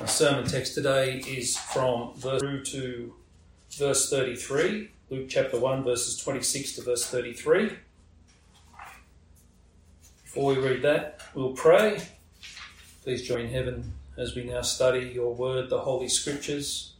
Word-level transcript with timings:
Our 0.00 0.08
sermon 0.08 0.44
text 0.44 0.74
today 0.74 1.18
is 1.18 1.56
from 1.56 2.14
verse 2.16 2.40
through 2.40 2.64
to 2.64 3.14
verse 3.78 4.10
33, 4.10 4.90
Luke 5.08 5.28
chapter 5.28 5.56
1, 5.56 5.84
verses 5.84 6.16
26 6.16 6.72
to 6.72 6.82
verse 6.82 7.06
33. 7.06 7.70
Before 10.24 10.52
we 10.52 10.58
read 10.60 10.82
that, 10.82 11.20
we'll 11.32 11.52
pray. 11.52 12.02
Please 13.04 13.22
join 13.22 13.46
heaven 13.46 13.92
as 14.16 14.34
we 14.34 14.42
now 14.42 14.62
study 14.62 15.12
your 15.14 15.32
word, 15.32 15.70
the 15.70 15.78
Holy 15.78 16.08
Scriptures. 16.08 16.94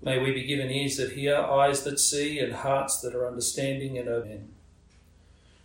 May 0.00 0.18
we 0.18 0.32
be 0.32 0.46
given 0.46 0.70
ears 0.70 0.96
that 0.96 1.12
hear, 1.12 1.36
eyes 1.36 1.84
that 1.84 2.00
see, 2.00 2.38
and 2.38 2.54
hearts 2.54 3.00
that 3.02 3.14
are 3.14 3.26
understanding 3.26 3.98
and 3.98 4.08
open. 4.08 4.54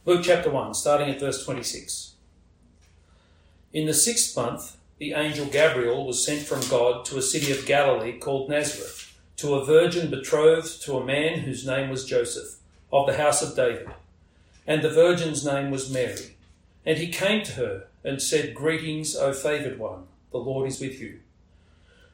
Luke 0.06 0.22
chapter 0.24 0.50
1, 0.50 0.74
starting 0.74 1.10
at 1.10 1.20
verse 1.20 1.46
26. 1.46 2.16
In 3.72 3.86
the 3.86 3.94
sixth 3.94 4.36
month, 4.36 4.77
the 5.00 5.14
angel 5.14 5.46
Gabriel 5.46 6.06
was 6.06 6.26
sent 6.26 6.42
from 6.42 6.68
God 6.70 7.06
to 7.06 7.18
a 7.18 7.22
city 7.22 7.52
of 7.52 7.66
Galilee 7.68 8.18
called 8.18 8.50
Nazareth, 8.50 9.16
to 9.38 9.54
a 9.54 9.66
virgin 9.66 10.10
betrothed 10.10 10.82
to 10.84 10.98
a 10.98 11.06
man 11.06 11.40
whose 11.40 11.68
name 11.68 11.90
was 11.90 12.06
Joseph, 12.06 12.56
of 12.92 13.06
the 13.06 13.18
house 13.18 13.44
of 13.44 13.56
David. 13.56 13.90
And 14.66 14.82
the 14.82 14.90
virgin's 14.90 15.46
name 15.46 15.70
was 15.70 15.92
Mary. 15.92 16.36
And 16.84 16.98
he 16.98 17.10
came 17.10 17.44
to 17.44 17.54
her 17.54 17.86
and 18.04 18.22
said, 18.22 18.56
Greetings, 18.56 19.16
O 19.16 19.34
favoured 19.34 19.78
one, 19.78 20.06
the 20.32 20.40
Lord 20.40 20.68
is 20.68 20.80
with 20.80 21.00
you. 21.00 21.20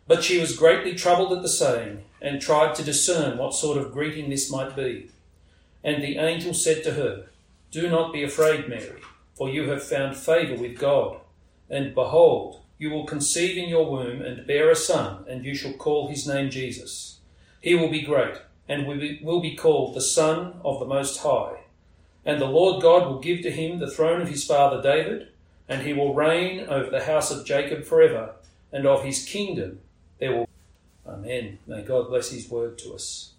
But 0.06 0.24
she 0.24 0.40
was 0.40 0.58
greatly 0.58 0.94
troubled 0.94 1.32
at 1.32 1.42
the 1.42 1.48
saying, 1.48 2.04
and 2.22 2.42
tried 2.42 2.76
to 2.76 2.84
discern 2.84 3.38
what 3.38 3.54
sort 3.54 3.78
of 3.78 3.92
greeting 3.94 4.30
this 4.30 4.52
might 4.52 4.76
be. 4.76 5.10
And 5.84 6.02
the 6.02 6.18
angel 6.18 6.54
said 6.54 6.84
to 6.84 6.94
her, 6.94 7.28
Do 7.72 7.90
not 7.90 8.12
be 8.12 8.24
afraid, 8.24 8.68
Mary, 8.68 9.02
for 9.36 9.50
you 9.50 9.70
have 9.70 9.84
found 9.84 10.18
favour 10.18 10.56
with 10.56 10.78
God. 10.78 11.18
And 11.70 11.94
behold, 11.94 12.63
you 12.84 12.90
will 12.90 13.06
conceive 13.06 13.58
in 13.58 13.70
your 13.70 13.90
womb 13.90 14.22
and 14.22 14.46
bear 14.46 14.70
a 14.70 14.76
son, 14.76 15.24
and 15.30 15.46
you 15.46 15.56
shall 15.56 15.72
call 15.72 16.10
his 16.10 16.28
name 16.28 16.50
Jesus. 16.50 17.20
He 17.62 17.76
will 17.76 17.90
be 17.90 18.02
great, 18.02 18.36
and 18.68 18.86
will 18.86 19.40
be 19.40 19.56
called 19.56 19.96
the 19.96 20.02
Son 20.02 20.60
of 20.66 20.82
the 20.82 20.86
Most 20.86 21.22
High. 21.22 21.62
And 22.26 22.42
the 22.42 22.46
Lord 22.46 22.82
God 22.82 23.08
will 23.08 23.22
give 23.22 23.42
to 23.44 23.52
him 23.52 23.80
the 23.80 23.90
throne 23.90 24.22
of 24.22 24.28
his 24.28 24.44
father 24.44 24.82
David, 24.82 25.30
and 25.70 25.84
he 25.84 25.94
will 25.94 26.14
reign 26.14 26.66
over 26.68 26.90
the 26.90 27.06
house 27.06 27.32
of 27.32 27.46
Jacob 27.46 27.86
forever, 27.86 28.34
and 28.74 28.86
of 28.86 29.06
his 29.06 29.24
kingdom 29.24 29.80
there 30.20 30.36
will. 30.36 30.50
Amen. 31.08 31.60
May 31.66 31.84
God 31.84 32.10
bless 32.10 32.32
his 32.32 32.50
word 32.50 32.78
to 32.80 32.96
us. 32.96 33.32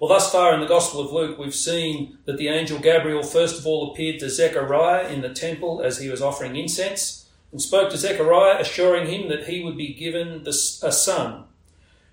Well, 0.00 0.08
thus 0.08 0.32
far 0.32 0.54
in 0.54 0.60
the 0.60 0.66
Gospel 0.66 1.02
of 1.02 1.12
Luke, 1.12 1.38
we've 1.38 1.54
seen 1.54 2.18
that 2.24 2.36
the 2.36 2.48
angel 2.48 2.80
Gabriel 2.80 3.22
first 3.22 3.60
of 3.60 3.66
all 3.66 3.92
appeared 3.92 4.18
to 4.18 4.28
Zechariah 4.28 5.08
in 5.08 5.20
the 5.20 5.32
temple 5.32 5.82
as 5.84 6.00
he 6.00 6.08
was 6.08 6.20
offering 6.20 6.56
incense 6.56 7.19
and 7.52 7.60
spoke 7.60 7.90
to 7.90 7.96
Zechariah, 7.96 8.60
assuring 8.60 9.08
him 9.08 9.28
that 9.28 9.48
he 9.48 9.62
would 9.62 9.76
be 9.76 9.94
given 9.94 10.46
a 10.46 10.52
son. 10.52 11.44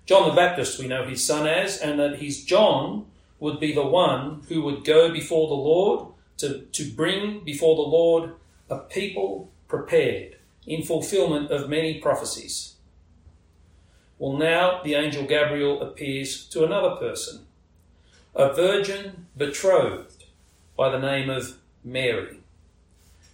John 0.06 0.28
the 0.28 0.34
Baptist, 0.34 0.78
we 0.78 0.88
know 0.88 1.06
his 1.06 1.24
son 1.24 1.46
as, 1.46 1.78
and 1.78 2.00
that 2.00 2.18
his 2.18 2.44
John 2.44 3.06
would 3.40 3.60
be 3.60 3.72
the 3.72 3.86
one 3.86 4.42
who 4.48 4.62
would 4.62 4.84
go 4.84 5.12
before 5.12 5.48
the 5.48 5.54
Lord 5.54 6.12
to, 6.38 6.60
to 6.72 6.90
bring 6.90 7.44
before 7.44 7.76
the 7.76 7.82
Lord 7.82 8.32
a 8.70 8.78
people 8.78 9.50
prepared 9.68 10.36
in 10.66 10.82
fulfillment 10.82 11.50
of 11.50 11.68
many 11.68 12.00
prophecies. 12.00 12.74
Well, 14.18 14.36
now 14.36 14.82
the 14.82 14.94
angel 14.94 15.24
Gabriel 15.24 15.80
appears 15.80 16.44
to 16.48 16.64
another 16.64 16.96
person, 16.96 17.46
a 18.34 18.52
virgin 18.52 19.26
betrothed 19.36 20.24
by 20.76 20.90
the 20.90 20.98
name 20.98 21.30
of 21.30 21.58
Mary. 21.84 22.37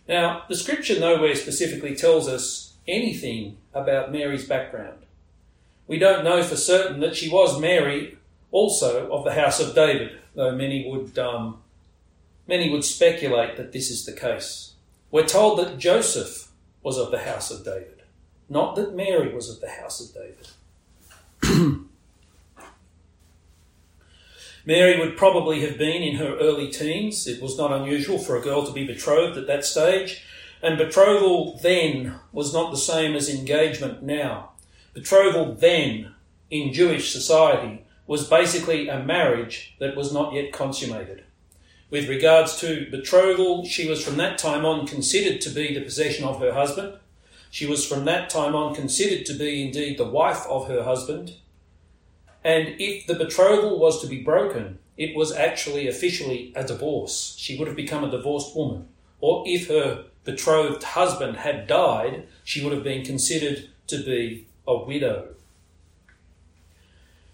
Now, 0.09 0.45
the 0.49 0.57
scripture 0.57 1.01
nowhere 1.01 1.35
specifically 1.35 1.97
tells 1.97 2.29
us 2.29 2.75
anything 2.87 3.57
about 3.73 4.13
Mary's 4.13 4.47
background. 4.47 4.99
We 5.87 5.99
don't 5.99 6.25
know 6.25 6.43
for 6.43 6.57
certain 6.57 7.01
that 7.01 7.17
she 7.17 7.29
was 7.29 7.61
Mary, 7.61 8.19
also 8.51 9.11
of 9.11 9.25
the 9.25 9.35
house 9.35 9.61
of 9.61 9.75
David, 9.75 10.19
though 10.35 10.55
many 10.55 10.89
would 10.91 11.19
um, 11.19 11.59
many 12.47 12.71
would 12.71 12.85
speculate 12.85 13.57
that 13.57 13.73
this 13.73 13.91
is 13.91 14.05
the 14.05 14.13
case. 14.13 14.75
We're 15.11 15.27
told 15.27 15.59
that 15.59 15.79
Joseph 15.79 16.51
was 16.83 16.99
of 16.99 17.11
the 17.11 17.25
house 17.25 17.51
of 17.51 17.65
David, 17.65 18.03
not 18.49 18.77
that 18.77 18.95
Mary 18.95 19.35
was 19.35 19.51
of 19.51 19.61
the 19.61 19.71
house 19.71 20.01
of 20.01 20.15
David. 21.43 21.81
Mary 24.67 24.99
would 24.99 25.17
probably 25.17 25.61
have 25.61 25.77
been 25.77 26.03
in 26.03 26.17
her 26.17 26.39
early 26.39 26.71
teens. 26.71 27.27
It 27.27 27.43
was 27.43 27.59
not 27.59 27.73
unusual 27.73 28.19
for 28.19 28.37
a 28.37 28.41
girl 28.41 28.67
to 28.67 28.73
be 28.73 28.87
betrothed 28.87 29.37
at 29.37 29.47
that 29.47 29.65
stage. 29.65 30.25
And 30.63 30.79
betrothal 30.79 31.59
then 31.63 32.15
was 32.33 32.55
not 32.55 32.71
the 32.71 32.79
same 32.79 33.15
as 33.15 33.29
engagement 33.29 34.03
now. 34.03 34.53
Betrothal 34.95 35.55
then 35.55 36.15
in 36.51 36.73
Jewish 36.73 37.13
society 37.13 37.85
was 38.07 38.29
basically 38.29 38.89
a 38.89 39.03
marriage 39.03 39.75
that 39.81 39.97
was 39.97 40.13
not 40.13 40.33
yet 40.33 40.53
consummated. 40.53 41.25
With 41.91 42.09
regards 42.09 42.59
to 42.61 42.91
betrothal, 42.91 43.67
she 43.67 43.89
was 43.89 44.03
from 44.03 44.17
that 44.17 44.39
time 44.39 44.65
on 44.65 44.87
considered 44.87 45.43
to 45.43 45.51
be 45.51 45.75
the 45.75 45.83
possession 45.83 46.25
of 46.25 46.41
her 46.41 46.53
husband. 46.53 46.99
She 47.51 47.67
was 47.67 47.87
from 47.87 48.05
that 48.07 48.31
time 48.31 48.55
on 48.55 48.75
considered 48.75 49.27
to 49.27 49.35
be 49.35 49.63
indeed 49.63 49.99
the 49.99 50.09
wife 50.09 50.47
of 50.49 50.69
her 50.69 50.83
husband. 50.83 51.35
And 52.45 52.77
if 52.79 53.07
the 53.07 53.15
betrothal 53.15 53.79
was 53.79 54.01
to 54.03 54.07
be 54.07 54.23
broken, 54.23 54.79
it 54.99 55.17
was 55.17 55.33
actually 55.33 55.89
officially 55.89 56.53
a 56.55 56.63
divorce. 56.63 57.35
She 57.39 57.59
would 57.59 57.67
have 57.67 57.77
become 57.77 58.05
a 58.05 58.11
divorced 58.11 58.55
woman. 58.55 58.89
Or 59.21 59.43
if 59.47 59.69
her 59.69 60.05
betrothed 60.25 60.83
husband 60.83 61.39
had 61.39 61.67
died, 61.67 62.27
she 62.45 62.63
would 62.63 62.75
have 62.75 62.85
been 62.85 63.05
considered 63.05 63.71
to 63.87 64.03
be 64.05 64.47
a 64.67 64.77
widow. 64.77 65.29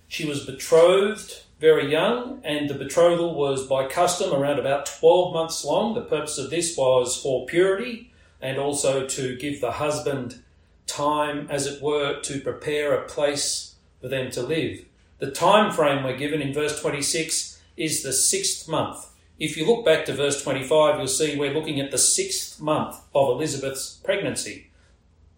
She 0.06 0.26
was 0.26 0.46
betrothed 0.46 1.42
very 1.60 1.90
young, 1.90 2.40
and 2.42 2.70
the 2.70 2.74
betrothal 2.74 3.34
was 3.34 3.66
by 3.66 3.86
custom 3.86 4.32
around 4.32 4.58
about 4.58 4.86
12 4.86 5.34
months 5.34 5.64
long. 5.64 5.94
The 5.94 6.00
purpose 6.02 6.38
of 6.38 6.50
this 6.50 6.76
was 6.76 7.20
for 7.20 7.46
purity 7.46 8.12
and 8.40 8.58
also 8.58 9.06
to 9.06 9.36
give 9.36 9.60
the 9.60 9.72
husband 9.72 10.42
time, 10.86 11.46
as 11.50 11.66
it 11.66 11.82
were, 11.82 12.20
to 12.22 12.40
prepare 12.40 12.94
a 12.94 13.06
place 13.06 13.74
for 14.00 14.08
them 14.08 14.30
to 14.30 14.42
live. 14.42 14.84
The 15.20 15.30
time 15.30 15.70
frame 15.70 16.02
we're 16.02 16.16
given 16.16 16.40
in 16.40 16.54
verse 16.54 16.80
26 16.80 17.60
is 17.76 18.02
the 18.02 18.12
sixth 18.12 18.66
month. 18.66 19.06
If 19.38 19.54
you 19.54 19.66
look 19.66 19.84
back 19.84 20.06
to 20.06 20.14
verse 20.14 20.42
25, 20.42 20.96
you'll 20.96 21.06
see 21.08 21.36
we're 21.36 21.52
looking 21.52 21.78
at 21.78 21.90
the 21.90 21.98
sixth 21.98 22.58
month 22.58 22.96
of 23.14 23.28
Elizabeth's 23.28 24.00
pregnancy. 24.02 24.68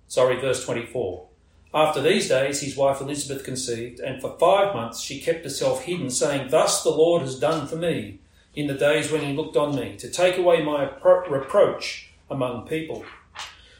Sorry, 0.06 0.40
verse 0.40 0.64
24. 0.64 1.26
After 1.74 2.00
these 2.00 2.28
days, 2.28 2.60
his 2.60 2.76
wife 2.76 3.00
Elizabeth 3.00 3.44
conceived, 3.44 3.98
and 3.98 4.20
for 4.20 4.38
five 4.38 4.72
months 4.72 5.00
she 5.00 5.20
kept 5.20 5.42
herself 5.42 5.82
hidden, 5.82 6.10
saying, 6.10 6.50
Thus 6.50 6.84
the 6.84 6.90
Lord 6.90 7.22
has 7.22 7.40
done 7.40 7.66
for 7.66 7.76
me 7.76 8.20
in 8.54 8.68
the 8.68 8.74
days 8.74 9.10
when 9.10 9.22
he 9.22 9.32
looked 9.32 9.56
on 9.56 9.74
me, 9.74 9.96
to 9.96 10.08
take 10.08 10.38
away 10.38 10.62
my 10.62 10.90
reproach 11.02 12.12
among 12.30 12.68
people. 12.68 13.04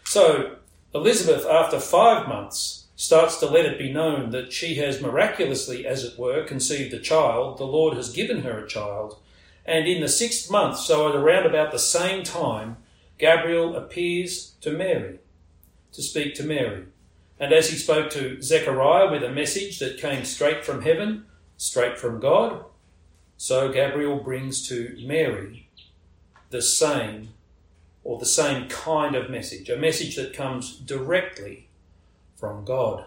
So, 0.04 0.56
Elizabeth, 0.94 1.46
after 1.46 1.78
five 1.78 2.26
months, 2.26 2.81
starts 3.02 3.36
to 3.36 3.46
let 3.46 3.64
it 3.64 3.80
be 3.80 3.92
known 3.92 4.30
that 4.30 4.52
she 4.52 4.76
has 4.76 5.02
miraculously, 5.02 5.84
as 5.84 6.04
it 6.04 6.16
were, 6.16 6.44
conceived 6.44 6.94
a 6.94 7.00
child. 7.00 7.58
The 7.58 7.64
Lord 7.64 7.96
has 7.96 8.12
given 8.12 8.42
her 8.42 8.60
a 8.60 8.68
child. 8.68 9.18
And 9.66 9.88
in 9.88 10.00
the 10.00 10.08
sixth 10.08 10.48
month, 10.48 10.78
so 10.78 11.08
at 11.08 11.16
around 11.16 11.44
about 11.44 11.72
the 11.72 11.80
same 11.80 12.22
time, 12.22 12.76
Gabriel 13.18 13.74
appears 13.74 14.52
to 14.60 14.70
Mary 14.70 15.18
to 15.90 16.00
speak 16.00 16.36
to 16.36 16.44
Mary. 16.44 16.84
And 17.40 17.52
as 17.52 17.70
he 17.70 17.76
spoke 17.76 18.08
to 18.10 18.40
Zechariah 18.40 19.10
with 19.10 19.24
a 19.24 19.32
message 19.32 19.80
that 19.80 19.98
came 19.98 20.24
straight 20.24 20.64
from 20.64 20.82
heaven, 20.82 21.24
straight 21.56 21.98
from 21.98 22.20
God, 22.20 22.64
so 23.36 23.72
Gabriel 23.72 24.18
brings 24.18 24.68
to 24.68 24.96
Mary 25.04 25.68
the 26.50 26.62
same 26.62 27.30
or 28.04 28.20
the 28.20 28.26
same 28.26 28.68
kind 28.68 29.16
of 29.16 29.28
message, 29.28 29.68
a 29.68 29.76
message 29.76 30.14
that 30.14 30.32
comes 30.32 30.76
directly 30.76 31.68
from 32.42 32.64
God. 32.64 33.04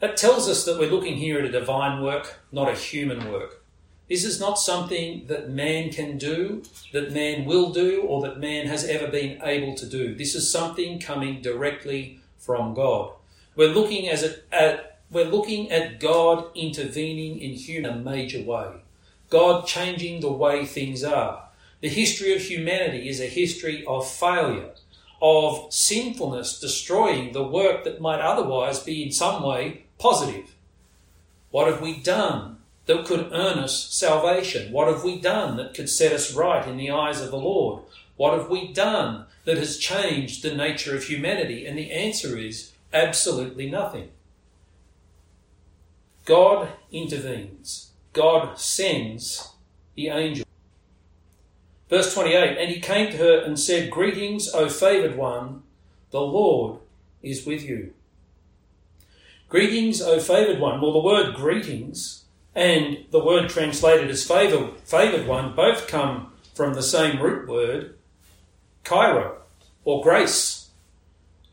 That 0.00 0.18
tells 0.18 0.46
us 0.46 0.66
that 0.66 0.78
we're 0.78 0.90
looking 0.90 1.16
here 1.16 1.38
at 1.38 1.46
a 1.46 1.50
divine 1.50 2.02
work, 2.02 2.38
not 2.52 2.68
a 2.68 2.74
human 2.74 3.32
work. 3.32 3.64
This 4.10 4.24
is 4.26 4.38
not 4.38 4.58
something 4.58 5.24
that 5.28 5.48
man 5.48 5.88
can 5.88 6.18
do, 6.18 6.62
that 6.92 7.12
man 7.12 7.46
will 7.46 7.70
do, 7.72 8.02
or 8.02 8.20
that 8.20 8.40
man 8.40 8.66
has 8.66 8.84
ever 8.84 9.06
been 9.06 9.40
able 9.42 9.74
to 9.74 9.86
do. 9.86 10.14
This 10.14 10.34
is 10.34 10.52
something 10.52 11.00
coming 11.00 11.40
directly 11.40 12.20
from 12.36 12.74
God. 12.74 13.12
We're 13.56 13.72
looking 13.72 14.06
as 14.10 14.22
at 14.52 15.00
we're 15.10 15.32
looking 15.36 15.70
at 15.70 15.98
God 15.98 16.54
intervening 16.54 17.38
in 17.40 17.52
human 17.52 17.90
a 17.90 17.96
major 17.96 18.42
way. 18.42 18.68
God 19.30 19.66
changing 19.66 20.20
the 20.20 20.30
way 20.30 20.66
things 20.66 21.02
are. 21.04 21.48
The 21.80 21.88
history 21.88 22.34
of 22.34 22.42
humanity 22.42 23.08
is 23.08 23.18
a 23.18 23.34
history 23.40 23.82
of 23.86 24.06
failure 24.06 24.72
of 25.20 25.72
sinfulness 25.72 26.58
destroying 26.58 27.32
the 27.32 27.46
work 27.46 27.84
that 27.84 28.00
might 28.00 28.20
otherwise 28.20 28.80
be 28.80 29.02
in 29.02 29.12
some 29.12 29.42
way 29.42 29.84
positive. 29.98 30.54
What 31.50 31.66
have 31.66 31.80
we 31.80 31.98
done 32.00 32.58
that 32.86 33.06
could 33.06 33.30
earn 33.32 33.58
us 33.58 33.88
salvation? 33.90 34.72
What 34.72 34.88
have 34.88 35.04
we 35.04 35.20
done 35.20 35.56
that 35.56 35.74
could 35.74 35.90
set 35.90 36.12
us 36.12 36.34
right 36.34 36.66
in 36.66 36.76
the 36.76 36.90
eyes 36.90 37.20
of 37.20 37.30
the 37.30 37.36
Lord? 37.36 37.82
What 38.16 38.36
have 38.36 38.48
we 38.48 38.72
done 38.72 39.26
that 39.44 39.58
has 39.58 39.78
changed 39.78 40.42
the 40.42 40.54
nature 40.54 40.96
of 40.96 41.04
humanity? 41.04 41.66
And 41.66 41.78
the 41.78 41.90
answer 41.90 42.38
is 42.38 42.72
absolutely 42.92 43.70
nothing. 43.70 44.10
God 46.24 46.68
intervenes, 46.92 47.90
God 48.12 48.58
sends 48.58 49.52
the 49.94 50.08
angel. 50.08 50.44
Verse 51.90 52.14
28 52.14 52.56
And 52.56 52.70
he 52.70 52.80
came 52.80 53.10
to 53.10 53.18
her 53.18 53.40
and 53.40 53.58
said, 53.58 53.90
Greetings, 53.90 54.48
O 54.54 54.68
favoured 54.68 55.16
one, 55.16 55.64
the 56.10 56.20
Lord 56.20 56.78
is 57.22 57.44
with 57.44 57.62
you. 57.62 57.92
Greetings, 59.48 60.00
O 60.00 60.20
favoured 60.20 60.60
one. 60.60 60.80
Well, 60.80 60.92
the 60.92 61.00
word 61.00 61.34
greetings 61.34 62.24
and 62.54 63.04
the 63.10 63.22
word 63.22 63.48
translated 63.48 64.08
as 64.08 64.26
favour, 64.26 64.70
favoured 64.84 65.26
one 65.26 65.54
both 65.54 65.88
come 65.88 66.32
from 66.54 66.74
the 66.74 66.82
same 66.82 67.20
root 67.20 67.48
word, 67.48 67.96
chairo, 68.84 69.38
or 69.84 70.02
grace. 70.02 70.70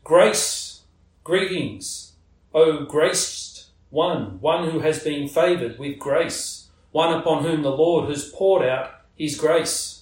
Grace, 0.04 0.82
greetings, 1.24 2.12
O 2.54 2.84
graced 2.84 3.66
one, 3.90 4.40
one 4.40 4.70
who 4.70 4.80
has 4.80 5.02
been 5.02 5.28
favoured 5.28 5.78
with 5.78 5.98
grace, 5.98 6.68
one 6.92 7.18
upon 7.18 7.42
whom 7.42 7.62
the 7.62 7.70
Lord 7.70 8.08
has 8.08 8.30
poured 8.30 8.64
out 8.64 9.02
his 9.16 9.36
grace. 9.36 9.97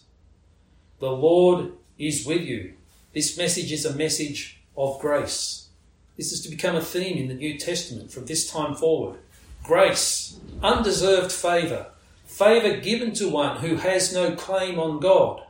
The 0.99 1.11
Lord 1.11 1.73
is 1.99 2.27
with 2.27 2.43
you. 2.43 2.75
This 3.13 3.37
message 3.37 3.73
is 3.73 3.85
a 3.85 3.95
message 3.95 4.61
of 4.77 4.99
grace. 5.01 5.69
This 6.17 6.33
is 6.33 6.41
to 6.43 6.49
become 6.49 6.77
a 6.77 6.81
theme 6.81 7.19
in 7.19 7.29
the 7.29 7.35
New 7.35 7.59
Testament 7.59 8.11
from 8.11 8.25
this 8.25 8.51
time 8.51 8.75
forward. 8.75 9.19
Grace, 9.63 10.39
undeserved 10.63 11.33
favour, 11.33 11.89
favour 12.25 12.79
given 12.81 13.13
to 13.15 13.29
one 13.29 13.59
who 13.59 13.77
has 13.77 14.15
no 14.15 14.35
claim 14.35 14.79
on 14.79 15.01
God. 15.01 15.43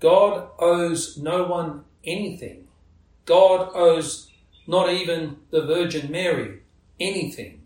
God 0.00 0.50
owes 0.58 1.16
no 1.16 1.44
one 1.44 1.84
anything. 2.04 2.68
God 3.24 3.70
owes 3.74 4.30
not 4.66 4.90
even 4.90 5.38
the 5.50 5.62
Virgin 5.62 6.10
Mary 6.10 6.60
anything. 7.00 7.62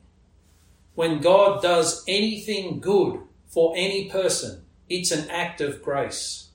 When 0.95 1.21
God 1.21 1.63
does 1.63 2.05
anything 2.07 2.81
good 2.81 3.21
for 3.49 3.75
any 3.77 4.09
person, 4.09 4.63
it's 4.91 5.13
an 5.13 5.31
act 5.31 5.63
of 5.63 5.83
grace. 5.83 6.49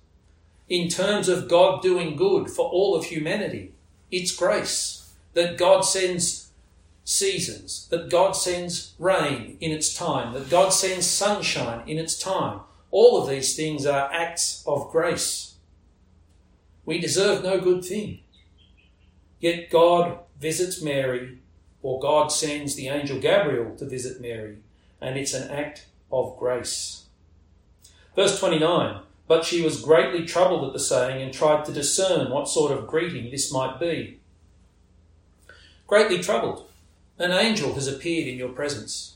In 0.67 0.89
terms 0.89 1.29
of 1.29 1.47
God 1.47 1.81
doing 1.81 2.15
good 2.15 2.49
for 2.49 2.69
all 2.69 2.95
of 2.95 3.05
humanity, 3.05 3.73
it's 4.11 4.35
grace 4.35 5.13
that 5.33 5.57
God 5.57 5.81
sends 5.81 6.51
seasons, 7.03 7.87
that 7.89 8.09
God 8.09 8.33
sends 8.33 8.93
rain 8.99 9.57
in 9.61 9.71
its 9.71 9.93
time, 9.93 10.33
that 10.33 10.49
God 10.49 10.69
sends 10.69 11.07
sunshine 11.07 11.87
in 11.87 11.97
its 11.97 12.19
time. 12.19 12.59
All 12.91 13.21
of 13.21 13.29
these 13.29 13.55
things 13.55 13.85
are 13.85 14.11
acts 14.11 14.63
of 14.67 14.91
grace. 14.91 15.55
We 16.83 16.99
deserve 16.99 17.43
no 17.43 17.59
good 17.59 17.85
thing. 17.85 18.19
Yet 19.39 19.69
God 19.69 20.19
visits 20.39 20.81
Mary, 20.81 21.39
or 21.81 21.99
God 21.99 22.31
sends 22.31 22.75
the 22.75 22.87
angel 22.87 23.19
Gabriel 23.19 23.75
to 23.77 23.85
visit 23.85 24.19
Mary, 24.19 24.57
and 24.99 25.17
it's 25.17 25.33
an 25.33 25.49
act 25.51 25.85
of 26.11 26.37
grace. 26.37 27.04
Verse 28.15 28.39
29 28.39 29.01
But 29.27 29.45
she 29.45 29.61
was 29.61 29.81
greatly 29.81 30.25
troubled 30.25 30.65
at 30.65 30.73
the 30.73 30.79
saying 30.79 31.21
and 31.21 31.33
tried 31.33 31.65
to 31.65 31.73
discern 31.73 32.31
what 32.31 32.47
sort 32.47 32.71
of 32.71 32.87
greeting 32.87 33.29
this 33.29 33.51
might 33.51 33.79
be. 33.79 34.19
Greatly 35.87 36.19
troubled. 36.21 36.69
An 37.19 37.31
angel 37.31 37.73
has 37.75 37.87
appeared 37.87 38.27
in 38.27 38.37
your 38.37 38.49
presence. 38.49 39.15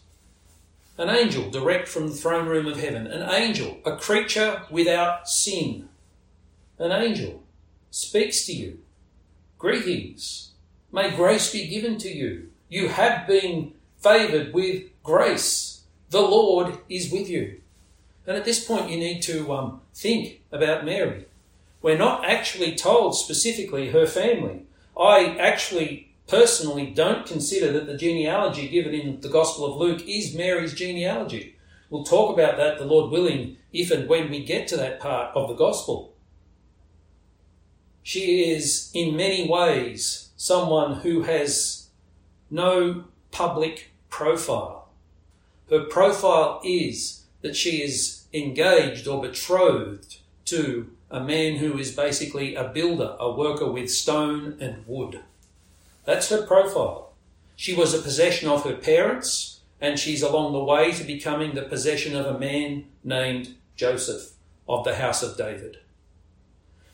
An 0.98 1.10
angel 1.10 1.50
direct 1.50 1.88
from 1.88 2.10
the 2.10 2.16
throne 2.16 2.48
room 2.48 2.68
of 2.68 2.80
heaven. 2.80 3.08
An 3.08 3.30
angel, 3.30 3.78
a 3.86 3.96
creature 3.96 4.64
without 4.70 5.30
sin. 5.30 5.88
An 6.78 6.92
angel 6.92 7.44
speaks 7.90 8.46
to 8.46 8.54
you. 8.54 8.80
Greetings. 9.58 10.52
May 10.92 11.16
grace 11.16 11.52
be 11.52 11.68
given 11.68 11.98
to 12.00 12.10
you. 12.10 12.50
You 12.70 12.90
have 12.90 13.28
been 13.28 13.74
favoured 13.98 14.54
with 14.54 14.84
grace. 15.04 15.84
The 16.10 16.22
Lord 16.22 16.80
is 16.90 17.12
with 17.12 17.30
you. 17.30 17.62
And 18.30 18.38
at 18.38 18.46
this 18.46 18.64
point, 18.64 18.92
you 18.92 18.98
need 18.98 19.24
to 19.24 19.52
um, 19.52 19.82
think 19.92 20.42
about 20.52 20.86
Mary. 20.86 21.26
We're 21.82 21.98
not 21.98 22.24
actually 22.26 22.76
told 22.76 23.18
specifically 23.18 23.90
her 23.90 24.06
family. 24.06 24.68
I 24.96 25.36
actually 25.40 26.14
personally 26.28 26.92
don't 26.92 27.26
consider 27.26 27.72
that 27.74 27.88
the 27.88 27.98
genealogy 27.98 28.68
given 28.68 28.94
in 28.94 29.20
the 29.22 29.30
Gospel 29.30 29.66
of 29.66 29.78
Luke 29.78 30.08
is 30.08 30.36
Mary's 30.36 30.76
genealogy. 30.76 31.56
We'll 31.90 32.04
talk 32.04 32.32
about 32.32 32.58
that, 32.58 32.78
the 32.78 32.86
Lord 32.86 33.10
willing, 33.10 33.58
if 33.74 33.90
and 33.90 34.08
when 34.08 34.30
we 34.30 34.46
get 34.46 34.68
to 34.68 34.78
that 34.78 35.00
part 35.00 35.36
of 35.36 35.50
the 35.50 35.56
Gospel. 35.56 36.14
She 38.04 38.52
is, 38.52 38.92
in 38.94 39.18
many 39.18 39.50
ways, 39.50 40.30
someone 40.38 40.98
who 41.00 41.24
has 41.24 41.88
no 42.52 43.06
public 43.32 43.90
profile. 44.12 44.90
Her 45.72 45.86
profile 45.86 46.62
is 46.64 47.24
that 47.42 47.56
she 47.56 47.82
is 47.82 48.19
engaged 48.34 49.08
or 49.08 49.22
betrothed 49.22 50.18
to 50.46 50.92
a 51.12 51.20
man 51.20 51.56
who 51.56 51.78
is 51.78 51.92
basically 51.92 52.56
a 52.56 52.64
builder, 52.64 53.16
a 53.20 53.32
worker 53.32 53.72
with 53.72 53.92
stone 53.92 54.58
and 54.60 54.86
wood. 54.86 55.22
That's 56.06 56.30
her 56.30 56.46
profile. 56.46 57.14
She 57.56 57.76
was 57.76 57.94
a 57.94 58.02
possession 58.02 58.48
of 58.48 58.64
her 58.64 58.76
parents, 58.76 59.60
and 59.82 60.00
she's 60.00 60.22
along 60.22 60.54
the 60.54 60.64
way 60.64 60.92
to 60.92 61.04
becoming 61.04 61.56
the 61.56 61.64
possession 61.64 62.16
of 62.16 62.26
a 62.26 62.40
man 62.40 62.86
named 63.04 63.56
Joseph 63.76 64.32
of 64.68 64.86
the 64.86 64.96
house 64.96 65.24
of 65.24 65.38
David. 65.38 65.78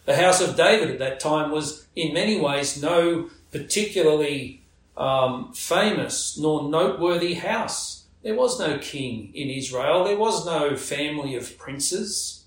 The 0.05 0.15
house 0.15 0.39
of 0.39 0.55
David 0.55 0.89
at 0.91 0.99
that 0.99 1.19
time 1.19 1.51
was, 1.51 1.87
in 1.95 2.13
many 2.13 2.39
ways, 2.39 2.81
no 2.81 3.29
particularly 3.51 4.61
um, 4.95 5.53
famous 5.53 6.37
nor 6.37 6.69
noteworthy 6.69 7.35
house. 7.35 8.04
There 8.25 8.33
was 8.33 8.59
no 8.59 8.79
king 8.79 9.29
in 9.35 9.51
Israel. 9.51 10.03
There 10.03 10.17
was 10.17 10.47
no 10.47 10.75
family 10.75 11.35
of 11.35 11.59
princes. 11.59 12.45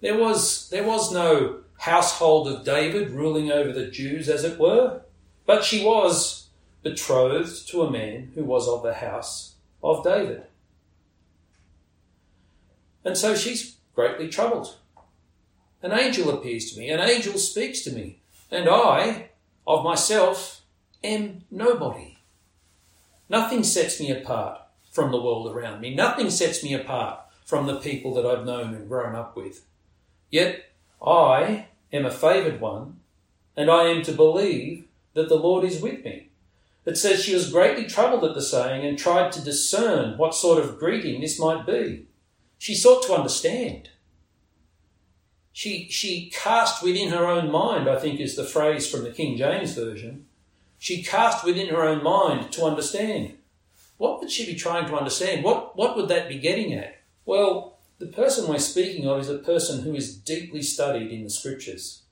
There 0.00 0.18
was, 0.18 0.68
there 0.70 0.82
was 0.82 1.12
no 1.12 1.60
household 1.78 2.48
of 2.48 2.64
David 2.64 3.10
ruling 3.10 3.52
over 3.52 3.70
the 3.70 3.86
Jews, 3.86 4.28
as 4.28 4.42
it 4.42 4.58
were. 4.58 5.02
But 5.46 5.62
she 5.62 5.84
was 5.84 6.48
betrothed 6.82 7.68
to 7.68 7.82
a 7.82 7.90
man 7.90 8.32
who 8.34 8.44
was 8.44 8.66
of 8.66 8.82
the 8.82 8.94
house 8.94 9.54
of 9.80 10.02
David. 10.02 10.42
And 13.04 13.16
so 13.16 13.36
she's 13.36 13.76
greatly 13.94 14.28
troubled. 14.28 14.74
An 15.84 15.92
angel 15.92 16.30
appears 16.30 16.72
to 16.72 16.80
me, 16.80 16.90
an 16.90 16.98
angel 16.98 17.38
speaks 17.38 17.82
to 17.82 17.92
me, 17.92 18.22
and 18.50 18.68
I, 18.68 19.30
of 19.68 19.84
myself, 19.84 20.62
am 21.04 21.44
nobody. 21.48 22.18
Nothing 23.28 23.62
sets 23.62 24.00
me 24.00 24.10
apart 24.10 24.62
from 24.94 25.10
the 25.10 25.20
world 25.20 25.48
around 25.48 25.80
me. 25.80 25.92
Nothing 25.92 26.30
sets 26.30 26.62
me 26.62 26.72
apart 26.72 27.18
from 27.44 27.66
the 27.66 27.80
people 27.80 28.14
that 28.14 28.24
I've 28.24 28.46
known 28.46 28.72
and 28.72 28.88
grown 28.88 29.16
up 29.16 29.36
with. 29.36 29.66
Yet 30.30 30.70
I 31.04 31.66
am 31.92 32.06
a 32.06 32.12
favoured 32.12 32.60
one, 32.60 33.00
and 33.56 33.68
I 33.68 33.88
am 33.88 34.02
to 34.02 34.12
believe 34.12 34.84
that 35.14 35.28
the 35.28 35.34
Lord 35.34 35.64
is 35.64 35.82
with 35.82 36.04
me. 36.04 36.28
It 36.86 36.96
says 36.96 37.24
she 37.24 37.34
was 37.34 37.50
greatly 37.50 37.86
troubled 37.86 38.24
at 38.24 38.34
the 38.34 38.42
saying 38.42 38.86
and 38.86 38.96
tried 38.96 39.32
to 39.32 39.44
discern 39.44 40.16
what 40.16 40.34
sort 40.34 40.62
of 40.62 40.78
greeting 40.78 41.20
this 41.20 41.40
might 41.40 41.66
be. 41.66 42.06
She 42.58 42.76
sought 42.76 43.02
to 43.06 43.14
understand. 43.14 43.90
She, 45.52 45.88
she 45.90 46.30
cast 46.30 46.84
within 46.84 47.10
her 47.10 47.26
own 47.26 47.50
mind, 47.50 47.88
I 47.88 47.98
think 47.98 48.20
is 48.20 48.36
the 48.36 48.44
phrase 48.44 48.88
from 48.88 49.02
the 49.02 49.10
King 49.10 49.36
James 49.36 49.74
Version. 49.74 50.26
She 50.78 51.02
cast 51.02 51.44
within 51.44 51.68
her 51.68 51.82
own 51.82 52.02
mind 52.02 52.52
to 52.52 52.64
understand. 52.64 53.38
What 53.96 54.20
would 54.20 54.30
she 54.30 54.46
be 54.46 54.54
trying 54.54 54.86
to 54.88 54.96
understand? 54.96 55.44
What, 55.44 55.76
what 55.76 55.96
would 55.96 56.08
that 56.08 56.28
be 56.28 56.38
getting 56.38 56.72
at? 56.72 57.00
Well, 57.24 57.78
the 57.98 58.06
person 58.06 58.48
we're 58.48 58.58
speaking 58.58 59.06
of 59.06 59.20
is 59.20 59.28
a 59.28 59.38
person 59.38 59.82
who 59.82 59.94
is 59.94 60.16
deeply 60.16 60.62
studied 60.62 61.10
in 61.10 61.24
the 61.24 61.30
scriptures. 61.30 62.02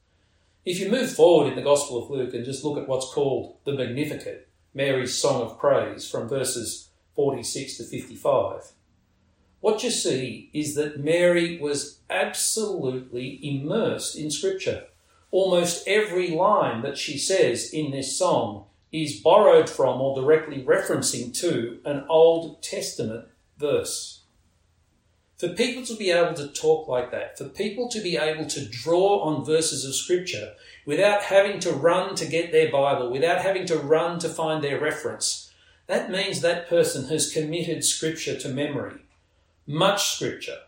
If 0.65 0.79
you 0.79 0.91
move 0.91 1.13
forward 1.13 1.49
in 1.49 1.57
the 1.57 1.63
Gospel 1.63 2.03
of 2.03 2.11
Luke 2.11 2.35
and 2.35 2.45
just 2.45 2.65
look 2.65 2.79
at 2.79 2.89
what's 2.89 3.13
called 3.13 3.57
the 3.65 3.73
Magnificat, 3.73 4.49
Mary's 4.73 5.15
Song 5.15 5.43
of 5.43 5.59
Praise, 5.59 6.09
from 6.09 6.29
verses 6.29 6.89
46 7.17 7.79
to 7.79 7.85
55, 7.85 8.73
what 9.61 9.83
you 9.83 9.91
see 9.91 10.51
is 10.53 10.75
that 10.77 11.01
Mary 11.01 11.59
was 11.59 11.99
absolutely 12.09 13.39
immersed 13.43 14.17
in 14.17 14.31
Scripture. 14.31 14.85
Almost 15.31 15.87
every 15.87 16.31
line 16.31 16.83
that 16.83 16.99
she 16.99 17.19
says 17.19 17.73
in 17.73 17.91
this 17.91 18.17
song 18.17 18.67
is 18.93 19.21
borrowed 19.21 19.69
from 19.69 20.01
or 20.01 20.15
directly 20.15 20.63
referencing 20.63 21.35
to 21.41 21.81
an 21.85 22.05
Old 22.09 22.63
Testament 22.63 23.27
verse. 23.59 24.21
For 25.39 25.49
people 25.49 25.85
to 25.87 25.97
be 25.97 26.11
able 26.11 26.35
to 26.35 26.49
talk 26.49 26.87
like 26.87 27.11
that, 27.11 27.37
for 27.37 27.49
people 27.49 27.89
to 27.89 28.01
be 28.01 28.17
able 28.17 28.47
to 28.47 28.69
draw 28.69 29.21
on 29.25 29.45
verses 29.45 29.85
of 29.85 29.95
Scripture 29.95 30.53
without 30.87 31.23
having 31.23 31.59
to 31.61 31.73
run 31.73 32.15
to 32.17 32.27
get 32.27 32.53
their 32.53 32.71
Bible, 32.71 33.11
without 33.11 33.41
having 33.41 33.67
to 33.67 33.79
run 33.79 34.19
to 34.21 34.29
find 34.29 34.63
their 34.63 34.79
reference, 34.79 35.53
that 35.89 36.11
means 36.11 36.41
that 36.41 36.69
person 36.69 37.09
has 37.09 37.33
committed 37.33 37.83
Scripture 37.83 38.39
to 38.39 38.49
memory 38.49 39.01
much 39.67 40.17
scripture, 40.17 40.59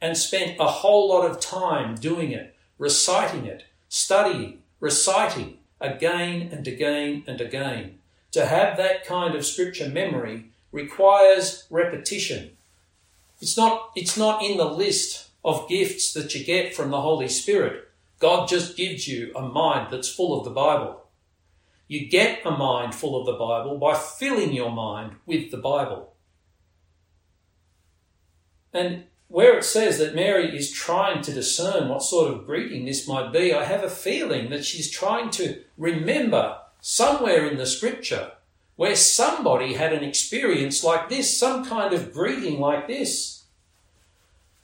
and 0.00 0.16
spent 0.16 0.58
a 0.60 0.66
whole 0.66 1.08
lot 1.08 1.28
of 1.28 1.40
time 1.40 1.94
doing 1.94 2.32
it, 2.32 2.54
reciting 2.78 3.46
it, 3.46 3.64
studying, 3.88 4.62
reciting 4.80 5.58
again 5.84 6.48
and 6.52 6.66
again 6.66 7.24
and 7.26 7.40
again. 7.40 7.98
To 8.32 8.46
have 8.46 8.76
that 8.76 9.06
kind 9.06 9.34
of 9.34 9.46
scripture 9.46 9.88
memory 9.88 10.46
requires 10.72 11.66
repetition. 11.70 12.56
It's 13.40 13.56
not, 13.56 13.90
it's 13.94 14.16
not 14.16 14.42
in 14.42 14.56
the 14.56 14.64
list 14.64 15.28
of 15.44 15.68
gifts 15.68 16.12
that 16.14 16.34
you 16.34 16.44
get 16.44 16.74
from 16.74 16.90
the 16.90 17.00
Holy 17.00 17.28
Spirit. 17.28 17.88
God 18.18 18.48
just 18.48 18.76
gives 18.76 19.06
you 19.06 19.32
a 19.36 19.42
mind 19.42 19.88
that's 19.90 20.08
full 20.08 20.38
of 20.38 20.44
the 20.44 20.50
Bible. 20.50 21.04
You 21.86 22.08
get 22.08 22.40
a 22.46 22.50
mind 22.50 22.94
full 22.94 23.20
of 23.20 23.26
the 23.26 23.32
Bible 23.34 23.76
by 23.78 23.94
filling 23.94 24.52
your 24.52 24.70
mind 24.70 25.16
with 25.26 25.50
the 25.50 25.58
Bible. 25.58 26.14
And 28.72 29.04
where 29.28 29.58
it 29.58 29.64
says 29.64 29.98
that 29.98 30.14
Mary 30.14 30.56
is 30.56 30.70
trying 30.70 31.22
to 31.22 31.32
discern 31.32 31.88
what 31.88 32.02
sort 32.02 32.32
of 32.32 32.46
greeting 32.46 32.84
this 32.84 33.08
might 33.08 33.32
be, 33.32 33.52
I 33.52 33.64
have 33.64 33.82
a 33.82 33.90
feeling 33.90 34.50
that 34.50 34.64
she's 34.64 34.90
trying 34.90 35.30
to 35.30 35.62
remember 35.76 36.58
somewhere 36.80 37.46
in 37.46 37.56
the 37.56 37.66
scripture 37.66 38.32
where 38.76 38.96
somebody 38.96 39.74
had 39.74 39.92
an 39.92 40.04
experience 40.04 40.82
like 40.82 41.08
this, 41.08 41.38
some 41.38 41.64
kind 41.64 41.94
of 41.94 42.12
greeting 42.12 42.60
like 42.60 42.88
this, 42.88 43.44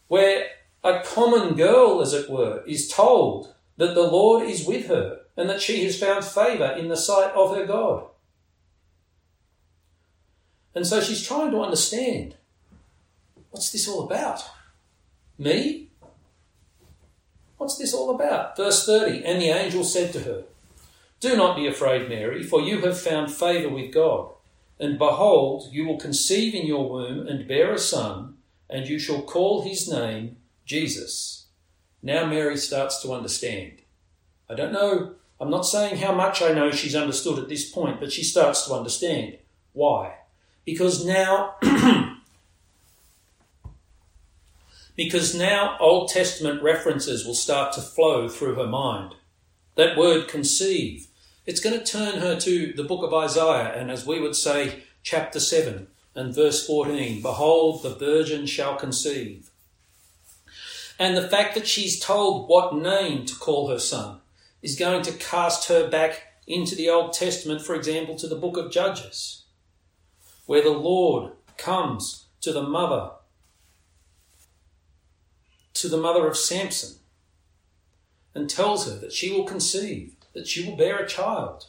where 0.09 0.47
a 0.83 1.01
common 1.05 1.55
girl, 1.55 2.01
as 2.01 2.13
it 2.13 2.29
were, 2.29 2.63
is 2.67 2.89
told 2.89 3.55
that 3.77 3.95
the 3.95 4.03
Lord 4.03 4.49
is 4.49 4.67
with 4.67 4.89
her 4.89 5.21
and 5.37 5.49
that 5.49 5.63
she 5.63 5.85
has 5.85 5.99
found 5.99 6.25
favour 6.25 6.73
in 6.73 6.89
the 6.89 6.97
sight 6.97 7.33
of 7.33 7.55
her 7.57 7.65
God. 7.65 8.07
And 10.75 10.87
so 10.87 11.01
she's 11.01 11.27
trying 11.27 11.51
to 11.53 11.61
understand 11.61 12.37
what's 13.51 13.71
this 13.71 13.89
all 13.89 14.05
about? 14.05 14.43
Me? 15.39 15.89
What's 17.57 17.77
this 17.77 17.95
all 17.95 18.15
about? 18.15 18.57
Verse 18.57 18.87
30 18.87 19.25
And 19.25 19.41
the 19.41 19.49
angel 19.49 19.85
said 19.85 20.13
to 20.13 20.21
her, 20.21 20.45
Do 21.21 21.37
not 21.37 21.57
be 21.57 21.67
afraid, 21.67 22.09
Mary, 22.09 22.43
for 22.43 22.61
you 22.61 22.81
have 22.81 22.99
found 22.99 23.33
favour 23.33 23.69
with 23.69 23.93
God. 23.93 24.33
And 24.79 24.99
behold, 24.99 25.69
you 25.73 25.87
will 25.87 25.99
conceive 25.99 26.55
in 26.55 26.67
your 26.67 26.89
womb 26.89 27.27
and 27.27 27.47
bear 27.47 27.75
a 27.75 27.79
son, 27.79 28.37
and 28.69 28.89
you 28.89 28.99
shall 28.99 29.23
call 29.23 29.63
his 29.63 29.91
name 29.91 30.37
Jesus. 30.65 31.47
Now 32.03 32.25
Mary 32.25 32.57
starts 32.57 33.03
to 33.03 33.13
understand. 33.13 33.83
I 34.49 34.55
don't 34.55 34.73
know, 34.73 35.15
I'm 35.39 35.51
not 35.51 35.67
saying 35.67 35.99
how 35.99 36.15
much 36.15 36.43
I 36.43 36.53
know 36.53 36.71
she's 36.71 36.95
understood 36.95 37.39
at 37.39 37.49
this 37.49 37.71
point, 37.71 38.01
but 38.01 38.13
she 38.13 38.25
starts 38.25 38.67
to 38.67 38.75
understand. 38.75 39.39
Why? 39.73 40.15
Because 40.65 41.05
now, 41.05 41.57
because 45.01 45.35
now 45.35 45.79
Old 45.81 46.11
Testament 46.11 46.63
references 46.63 47.25
will 47.25 47.35
start 47.35 47.73
to 47.73 47.81
flow 47.81 48.29
through 48.29 48.57
her 48.57 48.67
mind. 48.67 49.15
That 49.77 49.97
word 49.97 50.29
conceive, 50.29 51.07
it's 51.47 51.63
going 51.63 51.79
to 51.79 51.83
turn 51.83 52.21
her 52.21 52.39
to 52.41 52.75
the 52.75 52.85
book 52.85 53.03
of 53.03 53.15
Isaiah, 53.15 53.73
and 53.75 53.91
as 53.91 54.05
we 54.05 54.21
would 54.21 54.37
say, 54.37 54.83
chapter 55.03 55.41
7 55.41 55.87
and 56.15 56.35
verse 56.35 56.67
14 56.67 57.23
Behold, 57.23 57.83
the 57.83 57.95
virgin 57.95 58.45
shall 58.45 58.77
conceive. 58.77 59.49
And 60.99 61.17
the 61.17 61.27
fact 61.27 61.55
that 61.55 61.67
she's 61.67 61.99
told 61.99 62.51
what 62.51 62.77
name 62.77 63.25
to 63.25 63.35
call 63.35 63.71
her 63.71 63.79
son 63.79 64.19
is 64.61 64.79
going 64.79 65.01
to 65.05 65.13
cast 65.13 65.71
her 65.71 65.89
back 65.89 66.25
into 66.47 66.75
the 66.75 66.91
Old 66.91 67.15
Testament, 67.15 67.63
for 67.63 67.75
example, 67.75 68.17
to 68.17 68.29
the 68.29 68.37
book 68.37 68.59
of 68.59 68.71
Judges, 68.71 69.45
where 70.45 70.63
the 70.63 70.69
Lord 70.69 71.33
comes 71.57 72.27
to 72.43 72.53
the 72.53 72.63
mother, 72.63 73.13
to 75.81 75.89
the 75.89 75.97
mother 75.97 76.27
of 76.27 76.37
Samson, 76.37 76.97
and 78.35 78.49
tells 78.49 78.87
her 78.87 78.97
that 78.99 79.13
she 79.13 79.33
will 79.33 79.45
conceive, 79.45 80.15
that 80.35 80.47
she 80.47 80.65
will 80.65 80.77
bear 80.77 80.99
a 80.99 81.09
child, 81.09 81.67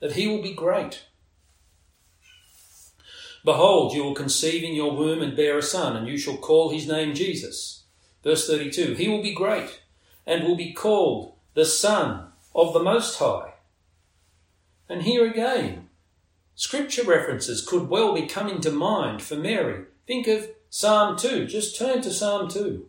that 0.00 0.12
he 0.12 0.26
will 0.26 0.42
be 0.42 0.54
great. 0.54 1.04
Behold, 3.44 3.94
you 3.94 4.04
will 4.04 4.14
conceive 4.14 4.62
in 4.62 4.74
your 4.74 4.94
womb 4.94 5.22
and 5.22 5.36
bear 5.36 5.58
a 5.58 5.62
son, 5.62 5.96
and 5.96 6.06
you 6.06 6.16
shall 6.16 6.36
call 6.36 6.70
his 6.70 6.86
name 6.86 7.14
Jesus 7.14 7.82
Verse 8.22 8.46
32 8.46 8.94
He 8.94 9.08
will 9.08 9.22
be 9.22 9.34
great 9.34 9.80
and 10.26 10.44
will 10.44 10.56
be 10.56 10.72
called 10.72 11.34
the 11.54 11.64
Son 11.64 12.26
of 12.54 12.72
the 12.72 12.82
Most 12.82 13.18
High. 13.18 13.54
And 14.88 15.02
here 15.02 15.28
again, 15.28 15.88
scripture 16.54 17.02
references 17.04 17.66
could 17.66 17.88
well 17.88 18.14
be 18.14 18.26
coming 18.26 18.60
to 18.60 18.70
mind 18.70 19.22
for 19.22 19.36
Mary. 19.36 19.84
Think 20.06 20.26
of 20.28 20.50
Psalm 20.70 21.16
2. 21.16 21.46
Just 21.46 21.76
turn 21.76 22.02
to 22.02 22.12
Psalm 22.12 22.48
2. 22.48 22.88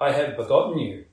I 0.00 0.12
have 0.12 0.36
begotten 0.36 0.78
you. 0.78 1.06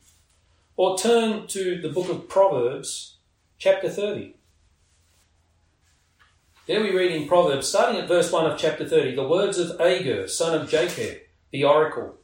Or 0.75 0.97
turn 0.97 1.47
to 1.47 1.81
the 1.81 1.89
book 1.89 2.09
of 2.09 2.27
Proverbs, 2.27 3.17
chapter 3.57 3.89
30. 3.89 4.35
There 6.67 6.81
we 6.81 6.95
read 6.95 7.11
in 7.11 7.27
Proverbs, 7.27 7.67
starting 7.67 7.99
at 8.01 8.07
verse 8.07 8.31
1 8.31 8.49
of 8.49 8.59
chapter 8.59 8.87
30, 8.87 9.15
the 9.15 9.27
words 9.27 9.57
of 9.57 9.79
Agur, 9.79 10.27
son 10.27 10.59
of 10.59 10.69
Jacob, 10.69 11.19
the 11.51 11.63
oracle. 11.63 12.15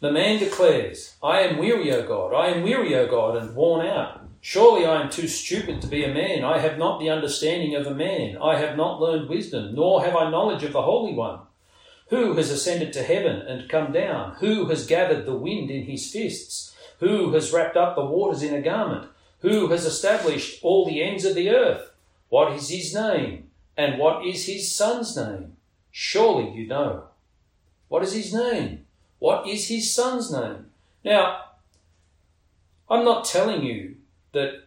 The 0.00 0.10
man 0.10 0.40
declares, 0.40 1.14
I 1.22 1.40
am 1.42 1.58
weary, 1.58 1.92
O 1.92 2.06
God, 2.06 2.34
I 2.34 2.48
am 2.48 2.62
weary, 2.62 2.96
O 2.96 3.06
God, 3.06 3.36
and 3.36 3.54
worn 3.54 3.86
out. 3.86 4.22
Surely 4.40 4.84
I 4.84 5.00
am 5.00 5.10
too 5.10 5.28
stupid 5.28 5.80
to 5.80 5.86
be 5.86 6.02
a 6.02 6.12
man. 6.12 6.42
I 6.42 6.58
have 6.58 6.76
not 6.76 6.98
the 6.98 7.10
understanding 7.10 7.76
of 7.76 7.86
a 7.86 7.94
man. 7.94 8.36
I 8.42 8.58
have 8.58 8.76
not 8.76 9.00
learned 9.00 9.28
wisdom, 9.28 9.76
nor 9.76 10.04
have 10.04 10.16
I 10.16 10.28
knowledge 10.30 10.64
of 10.64 10.72
the 10.72 10.82
Holy 10.82 11.14
One. 11.14 11.38
Who 12.12 12.34
has 12.34 12.50
ascended 12.50 12.92
to 12.92 13.02
heaven 13.02 13.40
and 13.40 13.70
come 13.70 13.90
down? 13.90 14.34
Who 14.40 14.66
has 14.66 14.86
gathered 14.86 15.24
the 15.24 15.34
wind 15.34 15.70
in 15.70 15.86
his 15.86 16.12
fists? 16.12 16.76
Who 16.98 17.32
has 17.32 17.54
wrapped 17.54 17.74
up 17.74 17.96
the 17.96 18.04
waters 18.04 18.42
in 18.42 18.52
a 18.52 18.60
garment? 18.60 19.08
Who 19.38 19.68
has 19.68 19.86
established 19.86 20.62
all 20.62 20.84
the 20.84 21.02
ends 21.02 21.24
of 21.24 21.34
the 21.34 21.48
earth? 21.48 21.90
What 22.28 22.52
is 22.52 22.68
his 22.68 22.94
name? 22.94 23.48
And 23.78 23.98
what 23.98 24.26
is 24.26 24.44
his 24.44 24.70
son's 24.70 25.16
name? 25.16 25.56
Surely 25.90 26.50
you 26.52 26.66
know. 26.66 27.04
What 27.88 28.02
is 28.02 28.12
his 28.12 28.34
name? 28.34 28.84
What 29.18 29.48
is 29.48 29.68
his 29.68 29.94
son's 29.94 30.30
name? 30.30 30.66
Now, 31.02 31.44
I'm 32.90 33.06
not 33.06 33.24
telling 33.24 33.62
you 33.62 33.96
that 34.32 34.66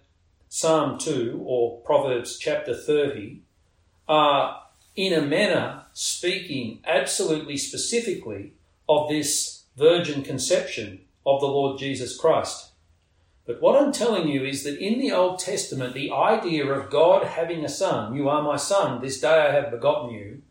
Psalm 0.50 0.98
2 0.98 1.44
or 1.46 1.80
Proverbs 1.82 2.40
chapter 2.40 2.76
30 2.76 3.42
are 4.08 4.65
in 4.96 5.14
a 5.14 5.22
manner 5.22 5.84
speaking 5.94 6.80
absolutely 6.86 7.58
specifically 7.58 8.54
of 8.88 9.10
this 9.10 9.64
virgin 9.76 10.22
conception 10.22 11.02
of 11.26 11.42
the 11.42 11.48
Lord 11.48 11.80
Jesus 11.80 12.18
Christ. 12.18 12.72
But 13.46 13.62
what 13.62 13.82
I'm 13.82 13.92
telling 13.92 14.28
you 14.28 14.44
is 14.44 14.64
that 14.64 14.80
in 14.80 15.00
the 15.00 15.12
Old 15.12 15.40
Testament, 15.40 15.94
the 15.94 16.12
idea 16.12 16.66
of 16.66 16.90
God 16.90 17.26
having 17.26 17.64
a 17.64 17.70
son, 17.70 18.16
you 18.16 18.28
are 18.30 18.42
my 18.42 18.56
son, 18.56 19.02
this 19.02 19.20
day 19.20 19.48
I 19.48 19.52
have 19.52 19.72
begotten 19.72 20.14
you, 20.14 20.42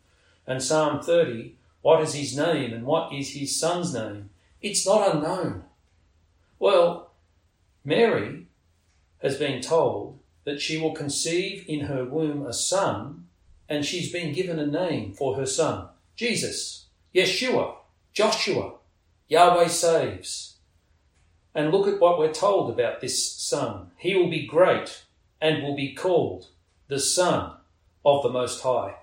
and 0.47 0.63
Psalm 0.63 1.03
30 1.03 1.57
what 1.85 2.01
is 2.01 2.15
his 2.15 2.35
name 2.35 2.73
and 2.73 2.87
what 2.87 3.13
is 3.13 3.35
his 3.35 3.61
son's 3.61 3.93
name? 3.93 4.31
It's 4.63 4.87
not 4.87 5.15
unknown. 5.15 5.65
Well, 6.59 7.11
Mary 7.85 8.47
has 9.21 9.37
been 9.37 9.61
told 9.61 10.19
that 10.45 10.63
she 10.63 10.79
will 10.79 10.95
conceive 10.95 11.63
in 11.69 11.81
her 11.81 12.07
womb 12.07 12.47
a 12.47 12.55
son, 12.55 13.24
and 13.69 13.85
she's 13.85 14.13
been 14.13 14.33
given 14.33 14.59
a 14.59 14.67
name 14.67 15.13
for 15.13 15.37
her 15.37 15.47
son 15.47 15.89
Jesus, 16.17 16.87
Yeshua, 17.15 17.75
Joshua, 18.13 18.75
Yahweh 19.29 19.69
saves. 19.69 20.57
And 21.55 21.71
look 21.71 21.87
at 21.87 22.01
what 22.01 22.19
we're 22.19 22.33
told 22.33 22.71
about 22.71 23.01
this 23.01 23.31
son. 23.33 23.91
He 23.97 24.15
will 24.15 24.31
be 24.31 24.47
great 24.47 25.05
and 25.41 25.63
will 25.63 25.77
be 25.77 25.95
called 25.95 26.49
the 26.89 26.99
Son 26.99 27.53
of 28.05 28.23
the 28.23 28.31
Most 28.31 28.63
High. 28.63 28.97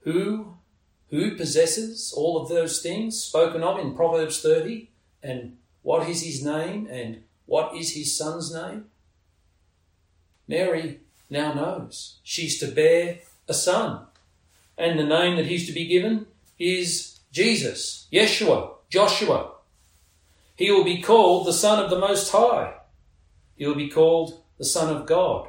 Who, 0.00 0.54
who 1.08 1.36
possesses 1.36 2.12
all 2.16 2.40
of 2.40 2.48
those 2.48 2.80
things 2.80 3.22
spoken 3.22 3.62
of 3.62 3.78
in 3.78 3.94
Proverbs 3.94 4.40
30? 4.40 4.90
And 5.22 5.58
what 5.82 6.08
is 6.08 6.22
his 6.22 6.44
name? 6.44 6.88
And 6.90 7.22
what 7.46 7.76
is 7.76 7.94
his 7.94 8.16
son's 8.16 8.52
name? 8.52 8.86
Mary 10.48 11.00
now 11.32 11.52
knows. 11.54 12.18
She's 12.22 12.58
to 12.60 12.68
bear 12.68 13.20
a 13.48 13.54
son. 13.54 14.06
And 14.78 14.98
the 14.98 15.04
name 15.04 15.36
that 15.36 15.46
he's 15.46 15.66
to 15.66 15.72
be 15.72 15.86
given 15.86 16.26
is 16.58 17.20
Jesus, 17.32 18.06
Yeshua, 18.12 18.74
Joshua. 18.90 19.52
He 20.54 20.70
will 20.70 20.84
be 20.84 21.00
called 21.00 21.46
the 21.46 21.52
Son 21.52 21.82
of 21.82 21.90
the 21.90 21.98
Most 21.98 22.30
High. 22.30 22.74
He 23.56 23.66
will 23.66 23.74
be 23.74 23.88
called 23.88 24.42
the 24.58 24.64
Son 24.64 24.94
of 24.94 25.06
God. 25.06 25.48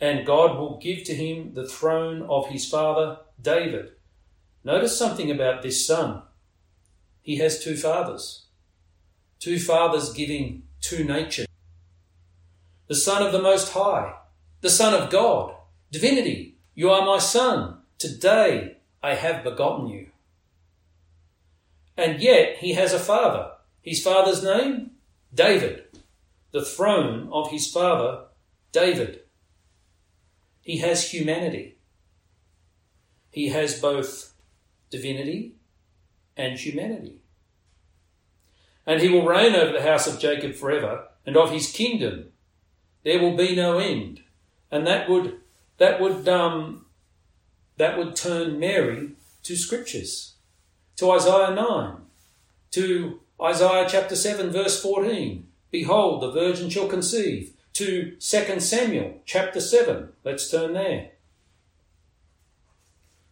And 0.00 0.26
God 0.26 0.56
will 0.56 0.78
give 0.78 1.04
to 1.04 1.14
him 1.14 1.54
the 1.54 1.68
throne 1.68 2.22
of 2.22 2.48
his 2.48 2.68
father 2.68 3.18
David. 3.40 3.90
Notice 4.62 4.96
something 4.96 5.30
about 5.30 5.62
this 5.62 5.86
son. 5.86 6.22
He 7.22 7.36
has 7.38 7.62
two 7.62 7.76
fathers. 7.76 8.46
Two 9.38 9.58
fathers 9.58 10.12
giving 10.12 10.62
two 10.80 11.04
natures. 11.04 11.46
The 12.86 12.94
Son 12.94 13.22
of 13.22 13.32
the 13.32 13.42
Most 13.42 13.72
High, 13.72 14.14
the 14.64 14.70
Son 14.70 14.94
of 14.94 15.10
God, 15.10 15.54
divinity. 15.92 16.56
You 16.74 16.88
are 16.88 17.04
my 17.04 17.18
son. 17.18 17.80
Today 17.98 18.78
I 19.02 19.12
have 19.14 19.44
begotten 19.44 19.88
you. 19.88 20.06
And 21.98 22.18
yet 22.22 22.56
he 22.60 22.72
has 22.72 22.94
a 22.94 22.98
father. 22.98 23.50
His 23.82 24.02
father's 24.02 24.42
name? 24.42 24.92
David. 25.34 25.84
The 26.52 26.64
throne 26.64 27.28
of 27.30 27.50
his 27.50 27.70
father, 27.70 28.24
David. 28.72 29.24
He 30.62 30.78
has 30.78 31.10
humanity. 31.10 31.76
He 33.30 33.50
has 33.50 33.78
both 33.78 34.32
divinity 34.88 35.56
and 36.38 36.58
humanity. 36.58 37.18
And 38.86 39.02
he 39.02 39.10
will 39.10 39.26
reign 39.26 39.54
over 39.54 39.72
the 39.72 39.82
house 39.82 40.06
of 40.06 40.18
Jacob 40.18 40.54
forever, 40.54 41.08
and 41.26 41.36
of 41.36 41.52
his 41.52 41.70
kingdom 41.70 42.28
there 43.02 43.20
will 43.20 43.36
be 43.36 43.54
no 43.54 43.76
end. 43.76 44.23
And 44.70 44.86
that 44.86 45.08
would 45.08 45.40
that 45.78 46.00
would 46.00 46.28
um, 46.28 46.86
that 47.76 47.98
would 47.98 48.16
turn 48.16 48.58
Mary 48.58 49.10
to 49.42 49.56
scriptures, 49.56 50.34
to 50.96 51.10
Isaiah 51.10 51.54
nine, 51.54 51.96
to 52.72 53.20
Isaiah 53.40 53.86
chapter 53.88 54.16
seven 54.16 54.50
verse 54.50 54.80
fourteen. 54.80 55.48
Behold, 55.70 56.22
the 56.22 56.30
virgin 56.30 56.70
shall 56.70 56.86
conceive. 56.86 57.52
To 57.72 58.14
2 58.20 58.60
Samuel 58.60 59.20
chapter 59.24 59.60
7. 59.60 60.10
Let's 60.22 60.48
turn 60.48 60.74
there. 60.74 61.10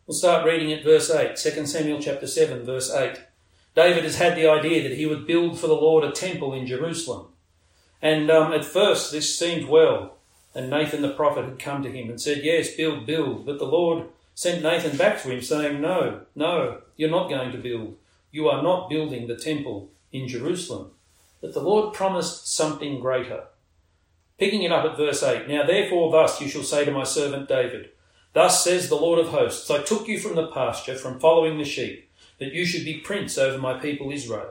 We'll 0.04 0.16
start 0.16 0.44
reading 0.44 0.72
at 0.72 0.82
verse 0.82 1.08
8. 1.08 1.36
2 1.36 1.66
Samuel 1.66 2.00
chapter 2.00 2.26
7, 2.26 2.64
verse 2.64 2.92
8. 2.92 3.20
David 3.76 4.02
has 4.02 4.16
had 4.16 4.36
the 4.36 4.48
idea 4.48 4.82
that 4.82 4.98
he 4.98 5.06
would 5.06 5.24
build 5.24 5.60
for 5.60 5.68
the 5.68 5.74
Lord 5.74 6.02
a 6.02 6.10
temple 6.10 6.52
in 6.52 6.66
Jerusalem. 6.66 7.28
And 8.02 8.28
um, 8.28 8.52
at 8.52 8.64
first, 8.64 9.12
this 9.12 9.38
seemed 9.38 9.68
well. 9.68 10.16
And 10.54 10.68
Nathan 10.68 11.02
the 11.02 11.14
prophet 11.14 11.44
had 11.44 11.58
come 11.58 11.82
to 11.82 11.90
him 11.90 12.10
and 12.10 12.20
said, 12.20 12.42
Yes, 12.42 12.74
build, 12.74 13.06
build. 13.06 13.46
But 13.46 13.58
the 13.58 13.64
Lord 13.64 14.08
sent 14.34 14.62
Nathan 14.62 14.96
back 14.96 15.22
to 15.22 15.30
him, 15.30 15.42
saying, 15.42 15.80
No, 15.80 16.22
no, 16.34 16.82
you're 16.96 17.10
not 17.10 17.30
going 17.30 17.52
to 17.52 17.58
build. 17.58 17.96
You 18.30 18.48
are 18.48 18.62
not 18.62 18.90
building 18.90 19.26
the 19.26 19.36
temple 19.36 19.90
in 20.12 20.28
Jerusalem. 20.28 20.90
But 21.40 21.54
the 21.54 21.60
Lord 21.60 21.94
promised 21.94 22.54
something 22.54 23.00
greater. 23.00 23.44
Picking 24.38 24.62
it 24.62 24.72
up 24.72 24.84
at 24.84 24.96
verse 24.96 25.22
8 25.22 25.48
Now 25.48 25.64
therefore, 25.66 26.10
thus 26.10 26.40
you 26.40 26.48
shall 26.48 26.62
say 26.62 26.84
to 26.84 26.90
my 26.90 27.04
servant 27.04 27.48
David, 27.48 27.90
Thus 28.32 28.64
says 28.64 28.88
the 28.88 28.96
Lord 28.96 29.18
of 29.18 29.28
hosts, 29.28 29.70
I 29.70 29.82
took 29.82 30.08
you 30.08 30.18
from 30.18 30.36
the 30.36 30.46
pasture, 30.48 30.96
from 30.96 31.20
following 31.20 31.58
the 31.58 31.64
sheep, 31.64 32.10
that 32.38 32.52
you 32.52 32.64
should 32.64 32.84
be 32.84 33.00
prince 33.00 33.36
over 33.36 33.58
my 33.58 33.78
people 33.78 34.10
Israel. 34.10 34.50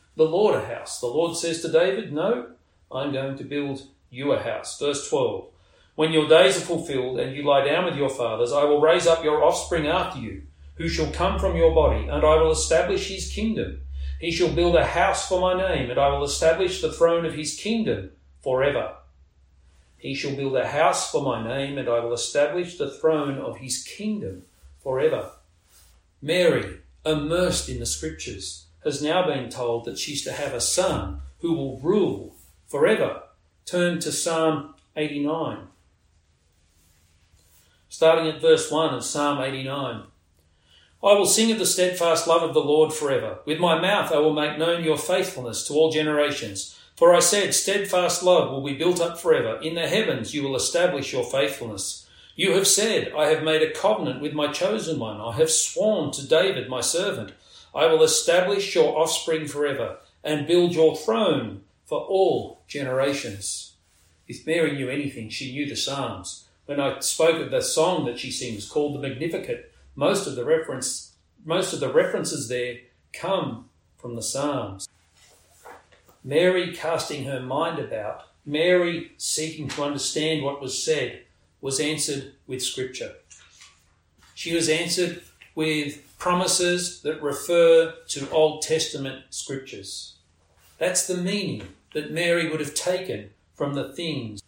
the 0.21 0.29
Lord 0.29 0.53
a 0.53 0.63
house. 0.63 0.99
The 0.99 1.07
Lord 1.07 1.35
says 1.35 1.61
to 1.61 1.71
David, 1.71 2.13
No, 2.13 2.51
I'm 2.91 3.11
going 3.11 3.37
to 3.39 3.43
build 3.43 3.81
you 4.11 4.33
a 4.33 4.41
house. 4.41 4.79
Verse 4.79 5.09
12. 5.09 5.47
When 5.95 6.13
your 6.13 6.27
days 6.27 6.57
are 6.57 6.61
fulfilled 6.61 7.19
and 7.19 7.35
you 7.35 7.43
lie 7.43 7.65
down 7.65 7.85
with 7.85 7.95
your 7.95 8.09
fathers, 8.09 8.51
I 8.51 8.63
will 8.65 8.79
raise 8.79 9.07
up 9.07 9.23
your 9.23 9.43
offspring 9.43 9.87
after 9.87 10.19
you, 10.19 10.43
who 10.75 10.87
shall 10.87 11.11
come 11.11 11.39
from 11.39 11.55
your 11.55 11.73
body, 11.73 12.07
and 12.07 12.23
I 12.23 12.35
will 12.35 12.51
establish 12.51 13.09
his 13.09 13.33
kingdom. 13.33 13.81
He 14.19 14.31
shall 14.31 14.53
build 14.53 14.75
a 14.75 14.85
house 14.85 15.27
for 15.27 15.41
my 15.41 15.57
name, 15.57 15.89
and 15.89 15.99
I 15.99 16.09
will 16.09 16.23
establish 16.23 16.81
the 16.81 16.93
throne 16.93 17.25
of 17.25 17.33
his 17.33 17.55
kingdom 17.55 18.11
forever. 18.43 18.93
He 19.97 20.13
shall 20.13 20.35
build 20.35 20.55
a 20.55 20.67
house 20.67 21.11
for 21.11 21.23
my 21.23 21.43
name, 21.43 21.79
and 21.79 21.89
I 21.89 21.99
will 21.99 22.13
establish 22.13 22.77
the 22.77 22.91
throne 22.91 23.39
of 23.39 23.57
his 23.57 23.83
kingdom 23.83 24.43
forever. 24.83 25.31
Mary, 26.21 26.77
immersed 27.03 27.69
in 27.69 27.79
the 27.79 27.85
scriptures, 27.87 28.65
has 28.83 29.01
now 29.01 29.25
been 29.25 29.49
told 29.49 29.85
that 29.85 29.97
she's 29.97 30.23
to 30.23 30.31
have 30.31 30.53
a 30.53 30.61
son 30.61 31.21
who 31.39 31.53
will 31.53 31.79
rule 31.79 32.35
forever. 32.67 33.23
Turn 33.65 33.99
to 33.99 34.11
Psalm 34.11 34.75
89. 34.95 35.67
Starting 37.89 38.27
at 38.27 38.41
verse 38.41 38.71
1 38.71 38.93
of 38.93 39.03
Psalm 39.03 39.41
89. 39.41 40.03
I 41.03 41.13
will 41.13 41.25
sing 41.25 41.51
of 41.51 41.57
the 41.57 41.65
steadfast 41.65 42.27
love 42.27 42.43
of 42.43 42.53
the 42.53 42.59
Lord 42.59 42.93
forever. 42.93 43.39
With 43.45 43.59
my 43.59 43.79
mouth 43.81 44.11
I 44.11 44.19
will 44.19 44.33
make 44.33 44.57
known 44.57 44.83
your 44.83 44.97
faithfulness 44.97 45.65
to 45.67 45.73
all 45.73 45.91
generations. 45.91 46.77
For 46.95 47.15
I 47.15 47.19
said, 47.19 47.55
Steadfast 47.55 48.21
love 48.21 48.51
will 48.51 48.63
be 48.63 48.75
built 48.75 49.01
up 49.01 49.19
forever. 49.19 49.59
In 49.61 49.73
the 49.73 49.87
heavens 49.87 50.35
you 50.35 50.43
will 50.43 50.55
establish 50.55 51.11
your 51.11 51.23
faithfulness. 51.23 52.07
You 52.35 52.53
have 52.53 52.67
said, 52.67 53.11
I 53.17 53.25
have 53.27 53.43
made 53.43 53.63
a 53.63 53.71
covenant 53.71 54.21
with 54.21 54.33
my 54.33 54.51
chosen 54.51 54.99
one. 54.99 55.19
I 55.19 55.33
have 55.33 55.49
sworn 55.49 56.11
to 56.11 56.27
David, 56.27 56.69
my 56.69 56.81
servant. 56.81 57.33
I 57.73 57.85
will 57.87 58.03
establish 58.03 58.75
your 58.75 58.97
offspring 58.97 59.47
forever 59.47 59.97
and 60.23 60.47
build 60.47 60.73
your 60.73 60.95
throne 60.95 61.63
for 61.85 61.99
all 61.99 62.61
generations. 62.67 63.73
If 64.27 64.45
Mary 64.45 64.73
knew 64.73 64.89
anything, 64.89 65.29
she 65.29 65.51
knew 65.51 65.67
the 65.67 65.75
Psalms. 65.75 66.47
When 66.65 66.79
I 66.79 66.99
spoke 66.99 67.41
of 67.41 67.51
the 67.51 67.61
song 67.61 68.05
that 68.05 68.19
she 68.19 68.31
sings 68.31 68.67
called 68.67 68.95
the 68.95 69.07
Magnificat, 69.07 69.73
most 69.95 70.27
of 70.27 70.35
the 70.35 70.45
reference, 70.45 71.13
most 71.43 71.73
of 71.73 71.79
the 71.79 71.91
references 71.91 72.47
there 72.47 72.77
come 73.13 73.69
from 73.97 74.15
the 74.15 74.21
Psalms. 74.21 74.87
Mary 76.23 76.73
casting 76.73 77.25
her 77.25 77.39
mind 77.39 77.79
about, 77.79 78.23
Mary 78.45 79.11
seeking 79.17 79.67
to 79.69 79.83
understand 79.83 80.43
what 80.43 80.61
was 80.61 80.83
said, 80.83 81.23
was 81.61 81.79
answered 81.79 82.33
with 82.47 82.61
Scripture. 82.61 83.15
She 84.33 84.53
was 84.53 84.69
answered 84.69 85.23
with 85.55 86.10
promises 86.21 87.01
that 87.01 87.19
refer 87.19 87.95
to 88.07 88.29
Old 88.29 88.61
Testament 88.61 89.23
Scriptures. 89.31 90.17
That's 90.77 91.07
the 91.07 91.17
meaning 91.17 91.69
that 91.95 92.11
Mary 92.11 92.47
would 92.47 92.59
have 92.59 92.75
taken 92.75 93.31
from 93.55 93.73
the 93.73 93.91
things. 93.91 94.43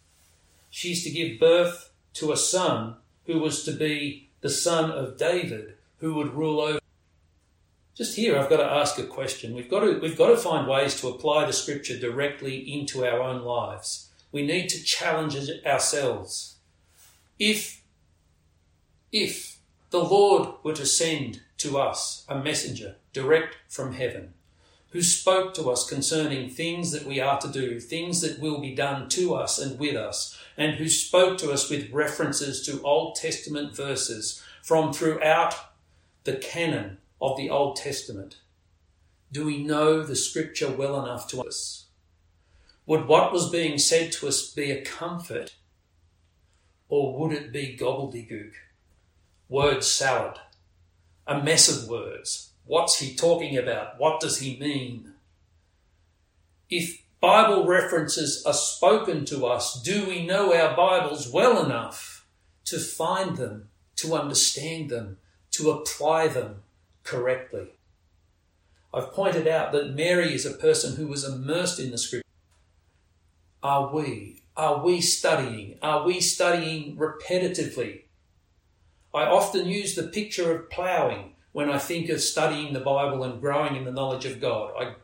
She's 0.70 1.02
to 1.02 1.10
give 1.10 1.40
birth 1.40 1.90
to 2.12 2.30
a 2.30 2.36
son 2.36 2.94
who 3.26 3.40
was 3.40 3.64
to 3.64 3.72
be 3.72 4.30
the 4.40 4.50
son 4.50 4.92
of 4.92 5.18
David, 5.18 5.74
who 5.98 6.14
would 6.14 6.34
rule 6.34 6.60
over 6.60 6.78
just 7.96 8.16
here 8.16 8.38
I've 8.38 8.50
got 8.50 8.58
to 8.58 8.64
ask 8.64 8.98
a 8.98 9.04
question. 9.04 9.54
We've 9.54 9.70
got 9.70 9.80
to, 9.80 9.98
we've 9.98 10.18
got 10.18 10.28
to 10.28 10.36
find 10.36 10.68
ways 10.68 11.00
to 11.00 11.08
apply 11.08 11.46
the 11.46 11.52
scripture 11.52 11.98
directly 11.98 12.56
into 12.72 13.04
our 13.04 13.20
own 13.20 13.42
lives. 13.42 14.10
We 14.30 14.46
need 14.46 14.68
to 14.70 14.82
challenge 14.82 15.36
ourselves. 15.64 16.56
If, 17.38 17.82
if 19.12 19.53
the 19.94 20.02
Lord 20.02 20.48
were 20.64 20.72
to 20.72 20.86
send 20.86 21.40
to 21.56 21.78
us 21.78 22.24
a 22.28 22.42
messenger 22.42 22.96
direct 23.12 23.58
from 23.68 23.92
heaven, 23.92 24.34
who 24.90 25.00
spoke 25.00 25.54
to 25.54 25.70
us 25.70 25.88
concerning 25.88 26.50
things 26.50 26.90
that 26.90 27.06
we 27.06 27.20
are 27.20 27.40
to 27.40 27.46
do, 27.46 27.78
things 27.78 28.20
that 28.20 28.40
will 28.40 28.60
be 28.60 28.74
done 28.74 29.08
to 29.10 29.36
us 29.36 29.56
and 29.56 29.78
with 29.78 29.94
us, 29.94 30.36
and 30.56 30.74
who 30.74 30.88
spoke 30.88 31.38
to 31.38 31.52
us 31.52 31.70
with 31.70 31.92
references 31.92 32.66
to 32.66 32.82
Old 32.82 33.14
Testament 33.14 33.76
verses 33.76 34.42
from 34.64 34.92
throughout 34.92 35.54
the 36.24 36.38
canon 36.38 36.98
of 37.22 37.36
the 37.36 37.48
Old 37.48 37.76
Testament? 37.76 38.38
Do 39.30 39.46
we 39.46 39.62
know 39.62 40.02
the 40.02 40.16
scripture 40.16 40.72
well 40.72 41.00
enough 41.00 41.28
to 41.28 41.42
us? 41.42 41.84
Would 42.86 43.06
what 43.06 43.32
was 43.32 43.48
being 43.48 43.78
said 43.78 44.10
to 44.14 44.26
us 44.26 44.50
be 44.50 44.72
a 44.72 44.84
comfort 44.84 45.54
or 46.88 47.16
would 47.16 47.30
it 47.30 47.52
be 47.52 47.78
gobbledygook? 47.80 48.54
Word 49.54 49.84
salad, 49.84 50.40
a 51.28 51.40
mess 51.40 51.68
of 51.68 51.88
words. 51.88 52.50
What's 52.64 52.98
he 52.98 53.14
talking 53.14 53.56
about? 53.56 54.00
What 54.00 54.18
does 54.18 54.40
he 54.40 54.58
mean? 54.58 55.12
If 56.68 57.04
Bible 57.20 57.64
references 57.64 58.44
are 58.44 58.52
spoken 58.52 59.24
to 59.26 59.46
us, 59.46 59.80
do 59.80 60.08
we 60.08 60.26
know 60.26 60.52
our 60.52 60.76
Bibles 60.76 61.30
well 61.30 61.64
enough 61.64 62.26
to 62.64 62.80
find 62.80 63.36
them, 63.36 63.68
to 63.94 64.14
understand 64.14 64.90
them, 64.90 65.18
to 65.52 65.70
apply 65.70 66.26
them? 66.26 66.64
correctly. 67.04 67.68
I've 68.92 69.12
pointed 69.12 69.46
out 69.46 69.70
that 69.70 69.94
Mary 69.94 70.34
is 70.34 70.44
a 70.44 70.54
person 70.54 70.96
who 70.96 71.06
was 71.06 71.22
immersed 71.22 71.78
in 71.78 71.92
the 71.92 71.98
scripture. 71.98 72.26
Are 73.62 73.94
we? 73.94 74.42
Are 74.56 74.84
we 74.84 75.00
studying? 75.00 75.78
Are 75.80 76.04
we 76.04 76.18
studying 76.20 76.96
repetitively? 76.96 78.03
I 79.14 79.26
often 79.26 79.66
use 79.66 79.94
the 79.94 80.08
picture 80.08 80.52
of 80.52 80.70
ploughing 80.70 81.34
when 81.52 81.70
I 81.70 81.78
think 81.78 82.08
of 82.08 82.20
studying 82.20 82.72
the 82.72 82.80
Bible 82.80 83.22
and 83.22 83.40
growing 83.40 83.76
in 83.76 83.84
the 83.84 83.92
knowledge 83.92 84.24
of 84.24 84.40
God. 84.40 84.72
I, 84.76 84.94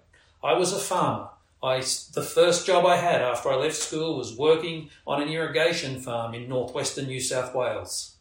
I 0.42 0.54
was 0.54 0.72
a 0.72 0.80
farmer. 0.80 1.28
I, 1.62 1.78
the 2.14 2.22
first 2.22 2.66
job 2.66 2.84
I 2.86 2.96
had 2.96 3.22
after 3.22 3.50
I 3.50 3.56
left 3.56 3.76
school 3.76 4.16
was 4.16 4.36
working 4.36 4.90
on 5.06 5.22
an 5.22 5.28
irrigation 5.28 6.00
farm 6.00 6.34
in 6.34 6.48
northwestern 6.48 7.06
New 7.06 7.20
South 7.20 7.54
Wales. 7.54 8.16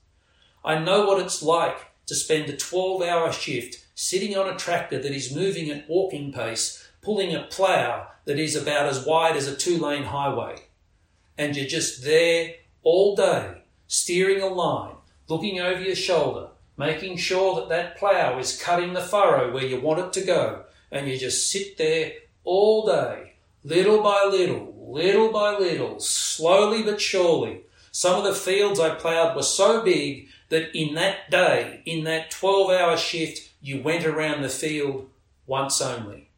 I 0.63 0.78
know 0.78 1.06
what 1.06 1.21
it's 1.21 1.41
like 1.41 1.78
to 2.06 2.13
spend 2.13 2.49
a 2.49 2.58
12 2.58 3.02
hour 3.02 3.32
shift 3.32 3.84
sitting 3.95 4.38
on 4.38 4.47
a 4.47 4.58
tractor 4.58 5.02
that 5.02 5.12
is 5.12 5.34
moving 5.34 5.71
at 5.71 5.89
walking 5.89 6.32
pace, 6.32 6.88
pulling 7.02 7.34
a 7.34 7.43
plough 7.43 8.08
that 8.25 8.38
is 8.38 8.56
about 8.56 8.86
as 8.86 9.06
wide 9.06 9.36
as 9.36 9.47
a 9.47 9.56
two 9.56 9.80
lane 9.80 10.04
highway. 10.04 10.56
And 11.36 11.56
you're 11.56 11.65
just 11.65 12.04
there 12.04 12.56
all 12.84 13.15
day, 13.15 13.63
steering 13.88 14.43
a 14.43 14.47
line, 14.47 14.95
looking 15.30 15.60
over 15.60 15.82
your 15.82 15.96
shoulder, 15.96 16.48
making 16.76 17.18
sure 17.18 17.56
that 17.56 17.70
that 17.70 17.98
plough 17.98 18.38
is 18.39 18.62
cutting 18.62 18.94
the 18.94 19.02
furrow 19.02 19.54
where 19.54 19.65
you 19.65 19.80
want 19.80 20.00
it 20.00 20.12
to 20.13 20.26
go. 20.26 20.63
And 20.92 21.08
you 21.08 21.18
just 21.18 21.52
sit 21.52 21.78
there 21.78 22.13
all 22.44 22.86
day, 22.86 23.34
little 23.63 24.02
by 24.02 24.28
little, 24.30 24.76
little 24.92 25.32
by 25.32 25.56
little, 25.58 26.00
slowly 26.00 26.82
but 26.82 27.00
surely. 27.00 27.62
Some 27.92 28.18
of 28.18 28.24
the 28.24 28.34
fields 28.34 28.80
I 28.80 28.96
ploughed 28.96 29.36
were 29.36 29.44
so 29.44 29.84
big 29.84 30.30
that 30.50 30.76
in 30.76 30.96
that 30.96 31.30
day, 31.30 31.84
in 31.86 32.04
that 32.06 32.32
12 32.32 32.72
hour 32.72 32.98
shift, 32.98 33.52
you 33.62 33.84
went 33.84 34.06
around 34.06 34.42
the 34.42 34.50
field 34.50 35.10
once 35.46 35.80
only. 35.82 36.30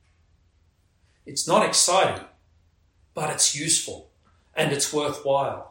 It's 1.25 1.47
not 1.47 1.65
exciting, 1.65 2.25
but 3.13 3.29
it's 3.29 3.55
useful 3.55 4.09
and 4.53 4.73
it's 4.73 4.91
worthwhile. 4.91 5.70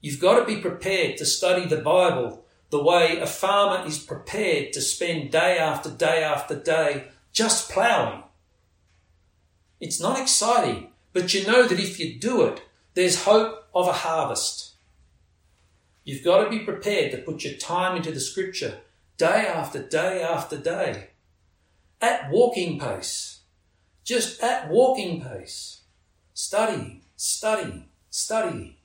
You've 0.00 0.20
got 0.20 0.38
to 0.38 0.44
be 0.44 0.60
prepared 0.60 1.16
to 1.16 1.26
study 1.26 1.66
the 1.66 1.80
Bible 1.80 2.44
the 2.70 2.82
way 2.82 3.18
a 3.18 3.26
farmer 3.26 3.86
is 3.86 3.98
prepared 3.98 4.72
to 4.72 4.80
spend 4.80 5.30
day 5.30 5.58
after 5.58 5.90
day 5.90 6.22
after 6.22 6.54
day 6.54 7.08
just 7.32 7.70
ploughing. 7.70 8.22
It's 9.80 10.00
not 10.00 10.20
exciting, 10.20 10.90
but 11.12 11.32
you 11.32 11.46
know 11.46 11.66
that 11.66 11.80
if 11.80 11.98
you 11.98 12.18
do 12.18 12.42
it, 12.42 12.62
there's 12.94 13.24
hope 13.24 13.68
of 13.74 13.88
a 13.88 13.92
harvest. 13.92 14.74
You've 16.04 16.24
got 16.24 16.44
to 16.44 16.50
be 16.50 16.60
prepared 16.60 17.12
to 17.12 17.18
put 17.18 17.44
your 17.44 17.54
time 17.54 17.96
into 17.96 18.10
the 18.10 18.20
scripture 18.20 18.78
day 19.16 19.46
after 19.46 19.82
day 19.82 20.22
after 20.22 20.56
day 20.56 21.08
at 22.00 22.30
walking 22.30 22.78
pace. 22.78 23.40
Just 24.04 24.42
at 24.42 24.70
walking 24.70 25.20
pace. 25.20 25.82
Study, 26.32 27.02
study, 27.16 27.88
study. 28.10 28.77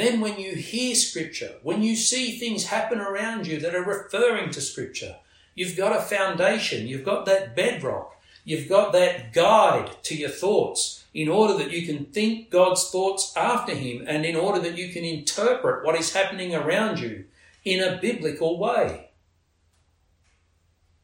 Then, 0.00 0.22
when 0.22 0.40
you 0.40 0.54
hear 0.54 0.94
scripture, 0.94 1.56
when 1.62 1.82
you 1.82 1.94
see 1.94 2.38
things 2.38 2.64
happen 2.64 3.00
around 3.00 3.46
you 3.46 3.60
that 3.60 3.74
are 3.74 3.84
referring 3.84 4.50
to 4.52 4.60
scripture, 4.62 5.16
you've 5.54 5.76
got 5.76 5.94
a 5.94 6.00
foundation, 6.00 6.88
you've 6.88 7.04
got 7.04 7.26
that 7.26 7.54
bedrock, 7.54 8.18
you've 8.42 8.66
got 8.66 8.94
that 8.94 9.34
guide 9.34 10.02
to 10.04 10.16
your 10.16 10.30
thoughts 10.30 11.04
in 11.12 11.28
order 11.28 11.52
that 11.58 11.70
you 11.70 11.84
can 11.84 12.06
think 12.06 12.48
God's 12.48 12.88
thoughts 12.88 13.36
after 13.36 13.74
Him 13.74 14.02
and 14.06 14.24
in 14.24 14.36
order 14.36 14.58
that 14.60 14.78
you 14.78 14.90
can 14.90 15.04
interpret 15.04 15.84
what 15.84 15.96
is 15.96 16.14
happening 16.14 16.54
around 16.54 16.98
you 16.98 17.26
in 17.62 17.82
a 17.82 18.00
biblical 18.00 18.58
way. 18.58 19.10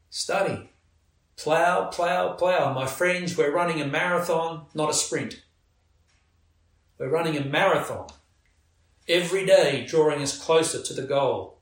Study. 0.09 0.71
Plow, 1.35 1.85
plow, 1.89 2.33
plow. 2.33 2.73
My 2.73 2.87
friends, 2.87 3.37
we're 3.37 3.53
running 3.53 3.79
a 3.79 3.85
marathon, 3.85 4.65
not 4.73 4.89
a 4.89 4.93
sprint. 4.95 5.43
We're 6.97 7.11
running 7.11 7.37
a 7.37 7.45
marathon. 7.45 8.07
Every 9.07 9.45
day 9.45 9.85
drawing 9.85 10.21
us 10.21 10.37
closer 10.37 10.81
to 10.81 10.93
the 10.93 11.07
goal. 11.07 11.59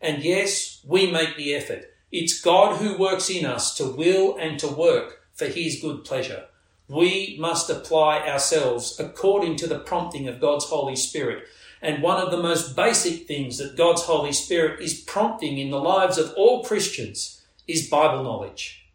And 0.00 0.22
yes, 0.22 0.80
we 0.86 1.10
make 1.10 1.36
the 1.36 1.54
effort. 1.54 1.86
It's 2.12 2.40
God 2.40 2.76
who 2.76 2.98
works 2.98 3.30
in 3.30 3.46
us 3.46 3.74
to 3.76 3.86
will 3.86 4.36
and 4.36 4.58
to 4.60 4.68
work 4.68 5.22
for 5.34 5.46
His 5.46 5.80
good 5.80 6.04
pleasure. 6.04 6.44
We 6.88 7.36
must 7.40 7.68
apply 7.70 8.28
ourselves 8.28 8.98
according 9.00 9.56
to 9.56 9.66
the 9.66 9.78
prompting 9.78 10.28
of 10.28 10.40
God's 10.40 10.66
Holy 10.66 10.96
Spirit. 10.96 11.44
And 11.82 12.02
one 12.02 12.22
of 12.22 12.30
the 12.30 12.42
most 12.42 12.76
basic 12.76 13.26
things 13.26 13.58
that 13.58 13.76
God's 13.76 14.02
Holy 14.02 14.32
Spirit 14.32 14.80
is 14.80 15.00
prompting 15.00 15.58
in 15.58 15.70
the 15.70 15.80
lives 15.80 16.18
of 16.18 16.32
all 16.36 16.62
Christians 16.62 17.42
is 17.66 17.88
Bible 17.88 18.22
knowledge. 18.22 18.86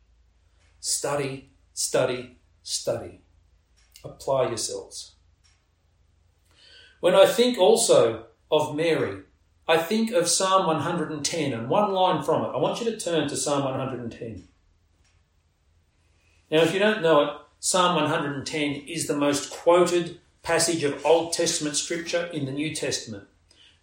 Study, 0.79 1.49
study, 1.73 2.37
study. 2.63 3.21
Apply 4.03 4.47
yourselves. 4.47 5.13
When 7.01 7.15
I 7.15 7.25
think 7.25 7.57
also 7.57 8.27
of 8.49 8.75
Mary, 8.75 9.23
I 9.67 9.77
think 9.77 10.11
of 10.11 10.29
Psalm 10.29 10.67
110 10.67 11.51
and 11.51 11.67
one 11.67 11.91
line 11.91 12.23
from 12.23 12.43
it. 12.43 12.49
I 12.53 12.57
want 12.57 12.79
you 12.79 12.89
to 12.91 12.99
turn 12.99 13.27
to 13.27 13.35
Psalm 13.35 13.65
110. 13.65 14.47
Now, 16.51 16.61
if 16.61 16.73
you 16.73 16.79
don't 16.79 17.01
know 17.01 17.21
it, 17.23 17.33
Psalm 17.59 17.95
110 17.95 18.87
is 18.87 19.07
the 19.07 19.15
most 19.15 19.51
quoted 19.51 20.19
passage 20.43 20.83
of 20.83 21.03
Old 21.05 21.33
Testament 21.33 21.75
scripture 21.75 22.25
in 22.27 22.45
the 22.45 22.51
New 22.51 22.73
Testament. 22.75 23.23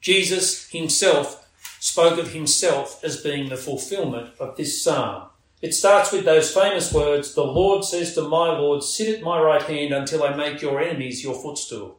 Jesus 0.00 0.70
himself 0.70 1.48
spoke 1.81 2.18
of 2.18 2.33
himself 2.33 3.02
as 3.02 3.22
being 3.22 3.48
the 3.48 3.57
fulfillment 3.57 4.31
of 4.38 4.57
this 4.57 4.83
psalm. 4.83 5.28
It 5.61 5.74
starts 5.74 6.12
with 6.12 6.24
those 6.24 6.54
famous 6.54 6.92
words 6.92 7.35
The 7.35 7.42
Lord 7.42 7.85
says 7.85 8.14
to 8.14 8.22
my 8.22 8.57
Lord, 8.57 8.85
Sit 8.85 9.16
at 9.16 9.24
my 9.24 9.40
right 9.40 9.62
hand 9.62 9.92
until 9.92 10.22
I 10.22 10.37
make 10.37 10.62
your 10.62 10.81
enemies 10.81 11.24
your 11.24 11.35
footstool. 11.35 11.97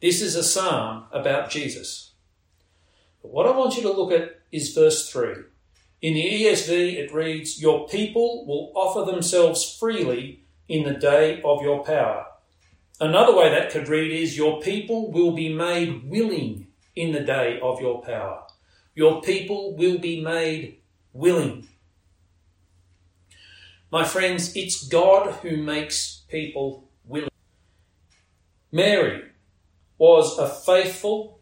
This 0.00 0.22
is 0.22 0.34
a 0.34 0.42
psalm 0.42 1.04
about 1.12 1.50
Jesus. 1.50 2.12
But 3.22 3.32
what 3.32 3.46
I 3.46 3.50
want 3.50 3.76
you 3.76 3.82
to 3.82 3.92
look 3.92 4.12
at 4.12 4.40
is 4.50 4.74
verse 4.74 5.10
3. 5.10 5.34
In 6.00 6.14
the 6.14 6.44
ESV, 6.44 6.96
it 6.96 7.12
reads, 7.12 7.60
Your 7.60 7.86
people 7.86 8.46
will 8.46 8.72
offer 8.74 9.10
themselves 9.10 9.76
freely 9.78 10.44
in 10.68 10.84
the 10.84 10.98
day 10.98 11.42
of 11.44 11.60
your 11.60 11.84
power. 11.84 12.24
Another 12.98 13.36
way 13.36 13.50
that 13.50 13.70
could 13.70 13.88
read 13.88 14.10
is 14.10 14.38
Your 14.38 14.60
people 14.62 15.10
will 15.12 15.32
be 15.32 15.52
made 15.52 16.08
willing 16.08 16.68
in 16.96 17.12
the 17.12 17.20
day 17.20 17.60
of 17.62 17.80
your 17.80 18.02
power. 18.02 18.44
Your 18.94 19.20
people 19.20 19.76
will 19.76 19.98
be 19.98 20.22
made 20.22 20.78
willing. 21.12 21.68
My 23.92 24.04
friends, 24.04 24.56
it's 24.56 24.86
God 24.86 25.34
who 25.42 25.58
makes 25.58 26.22
people 26.28 26.88
willing. 27.04 27.30
Mary 28.72 29.29
was 30.00 30.38
a 30.38 30.48
faithful 30.48 31.38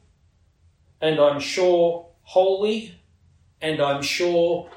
and 1.01 1.21
I'm 1.21 1.39
sure 1.39 2.09
holy 2.25 2.97
and 3.63 3.81
I'm 3.81 4.03
sure 4.03 4.69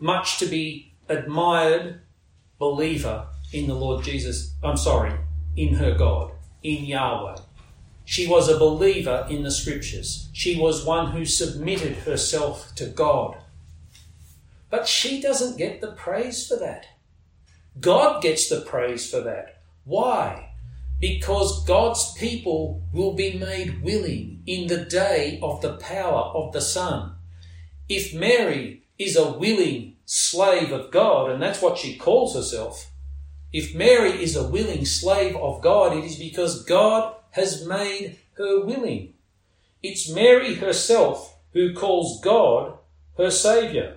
much 0.00 0.38
to 0.38 0.46
be 0.46 0.94
admired 1.08 2.00
believer 2.58 3.28
in 3.52 3.68
the 3.68 3.74
Lord 3.74 4.02
Jesus, 4.04 4.54
I'm 4.64 4.76
sorry, 4.76 5.12
in 5.56 5.74
her 5.74 5.94
God, 5.94 6.32
in 6.64 6.84
Yahweh. 6.84 7.36
She 8.04 8.26
was 8.26 8.48
a 8.48 8.58
believer 8.58 9.24
in 9.30 9.44
the 9.44 9.52
scriptures. 9.52 10.28
She 10.32 10.58
was 10.58 10.84
one 10.84 11.12
who 11.12 11.24
submitted 11.24 11.98
herself 11.98 12.74
to 12.74 12.86
God. 12.86 13.36
But 14.70 14.88
she 14.88 15.22
doesn't 15.22 15.56
get 15.56 15.80
the 15.80 15.92
praise 15.92 16.48
for 16.48 16.56
that. 16.56 16.86
God 17.78 18.22
gets 18.22 18.48
the 18.48 18.62
praise 18.62 19.08
for 19.08 19.20
that. 19.20 19.62
Why? 19.84 20.49
Because 21.00 21.64
God's 21.64 22.12
people 22.12 22.82
will 22.92 23.14
be 23.14 23.38
made 23.38 23.82
willing 23.82 24.42
in 24.46 24.66
the 24.66 24.84
day 24.84 25.38
of 25.42 25.62
the 25.62 25.74
power 25.74 26.30
of 26.34 26.52
the 26.52 26.60
Son. 26.60 27.12
If 27.88 28.14
Mary 28.14 28.82
is 28.98 29.16
a 29.16 29.32
willing 29.32 29.96
slave 30.04 30.70
of 30.70 30.90
God, 30.90 31.30
and 31.30 31.42
that's 31.42 31.62
what 31.62 31.78
she 31.78 31.96
calls 31.96 32.34
herself, 32.34 32.90
if 33.52 33.74
Mary 33.74 34.22
is 34.22 34.36
a 34.36 34.46
willing 34.46 34.84
slave 34.84 35.34
of 35.36 35.62
God, 35.62 35.96
it 35.96 36.04
is 36.04 36.16
because 36.16 36.64
God 36.64 37.14
has 37.30 37.66
made 37.66 38.18
her 38.34 38.64
willing. 38.64 39.14
It's 39.82 40.08
Mary 40.08 40.54
herself 40.54 41.36
who 41.52 41.74
calls 41.74 42.20
God 42.20 42.74
her 43.16 43.30
Saviour. 43.30 43.94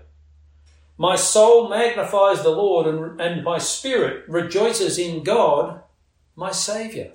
My 0.98 1.16
soul 1.16 1.70
magnifies 1.70 2.44
the 2.44 2.50
Lord, 2.50 2.88
and, 2.88 3.20
and 3.20 3.44
my 3.44 3.58
spirit 3.58 4.28
rejoices 4.28 4.98
in 4.98 5.24
God, 5.24 5.83
my 6.36 6.52
Saviour. 6.52 7.10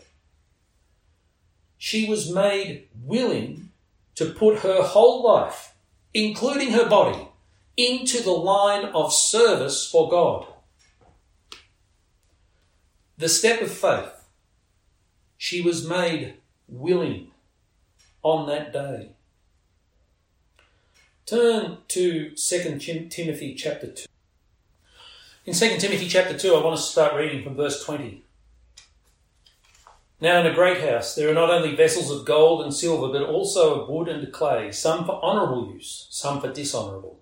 She 1.76 2.08
was 2.08 2.32
made 2.32 2.88
willing 3.04 3.70
to 4.16 4.26
put 4.26 4.60
her 4.60 4.82
whole 4.82 5.22
life, 5.22 5.74
including 6.12 6.72
her 6.72 6.88
body, 6.88 7.28
into 7.76 8.22
the 8.22 8.32
line 8.32 8.86
of 8.86 9.12
service 9.12 9.88
for 9.88 10.10
God. 10.10 10.46
The 13.16 13.28
step 13.28 13.62
of 13.62 13.70
faith. 13.70 14.12
She 15.36 15.60
was 15.60 15.88
made 15.88 16.34
willing 16.66 17.30
on 18.22 18.48
that 18.48 18.72
day. 18.72 19.10
Turn 21.26 21.78
to 21.88 22.30
2 22.30 22.78
Timothy 23.10 23.54
chapter 23.54 23.86
2. 23.86 24.06
In 25.46 25.54
2 25.54 25.76
Timothy 25.78 26.08
chapter 26.08 26.36
2, 26.36 26.54
I 26.54 26.64
want 26.64 26.76
to 26.76 26.82
start 26.82 27.14
reading 27.14 27.44
from 27.44 27.54
verse 27.54 27.84
20. 27.84 28.24
Now, 30.20 30.40
in 30.40 30.46
a 30.46 30.54
great 30.54 30.80
house, 30.80 31.14
there 31.14 31.30
are 31.30 31.34
not 31.34 31.50
only 31.50 31.76
vessels 31.76 32.10
of 32.10 32.26
gold 32.26 32.62
and 32.62 32.74
silver, 32.74 33.06
but 33.12 33.22
also 33.22 33.80
of 33.80 33.88
wood 33.88 34.08
and 34.08 34.32
clay, 34.32 34.72
some 34.72 35.04
for 35.04 35.22
honourable 35.22 35.72
use, 35.72 36.08
some 36.10 36.40
for 36.40 36.52
dishonourable. 36.52 37.20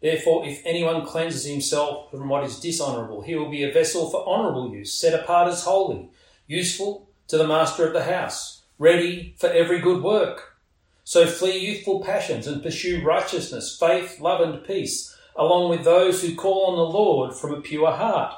Therefore, 0.00 0.46
if 0.46 0.62
anyone 0.64 1.04
cleanses 1.04 1.44
himself 1.44 2.10
from 2.10 2.30
what 2.30 2.44
is 2.44 2.58
dishonourable, 2.58 3.20
he 3.20 3.34
will 3.34 3.50
be 3.50 3.62
a 3.62 3.72
vessel 3.72 4.08
for 4.08 4.26
honourable 4.26 4.72
use, 4.72 4.94
set 4.94 5.12
apart 5.12 5.48
as 5.48 5.64
holy, 5.64 6.08
useful 6.46 7.10
to 7.28 7.36
the 7.36 7.46
master 7.46 7.86
of 7.86 7.92
the 7.92 8.04
house, 8.04 8.62
ready 8.78 9.34
for 9.38 9.48
every 9.48 9.78
good 9.78 10.02
work. 10.02 10.56
So 11.04 11.26
flee 11.26 11.58
youthful 11.58 12.02
passions 12.02 12.46
and 12.46 12.62
pursue 12.62 13.04
righteousness, 13.04 13.76
faith, 13.78 14.18
love, 14.18 14.40
and 14.40 14.64
peace 14.64 15.14
along 15.36 15.70
with 15.70 15.84
those 15.84 16.22
who 16.22 16.34
call 16.34 16.66
on 16.66 16.76
the 16.76 16.98
Lord 16.98 17.34
from 17.34 17.54
a 17.54 17.60
pure 17.60 17.92
heart. 17.92 18.34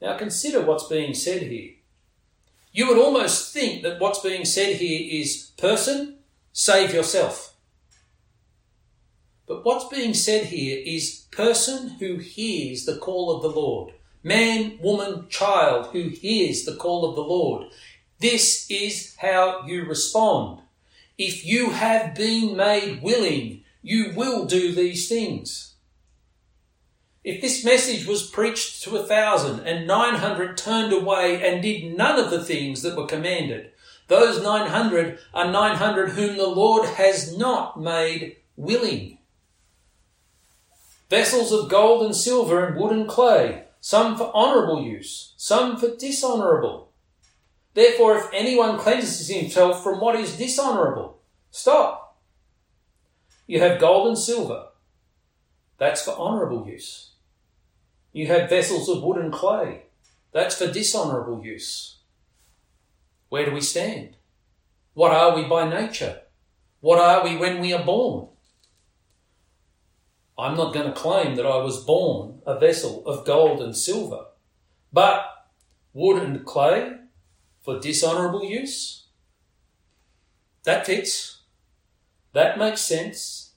Now 0.00 0.16
consider 0.16 0.62
what's 0.62 0.88
being 0.88 1.14
said 1.14 1.42
here. 1.42 1.72
You 2.72 2.88
would 2.88 2.98
almost 2.98 3.52
think 3.52 3.82
that 3.82 4.00
what's 4.00 4.20
being 4.20 4.46
said 4.46 4.76
here 4.76 5.22
is 5.22 5.52
person, 5.58 6.16
save 6.52 6.94
yourself. 6.94 7.54
But 9.46 9.64
what's 9.64 9.94
being 9.94 10.14
said 10.14 10.46
here 10.46 10.82
is 10.84 11.26
person 11.30 11.90
who 12.00 12.16
hears 12.16 12.86
the 12.86 12.96
call 12.96 13.36
of 13.36 13.42
the 13.42 13.50
Lord. 13.50 13.92
Man, 14.22 14.78
woman, 14.80 15.26
child 15.28 15.88
who 15.92 16.08
hears 16.08 16.64
the 16.64 16.76
call 16.76 17.08
of 17.08 17.14
the 17.14 17.22
Lord. 17.22 17.66
This 18.20 18.70
is 18.70 19.16
how 19.16 19.66
you 19.66 19.84
respond. 19.84 20.60
If 21.18 21.44
you 21.44 21.70
have 21.70 22.14
been 22.14 22.56
made 22.56 23.02
willing, 23.02 23.64
you 23.82 24.14
will 24.16 24.46
do 24.46 24.72
these 24.72 25.08
things. 25.08 25.71
If 27.24 27.40
this 27.40 27.64
message 27.64 28.04
was 28.04 28.28
preached 28.28 28.82
to 28.82 28.96
a 28.96 29.04
thousand 29.04 29.60
and 29.60 29.86
nine 29.86 30.14
hundred 30.16 30.56
turned 30.56 30.92
away 30.92 31.40
and 31.40 31.62
did 31.62 31.96
none 31.96 32.18
of 32.18 32.30
the 32.30 32.42
things 32.42 32.82
that 32.82 32.96
were 32.96 33.06
commanded, 33.06 33.70
those 34.08 34.42
nine 34.42 34.68
hundred 34.68 35.20
are 35.32 35.50
nine 35.50 35.76
hundred 35.76 36.10
whom 36.10 36.36
the 36.36 36.48
Lord 36.48 36.88
has 36.88 37.36
not 37.36 37.80
made 37.80 38.38
willing. 38.56 39.18
Vessels 41.08 41.52
of 41.52 41.70
gold 41.70 42.04
and 42.04 42.16
silver 42.16 42.66
and 42.66 42.76
wood 42.76 42.92
and 42.92 43.08
clay, 43.08 43.64
some 43.80 44.16
for 44.16 44.34
honourable 44.34 44.82
use, 44.82 45.34
some 45.36 45.76
for 45.76 45.94
dishonourable. 45.94 46.90
Therefore, 47.74 48.18
if 48.18 48.28
anyone 48.32 48.78
cleanses 48.78 49.28
himself 49.28 49.84
from 49.84 50.00
what 50.00 50.16
is 50.16 50.36
dishonourable, 50.36 51.20
stop. 51.52 52.20
You 53.46 53.60
have 53.60 53.80
gold 53.80 54.08
and 54.08 54.18
silver. 54.18 54.66
That's 55.78 56.02
for 56.02 56.12
honourable 56.12 56.66
use. 56.66 57.11
You 58.12 58.26
have 58.26 58.50
vessels 58.50 58.88
of 58.88 59.02
wood 59.02 59.18
and 59.18 59.32
clay. 59.32 59.84
That's 60.32 60.54
for 60.54 60.70
dishonourable 60.70 61.44
use. 61.44 61.98
Where 63.28 63.46
do 63.46 63.52
we 63.52 63.60
stand? 63.60 64.16
What 64.94 65.12
are 65.12 65.34
we 65.34 65.44
by 65.48 65.68
nature? 65.68 66.20
What 66.80 66.98
are 66.98 67.24
we 67.24 67.36
when 67.36 67.60
we 67.60 67.72
are 67.72 67.84
born? 67.84 68.28
I'm 70.38 70.56
not 70.56 70.74
going 70.74 70.86
to 70.86 70.92
claim 70.92 71.36
that 71.36 71.46
I 71.46 71.56
was 71.58 71.84
born 71.84 72.40
a 72.46 72.58
vessel 72.58 73.06
of 73.06 73.24
gold 73.24 73.62
and 73.62 73.76
silver, 73.76 74.26
but 74.92 75.24
wood 75.92 76.22
and 76.22 76.44
clay 76.44 76.92
for 77.62 77.78
dishonourable 77.78 78.44
use? 78.44 79.04
That 80.64 80.86
fits. 80.86 81.42
That 82.32 82.58
makes 82.58 82.80
sense. 82.80 83.52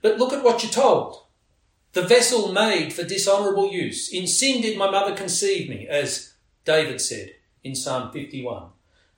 But 0.00 0.18
look 0.18 0.32
at 0.32 0.44
what 0.44 0.62
you're 0.62 0.72
told. 0.72 1.24
The 1.92 2.02
vessel 2.02 2.52
made 2.52 2.92
for 2.92 3.04
dishonourable 3.04 3.70
use. 3.70 4.10
In 4.10 4.26
sin 4.26 4.62
did 4.62 4.78
my 4.78 4.90
mother 4.90 5.14
conceive 5.14 5.68
me, 5.68 5.86
as 5.86 6.32
David 6.64 7.00
said 7.00 7.32
in 7.62 7.74
Psalm 7.74 8.10
51. 8.12 8.68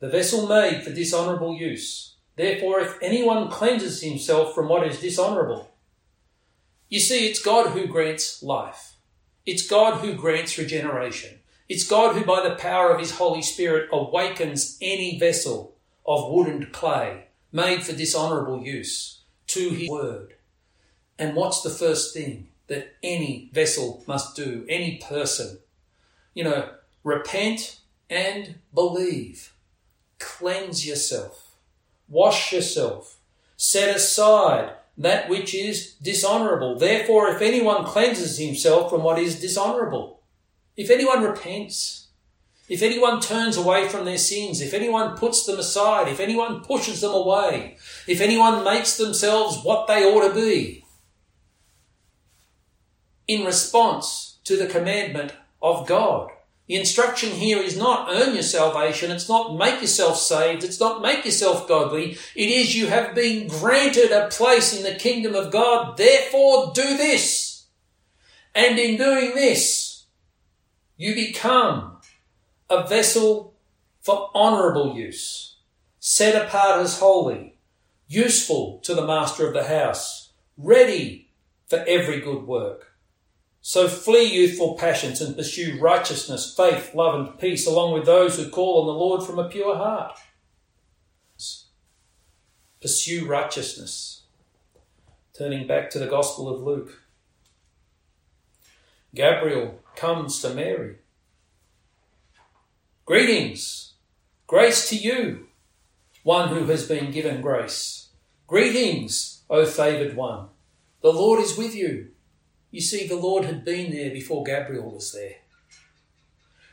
The 0.01 0.09
vessel 0.09 0.49
made 0.49 0.83
for 0.83 0.93
dishonourable 0.93 1.57
use. 1.57 2.15
Therefore, 2.37 2.81
if 2.81 2.99
anyone 3.01 3.49
cleanses 3.49 4.03
himself 4.03 4.55
from 4.55 4.69
what 4.69 4.87
is 4.87 5.01
dishonourable, 5.01 5.75
you 6.89 7.01
see, 7.01 7.29
it's 7.29 7.43
God 7.43 7.71
who 7.71 7.87
grants 7.87 8.43
life. 8.43 8.97
It's 9.47 9.67
God 9.67 10.01
who 10.01 10.15
grants 10.15 10.59
regeneration. 10.59 11.41
It's 11.69 11.87
God 11.87 12.15
who, 12.15 12.25
by 12.25 12.47
the 12.47 12.57
power 12.57 12.93
of 12.93 13.01
His 13.01 13.13
Holy 13.13 13.43
Spirit, 13.43 13.89
awakens 13.93 14.79
any 14.81 15.19
vessel 15.19 15.77
of 16.07 16.31
wood 16.31 16.49
and 16.49 16.73
clay 16.73 17.27
made 17.53 17.85
for 17.85 17.93
dishonourable 17.93 18.63
use 18.63 19.23
to 19.49 19.71
His 19.71 19.89
Word. 19.89 20.35
And 21.19 21.35
what's 21.35 21.63
the 21.63 21.71
first 21.71 22.13
thing? 22.13 22.49
That 22.67 22.95
any 23.03 23.51
vessel 23.53 24.03
must 24.07 24.37
do, 24.37 24.65
any 24.69 24.97
person. 24.97 25.59
You 26.35 26.45
know, 26.45 26.71
repent 27.03 27.81
and 28.11 28.57
believe. 28.73 29.53
Cleanse 30.19 30.87
yourself. 30.87 31.57
Wash 32.09 32.53
yourself. 32.53 33.19
Set 33.57 33.95
aside 33.95 34.73
that 34.97 35.29
which 35.29 35.55
is 35.55 35.95
dishonorable. 35.95 36.79
Therefore, 36.79 37.29
if 37.29 37.43
anyone 37.43 37.85
cleanses 37.85 38.39
himself 38.39 38.91
from 38.91 39.03
what 39.03 39.19
is 39.19 39.41
dishonorable, 39.41 40.21
if 40.77 40.91
anyone 40.91 41.23
repents, 41.23 42.09
if 42.69 42.83
anyone 42.83 43.21
turns 43.21 43.57
away 43.57 43.89
from 43.89 44.05
their 44.05 44.19
sins, 44.19 44.61
if 44.61 44.73
anyone 44.73 45.17
puts 45.17 45.45
them 45.45 45.59
aside, 45.59 46.09
if 46.09 46.21
anyone 46.21 46.65
pushes 46.65 47.01
them 47.01 47.13
away, 47.13 47.77
if 48.07 48.21
anyone 48.21 48.65
makes 48.65 48.97
themselves 48.97 49.63
what 49.63 49.87
they 49.87 50.05
ought 50.05 50.29
to 50.29 50.35
be, 50.35 50.84
in 53.27 53.45
response 53.45 54.39
to 54.45 54.57
the 54.57 54.67
commandment 54.67 55.33
of 55.63 55.87
God. 55.87 56.31
The 56.67 56.77
instruction 56.77 57.31
here 57.31 57.59
is 57.59 57.77
not 57.77 58.09
earn 58.11 58.33
your 58.33 58.43
salvation, 58.43 59.11
it's 59.11 59.29
not 59.29 59.57
make 59.57 59.83
yourself 59.83 60.17
saved, 60.17 60.65
it's 60.65 60.81
not 60.81 61.03
make 61.03 61.25
yourself 61.25 61.69
godly. 61.69 62.17
It 62.35 62.49
is 62.49 62.75
you 62.75 62.87
have 62.87 63.15
been 63.15 63.49
granted 63.49 64.13
a 64.13 64.29
place 64.29 64.75
in 64.75 64.83
the 64.83 64.99
kingdom 64.99 65.35
of 65.35 65.53
God, 65.53 65.99
therefore 65.99 66.73
do 66.75 66.97
this. 66.97 67.67
And 68.55 68.79
in 68.79 68.97
doing 68.97 69.35
this, 69.35 70.07
you 70.97 71.15
become 71.15 71.99
a 72.71 72.87
vessel 72.87 73.55
for 74.01 74.31
honourable 74.35 74.97
use, 74.97 75.57
set 75.99 76.41
apart 76.41 76.81
as 76.81 76.99
holy, 76.99 77.59
useful 78.07 78.81
to 78.85 78.95
the 78.95 79.07
master 79.07 79.47
of 79.47 79.55
the 79.55 79.65
house, 79.65 80.33
ready 80.57 81.33
for 81.67 81.85
every 81.87 82.21
good 82.21 82.47
work. 82.47 82.94
So 83.67 83.89
flee 83.89 84.27
youthful 84.27 84.75
passions 84.75 85.23
and 85.23 85.35
pursue 85.35 85.81
righteousness, 85.81 86.53
faith, 86.55 86.95
love, 86.95 87.15
and 87.15 87.39
peace, 87.39 87.67
along 87.67 87.95
with 87.95 88.05
those 88.05 88.37
who 88.37 88.51
call 88.51 88.83
on 88.83 88.87
the 88.87 88.93
Lord 88.93 89.23
from 89.23 89.39
a 89.39 89.49
pure 89.49 89.75
heart. 89.75 90.19
Pursue 92.83 93.27
righteousness. 93.27 94.25
Turning 95.33 95.67
back 95.67 95.89
to 95.91 95.99
the 95.99 96.07
Gospel 96.07 96.55
of 96.55 96.61
Luke. 96.61 97.05
Gabriel 99.15 99.81
comes 99.97 100.43
to 100.43 100.51
Mary. 100.51 100.97
Greetings! 103.07 103.95
Grace 104.47 104.91
to 104.91 104.97
you, 104.97 105.47
one 106.23 106.51
who 106.51 106.67
has 106.67 106.87
been 106.87 107.11
given 107.11 107.41
grace. 107.41 108.11
Greetings, 108.47 109.43
O 109.49 109.65
favoured 109.65 110.17
one. 110.17 110.49
The 111.01 111.15
Lord 111.15 111.41
is 111.41 111.57
with 111.57 111.75
you. 111.75 112.11
You 112.75 112.81
see, 112.81 113.07
the 113.07 113.15
Lord 113.15 113.45
had 113.45 113.65
been 113.65 113.93
there 113.93 114.11
before 114.11 114.43
Gabriel 114.43 114.91
was 114.91 115.13
there. 115.13 115.37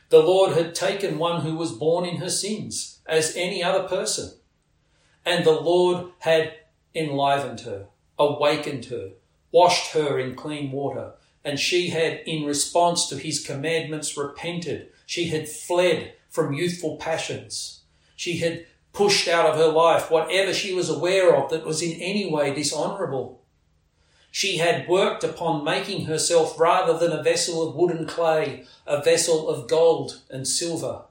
The 0.08 0.18
Lord 0.18 0.56
had 0.56 0.74
taken 0.74 1.16
one 1.16 1.42
who 1.42 1.54
was 1.54 1.70
born 1.70 2.04
in 2.04 2.16
her 2.16 2.28
sins, 2.28 2.98
as 3.06 3.36
any 3.36 3.62
other 3.62 3.86
person. 3.86 4.32
And 5.24 5.44
the 5.44 5.52
Lord 5.52 6.08
had 6.18 6.54
enlivened 6.92 7.60
her, 7.60 7.86
awakened 8.18 8.86
her, 8.86 9.10
washed 9.52 9.92
her 9.92 10.18
in 10.18 10.34
clean 10.34 10.72
water, 10.72 11.12
and 11.44 11.56
she 11.60 11.90
had, 11.90 12.22
in 12.26 12.46
response 12.46 13.06
to 13.06 13.16
his 13.16 13.46
commandments, 13.46 14.16
repented. 14.16 14.88
She 15.06 15.28
had 15.28 15.48
fled 15.48 16.14
from 16.28 16.52
youthful 16.52 16.96
passions. 16.96 17.82
She 18.16 18.38
had 18.38 18.66
pushed 18.92 19.28
out 19.28 19.46
of 19.46 19.54
her 19.54 19.68
life 19.68 20.10
whatever 20.10 20.52
she 20.52 20.74
was 20.74 20.90
aware 20.90 21.32
of 21.36 21.48
that 21.50 21.64
was 21.64 21.80
in 21.80 21.92
any 21.92 22.28
way 22.28 22.52
dishonourable. 22.52 23.41
She 24.34 24.56
had 24.56 24.88
worked 24.88 25.22
upon 25.22 25.62
making 25.62 26.06
herself 26.06 26.58
rather 26.58 26.96
than 26.98 27.12
a 27.12 27.22
vessel 27.22 27.68
of 27.68 27.76
wood 27.76 27.94
and 27.94 28.08
clay, 28.08 28.64
a 28.86 29.02
vessel 29.02 29.46
of 29.46 29.68
gold 29.68 30.22
and 30.30 30.48
silver. 30.48 31.02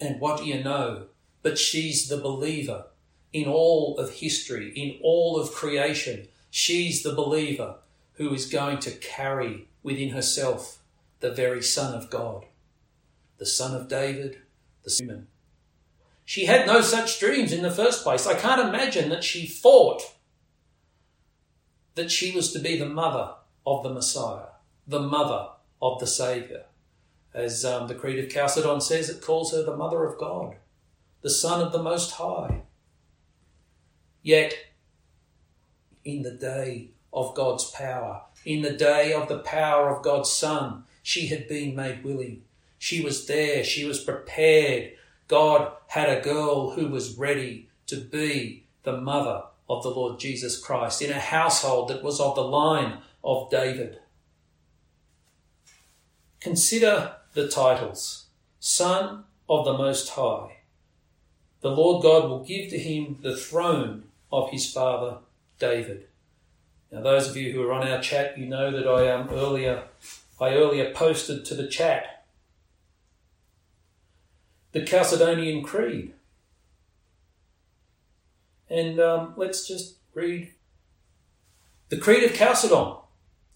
And 0.00 0.20
what 0.20 0.38
do 0.38 0.44
you 0.44 0.62
know? 0.62 1.06
But 1.42 1.58
she's 1.58 2.08
the 2.08 2.16
believer 2.16 2.86
in 3.32 3.46
all 3.48 3.96
of 3.98 4.14
history, 4.14 4.72
in 4.74 4.98
all 5.00 5.38
of 5.38 5.52
creation. 5.52 6.26
She's 6.50 7.04
the 7.04 7.14
believer 7.14 7.76
who 8.14 8.34
is 8.34 8.46
going 8.46 8.80
to 8.80 8.90
carry 8.90 9.68
within 9.84 10.10
herself 10.10 10.80
the 11.20 11.30
very 11.30 11.62
Son 11.62 11.94
of 11.94 12.10
God, 12.10 12.46
the 13.36 13.46
Son 13.46 13.76
of 13.76 13.86
David, 13.86 14.38
the 14.82 14.90
human. 14.90 15.28
She 16.24 16.46
had 16.46 16.66
no 16.66 16.80
such 16.80 17.20
dreams 17.20 17.52
in 17.52 17.62
the 17.62 17.70
first 17.70 18.02
place. 18.02 18.26
I 18.26 18.34
can't 18.34 18.68
imagine 18.68 19.08
that 19.10 19.22
she 19.22 19.46
thought 19.46 20.02
that 21.98 22.12
she 22.12 22.30
was 22.30 22.52
to 22.52 22.60
be 22.60 22.78
the 22.78 22.88
mother 22.88 23.34
of 23.66 23.82
the 23.82 23.92
Messiah, 23.92 24.46
the 24.86 25.00
mother 25.00 25.48
of 25.82 25.98
the 25.98 26.06
Saviour. 26.06 26.62
As 27.34 27.64
um, 27.64 27.88
the 27.88 27.94
Creed 27.94 28.24
of 28.24 28.30
Chalcedon 28.30 28.80
says, 28.80 29.10
it 29.10 29.20
calls 29.20 29.52
her 29.52 29.64
the 29.64 29.76
Mother 29.76 30.04
of 30.04 30.16
God, 30.16 30.54
the 31.22 31.28
Son 31.28 31.60
of 31.60 31.72
the 31.72 31.82
Most 31.82 32.12
High. 32.12 32.62
Yet, 34.22 34.54
in 36.04 36.22
the 36.22 36.30
day 36.30 36.90
of 37.12 37.34
God's 37.34 37.68
power, 37.68 38.22
in 38.44 38.62
the 38.62 38.72
day 38.72 39.12
of 39.12 39.28
the 39.28 39.40
power 39.40 39.90
of 39.90 40.04
God's 40.04 40.30
Son, 40.30 40.84
she 41.02 41.26
had 41.26 41.48
been 41.48 41.74
made 41.74 42.04
willing. 42.04 42.42
She 42.78 43.02
was 43.02 43.26
there, 43.26 43.64
she 43.64 43.84
was 43.84 44.04
prepared. 44.04 44.92
God 45.26 45.72
had 45.88 46.08
a 46.08 46.22
girl 46.22 46.70
who 46.70 46.86
was 46.88 47.18
ready 47.18 47.68
to 47.88 47.96
be 47.96 48.66
the 48.84 48.96
mother 48.96 49.42
of 49.68 49.82
the 49.82 49.90
Lord 49.90 50.18
Jesus 50.18 50.58
Christ 50.58 51.02
in 51.02 51.10
a 51.10 51.20
household 51.20 51.88
that 51.88 52.02
was 52.02 52.20
of 52.20 52.34
the 52.34 52.42
line 52.42 52.98
of 53.22 53.50
David. 53.50 53.98
Consider 56.40 57.16
the 57.34 57.48
titles 57.48 58.26
Son 58.60 59.24
of 59.48 59.64
the 59.64 59.76
Most 59.76 60.10
High. 60.10 60.58
The 61.60 61.70
Lord 61.70 62.02
God 62.02 62.28
will 62.28 62.44
give 62.44 62.70
to 62.70 62.78
him 62.78 63.18
the 63.22 63.36
throne 63.36 64.04
of 64.30 64.50
his 64.50 64.72
father 64.72 65.18
David. 65.58 66.06
Now, 66.90 67.02
those 67.02 67.28
of 67.28 67.36
you 67.36 67.52
who 67.52 67.62
are 67.62 67.72
on 67.72 67.86
our 67.86 68.00
chat, 68.00 68.38
you 68.38 68.46
know 68.46 68.70
that 68.70 68.88
I 68.88 69.04
am 69.04 69.28
earlier. 69.28 69.84
I 70.40 70.54
earlier 70.54 70.92
posted 70.94 71.44
to 71.46 71.54
the 71.54 71.66
chat 71.66 72.18
the 74.72 74.80
Chalcedonian 74.80 75.64
Creed, 75.64 76.12
and 78.70 79.00
um, 79.00 79.34
let's 79.36 79.66
just 79.66 79.96
read 80.14 80.52
the 81.88 81.96
Creed 81.96 82.24
of 82.24 82.34
Chalcedon. 82.34 82.96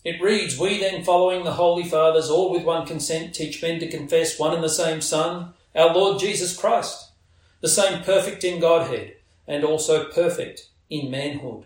It 0.05 0.21
reads, 0.21 0.59
We 0.59 0.81
then, 0.81 1.05
following 1.05 1.45
the 1.45 1.53
Holy 1.53 1.85
Fathers, 1.85 2.31
all 2.31 2.51
with 2.51 2.65
one 2.65 2.87
consent, 2.87 3.35
teach 3.35 3.63
men 3.63 3.79
to 3.81 3.89
confess 3.89 4.39
one 4.39 4.55
and 4.55 4.65
the 4.65 4.69
same 4.69 5.01
Son, 5.01 5.53
our 5.75 5.95
Lord 5.95 6.19
Jesus 6.19 6.57
Christ, 6.57 7.13
the 7.61 7.69
same 7.69 8.03
perfect 8.03 8.43
in 8.43 8.61
Godhead, 8.61 9.17
and 9.47 9.65
also 9.65 10.11
perfect 10.11 10.71
in 10.91 11.11
manhood. 11.11 11.65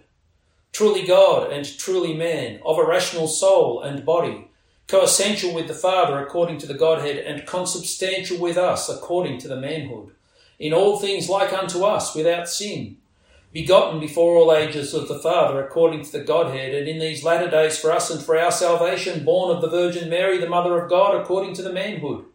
Truly 0.72 1.06
God 1.06 1.50
and 1.50 1.64
truly 1.78 2.14
man, 2.14 2.60
of 2.64 2.78
a 2.78 2.84
rational 2.84 3.28
soul 3.28 3.80
and 3.80 4.04
body, 4.04 4.50
coessential 4.88 5.54
with 5.54 5.68
the 5.68 5.74
Father 5.74 6.18
according 6.18 6.58
to 6.58 6.66
the 6.66 6.74
Godhead, 6.74 7.16
and 7.16 7.46
consubstantial 7.46 8.38
with 8.38 8.58
us 8.58 8.88
according 8.88 9.38
to 9.38 9.48
the 9.48 9.56
manhood. 9.56 10.10
In 10.58 10.72
all 10.72 10.98
things 10.98 11.28
like 11.28 11.52
unto 11.52 11.84
us, 11.84 12.14
without 12.14 12.48
sin 12.48 12.98
begotten 13.56 13.98
before 13.98 14.36
all 14.36 14.54
ages 14.54 14.92
of 14.92 15.08
the 15.08 15.18
Father 15.18 15.64
according 15.64 16.04
to 16.04 16.12
the 16.12 16.22
Godhead, 16.22 16.74
and 16.74 16.86
in 16.86 16.98
these 16.98 17.24
latter 17.24 17.50
days 17.50 17.78
for 17.78 17.90
us 17.90 18.10
and 18.10 18.22
for 18.22 18.36
our 18.36 18.52
salvation, 18.52 19.24
born 19.24 19.56
of 19.56 19.62
the 19.62 19.70
Virgin 19.70 20.10
Mary, 20.10 20.36
the 20.36 20.46
Mother 20.46 20.78
of 20.78 20.90
God, 20.90 21.18
according 21.18 21.54
to 21.54 21.62
the 21.62 21.72
manhood. 21.72 22.26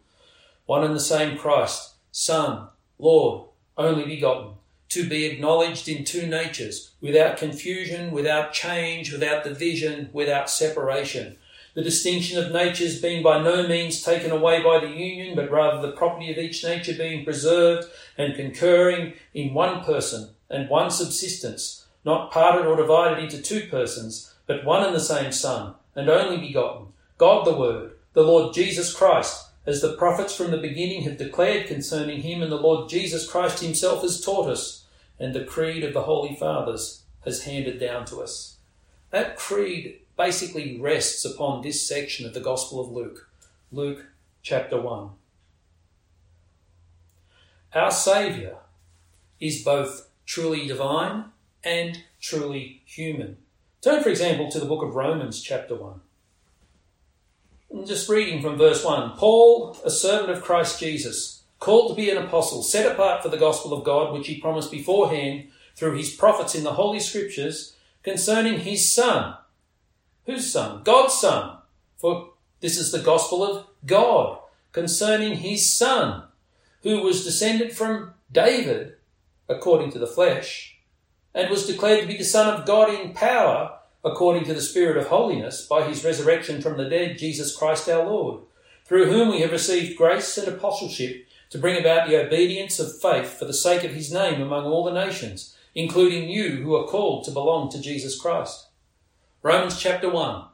One 0.66 0.82
and 0.82 0.96
the 0.96 0.98
same 0.98 1.38
Christ, 1.38 1.92
Son, 2.10 2.66
Lord, 2.98 3.46
only 3.78 4.04
begotten, 4.04 4.54
to 4.88 5.08
be 5.08 5.26
acknowledged 5.26 5.88
in 5.88 6.02
two 6.02 6.26
natures, 6.26 6.90
without 7.00 7.36
confusion, 7.36 8.10
without 8.10 8.52
change, 8.52 9.12
without 9.12 9.44
division, 9.44 10.10
without 10.12 10.50
separation. 10.50 11.36
The 11.74 11.84
distinction 11.84 12.44
of 12.44 12.50
natures 12.50 13.00
being 13.00 13.22
by 13.22 13.40
no 13.40 13.68
means 13.68 14.02
taken 14.02 14.32
away 14.32 14.60
by 14.60 14.80
the 14.80 14.90
union, 14.90 15.36
but 15.36 15.52
rather 15.52 15.80
the 15.80 15.96
property 15.96 16.32
of 16.32 16.38
each 16.38 16.64
nature 16.64 16.94
being 16.94 17.24
preserved 17.24 17.86
and 18.18 18.34
concurring 18.34 19.14
in 19.32 19.54
one 19.54 19.84
person 19.84 20.30
and 20.52 20.68
one 20.68 20.90
subsistence, 20.90 21.86
not 22.04 22.30
parted 22.30 22.66
or 22.66 22.76
divided 22.76 23.24
into 23.24 23.40
two 23.40 23.66
persons, 23.68 24.34
but 24.46 24.64
one 24.64 24.84
and 24.84 24.94
the 24.94 25.00
same 25.00 25.32
Son, 25.32 25.74
and 25.96 26.08
only 26.08 26.36
begotten, 26.36 26.88
God 27.18 27.46
the 27.46 27.54
Word, 27.54 27.92
the 28.12 28.22
Lord 28.22 28.54
Jesus 28.54 28.94
Christ, 28.94 29.48
as 29.64 29.80
the 29.80 29.94
prophets 29.94 30.36
from 30.36 30.50
the 30.50 30.58
beginning 30.58 31.02
have 31.02 31.16
declared 31.16 31.68
concerning 31.68 32.20
him, 32.20 32.42
and 32.42 32.52
the 32.52 32.56
Lord 32.56 32.88
Jesus 32.88 33.28
Christ 33.28 33.60
himself 33.60 34.02
has 34.02 34.20
taught 34.20 34.50
us, 34.50 34.84
and 35.18 35.34
the 35.34 35.44
creed 35.44 35.84
of 35.84 35.94
the 35.94 36.02
Holy 36.02 36.36
Fathers 36.36 37.02
has 37.24 37.44
handed 37.44 37.80
down 37.80 38.04
to 38.06 38.20
us. 38.20 38.56
That 39.10 39.36
creed 39.36 40.00
basically 40.16 40.78
rests 40.80 41.24
upon 41.24 41.62
this 41.62 41.86
section 41.86 42.26
of 42.26 42.34
the 42.34 42.40
Gospel 42.40 42.80
of 42.80 42.90
Luke, 42.90 43.28
Luke 43.70 44.06
chapter 44.42 44.80
1. 44.80 45.10
Our 47.74 47.90
Saviour 47.90 48.56
is 49.40 49.62
both 49.62 50.08
truly 50.32 50.66
divine 50.66 51.26
and 51.62 52.04
truly 52.18 52.80
human. 52.86 53.36
Turn, 53.82 54.02
for 54.02 54.08
example, 54.08 54.50
to 54.50 54.58
the 54.58 54.64
book 54.64 54.82
of 54.82 54.94
Romans, 54.94 55.42
chapter 55.42 55.74
1. 55.74 56.00
And 57.70 57.86
just 57.86 58.08
reading 58.08 58.40
from 58.40 58.56
verse 58.56 58.82
1 58.82 59.10
Paul, 59.18 59.76
a 59.84 59.90
servant 59.90 60.30
of 60.30 60.42
Christ 60.42 60.80
Jesus, 60.80 61.42
called 61.58 61.90
to 61.90 62.02
be 62.02 62.08
an 62.08 62.16
apostle, 62.16 62.62
set 62.62 62.90
apart 62.90 63.22
for 63.22 63.28
the 63.28 63.36
gospel 63.36 63.74
of 63.74 63.84
God, 63.84 64.14
which 64.14 64.26
he 64.26 64.40
promised 64.40 64.70
beforehand 64.70 65.48
through 65.76 65.98
his 65.98 66.14
prophets 66.14 66.54
in 66.54 66.64
the 66.64 66.72
Holy 66.72 66.98
Scriptures 66.98 67.76
concerning 68.02 68.60
his 68.60 68.90
Son. 68.90 69.34
Whose 70.24 70.50
Son? 70.50 70.82
God's 70.82 71.12
Son. 71.12 71.58
For 71.98 72.30
this 72.60 72.78
is 72.78 72.90
the 72.90 73.00
gospel 73.00 73.44
of 73.44 73.66
God 73.84 74.38
concerning 74.72 75.36
his 75.36 75.70
Son, 75.70 76.22
who 76.84 77.02
was 77.02 77.22
descended 77.22 77.76
from 77.76 78.14
David 78.32 78.94
according 79.48 79.90
to 79.92 79.98
the 79.98 80.06
flesh, 80.06 80.78
and 81.34 81.50
was 81.50 81.66
declared 81.66 82.00
to 82.02 82.06
be 82.06 82.16
the 82.16 82.24
Son 82.24 82.52
of 82.52 82.66
God 82.66 82.92
in 82.92 83.12
power, 83.14 83.78
according 84.04 84.44
to 84.44 84.54
the 84.54 84.60
Spirit 84.60 84.96
of 84.96 85.06
holiness, 85.06 85.66
by 85.66 85.86
his 85.86 86.04
resurrection 86.04 86.60
from 86.60 86.76
the 86.76 86.88
dead, 86.88 87.18
Jesus 87.18 87.56
Christ 87.56 87.88
our 87.88 88.04
Lord, 88.04 88.42
through 88.84 89.10
whom 89.10 89.30
we 89.30 89.40
have 89.40 89.52
received 89.52 89.96
grace 89.96 90.36
and 90.36 90.48
apostleship 90.48 91.26
to 91.50 91.58
bring 91.58 91.78
about 91.78 92.08
the 92.08 92.16
obedience 92.16 92.78
of 92.78 93.00
faith 93.00 93.38
for 93.38 93.44
the 93.44 93.54
sake 93.54 93.84
of 93.84 93.92
his 93.92 94.12
name 94.12 94.40
among 94.40 94.64
all 94.64 94.84
the 94.84 94.92
nations, 94.92 95.56
including 95.74 96.28
you 96.28 96.62
who 96.62 96.74
are 96.74 96.86
called 96.86 97.24
to 97.24 97.30
belong 97.30 97.70
to 97.70 97.80
Jesus 97.80 98.20
Christ. 98.20 98.68
Romans 99.42 99.78
chapter 99.78 100.10
1. 100.10 100.44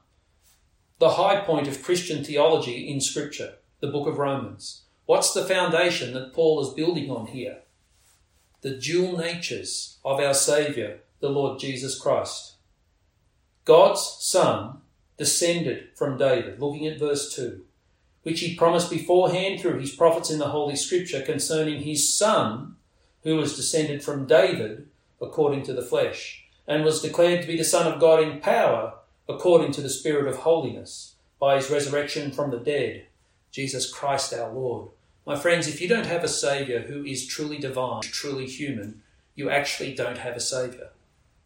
The 0.99 1.11
high 1.11 1.41
point 1.41 1.69
of 1.69 1.83
Christian 1.83 2.25
theology 2.25 2.91
in 2.91 3.01
Scripture, 3.01 3.55
the 3.81 3.89
book 3.89 4.09
of 4.09 4.19
Romans. 4.19 4.83
What's 5.07 5.33
the 5.33 5.45
foundation 5.45 6.13
that 6.15 6.33
Paul 6.33 6.61
is 6.61 6.75
building 6.75 7.11
on 7.11 7.27
here? 7.29 7.59
The 8.61 8.77
dual 8.77 9.17
natures 9.17 9.99
of 10.05 10.19
our 10.19 10.35
Saviour, 10.35 10.99
the 11.21 11.31
Lord 11.31 11.61
Jesus 11.61 11.99
Christ. 11.99 12.55
God's 13.65 14.17
Son 14.21 14.79
descended 15.17 15.91
from 15.95 16.19
David, 16.19 16.61
looking 16.61 16.87
at 16.87 16.99
verse 16.99 17.35
2, 17.35 17.65
which 18.25 18.41
he 18.41 18.57
promised 18.57 18.91
beforehand 18.91 19.61
through 19.61 19.79
his 19.79 19.95
prophets 19.95 20.31
in 20.31 20.41
the 20.41 20.49
Holy 20.49 20.75
Scripture 20.75 21.23
concerning 21.23 21.83
his 21.83 22.13
Son, 22.13 22.75
who 23.23 23.37
was 23.37 23.57
descended 23.57 24.03
from 24.03 24.27
David 24.27 24.89
according 25.21 25.63
to 25.65 25.73
the 25.73 25.83
flesh, 25.83 26.45
and 26.67 26.85
was 26.85 27.03
declared 27.03 27.43
to 27.43 27.49
be 27.49 27.57
the 27.57 27.65
Son 27.65 27.91
of 27.91 28.01
God 28.01 28.21
in 28.21 28.41
power 28.41 28.95
according 29.29 29.71
to 29.73 29.81
the 29.81 29.91
Spirit 29.91 30.27
of 30.27 30.39
holiness, 30.39 31.15
by 31.39 31.57
his 31.57 31.71
resurrection 31.71 32.33
from 32.33 32.51
the 32.51 32.59
dead, 32.59 33.07
Jesus 33.53 33.93
Christ 33.93 34.35
our 34.35 34.53
Lord 34.53 34.91
my 35.29 35.37
friends, 35.37 35.69
if 35.69 35.83
you 35.83 35.89
don't 35.89 36.07
have 36.07 36.25
a 36.25 36.29
Saviour 36.29 36.81
who 36.81 37.05
is 37.05 37.27
truly 37.27 37.59
divine, 37.59 38.01
truly 38.01 38.47
human, 38.47 39.03
you 39.35 39.51
actually 39.51 39.95
don't 39.95 40.17
have 40.17 40.35
a 40.35 40.41
Saviour. 40.41 40.89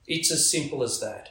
It's 0.06 0.30
as 0.30 0.48
simple 0.48 0.84
as 0.84 1.00
that. 1.00 1.30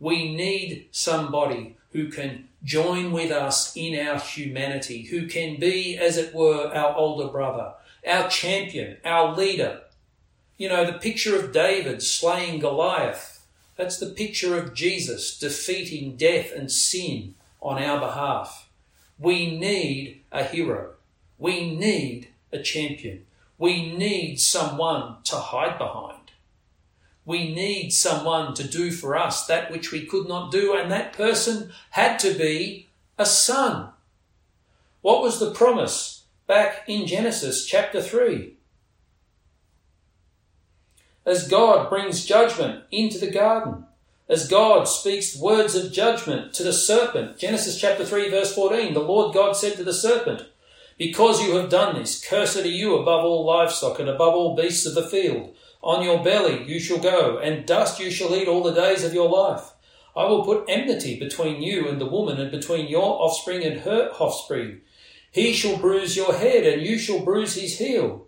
We 0.00 0.34
need 0.34 0.88
somebody 0.90 1.76
who 1.92 2.08
can 2.08 2.48
join 2.64 3.12
with 3.12 3.30
us 3.30 3.76
in 3.76 3.98
our 4.08 4.18
humanity, 4.18 5.02
who 5.02 5.26
can 5.26 5.60
be, 5.60 5.98
as 5.98 6.16
it 6.16 6.34
were, 6.34 6.74
our 6.74 6.96
older 6.96 7.28
brother, 7.28 7.74
our 8.06 8.30
champion, 8.30 8.96
our 9.04 9.36
leader. 9.36 9.82
You 10.56 10.70
know, 10.70 10.86
the 10.86 10.98
picture 10.98 11.38
of 11.38 11.52
David 11.52 12.02
slaying 12.02 12.58
Goliath, 12.58 13.46
that's 13.76 13.98
the 13.98 14.14
picture 14.14 14.56
of 14.56 14.72
Jesus 14.72 15.38
defeating 15.38 16.16
death 16.16 16.52
and 16.56 16.72
sin 16.72 17.34
on 17.60 17.82
our 17.82 18.00
behalf. 18.00 18.70
We 19.18 19.58
need 19.58 20.22
a 20.32 20.42
hero. 20.42 20.94
We 21.38 21.74
need 21.74 22.28
a 22.52 22.60
champion. 22.60 23.24
We 23.56 23.92
need 23.96 24.40
someone 24.40 25.16
to 25.24 25.36
hide 25.36 25.78
behind. 25.78 26.18
We 27.24 27.52
need 27.52 27.90
someone 27.90 28.54
to 28.54 28.66
do 28.66 28.90
for 28.90 29.16
us 29.16 29.46
that 29.46 29.70
which 29.70 29.92
we 29.92 30.06
could 30.06 30.26
not 30.28 30.50
do, 30.50 30.74
and 30.74 30.90
that 30.90 31.12
person 31.12 31.70
had 31.90 32.18
to 32.20 32.32
be 32.32 32.88
a 33.18 33.26
son. 33.26 33.90
What 35.02 35.22
was 35.22 35.38
the 35.38 35.52
promise 35.52 36.24
back 36.46 36.84
in 36.88 37.06
Genesis 37.06 37.66
chapter 37.66 38.00
3? 38.00 38.54
As 41.26 41.48
God 41.48 41.90
brings 41.90 42.24
judgment 42.24 42.84
into 42.90 43.18
the 43.18 43.30
garden, 43.30 43.84
as 44.28 44.48
God 44.48 44.84
speaks 44.84 45.36
words 45.36 45.74
of 45.74 45.92
judgment 45.92 46.54
to 46.54 46.62
the 46.62 46.72
serpent, 46.72 47.38
Genesis 47.38 47.78
chapter 47.78 48.04
3, 48.04 48.30
verse 48.30 48.54
14, 48.54 48.94
the 48.94 49.00
Lord 49.00 49.34
God 49.34 49.52
said 49.52 49.76
to 49.76 49.84
the 49.84 49.92
serpent, 49.92 50.48
because 50.98 51.40
you 51.40 51.54
have 51.54 51.70
done 51.70 51.94
this, 51.94 52.22
cursed 52.22 52.56
are 52.56 52.66
you 52.66 52.96
above 52.96 53.24
all 53.24 53.46
livestock 53.46 54.00
and 54.00 54.08
above 54.08 54.34
all 54.34 54.56
beasts 54.56 54.84
of 54.84 54.94
the 54.94 55.08
field. 55.08 55.54
On 55.80 56.02
your 56.02 56.24
belly 56.24 56.64
you 56.64 56.80
shall 56.80 56.98
go, 56.98 57.38
and 57.38 57.64
dust 57.64 58.00
you 58.00 58.10
shall 58.10 58.34
eat 58.34 58.48
all 58.48 58.64
the 58.64 58.74
days 58.74 59.04
of 59.04 59.14
your 59.14 59.28
life. 59.28 59.70
I 60.16 60.24
will 60.24 60.44
put 60.44 60.64
enmity 60.68 61.16
between 61.16 61.62
you 61.62 61.88
and 61.88 62.00
the 62.00 62.08
woman, 62.08 62.40
and 62.40 62.50
between 62.50 62.88
your 62.88 63.22
offspring 63.22 63.62
and 63.62 63.80
her 63.82 64.10
offspring. 64.18 64.80
He 65.30 65.52
shall 65.52 65.76
bruise 65.76 66.16
your 66.16 66.34
head, 66.34 66.66
and 66.66 66.82
you 66.82 66.98
shall 66.98 67.20
bruise 67.20 67.54
his 67.54 67.78
heel. 67.78 68.26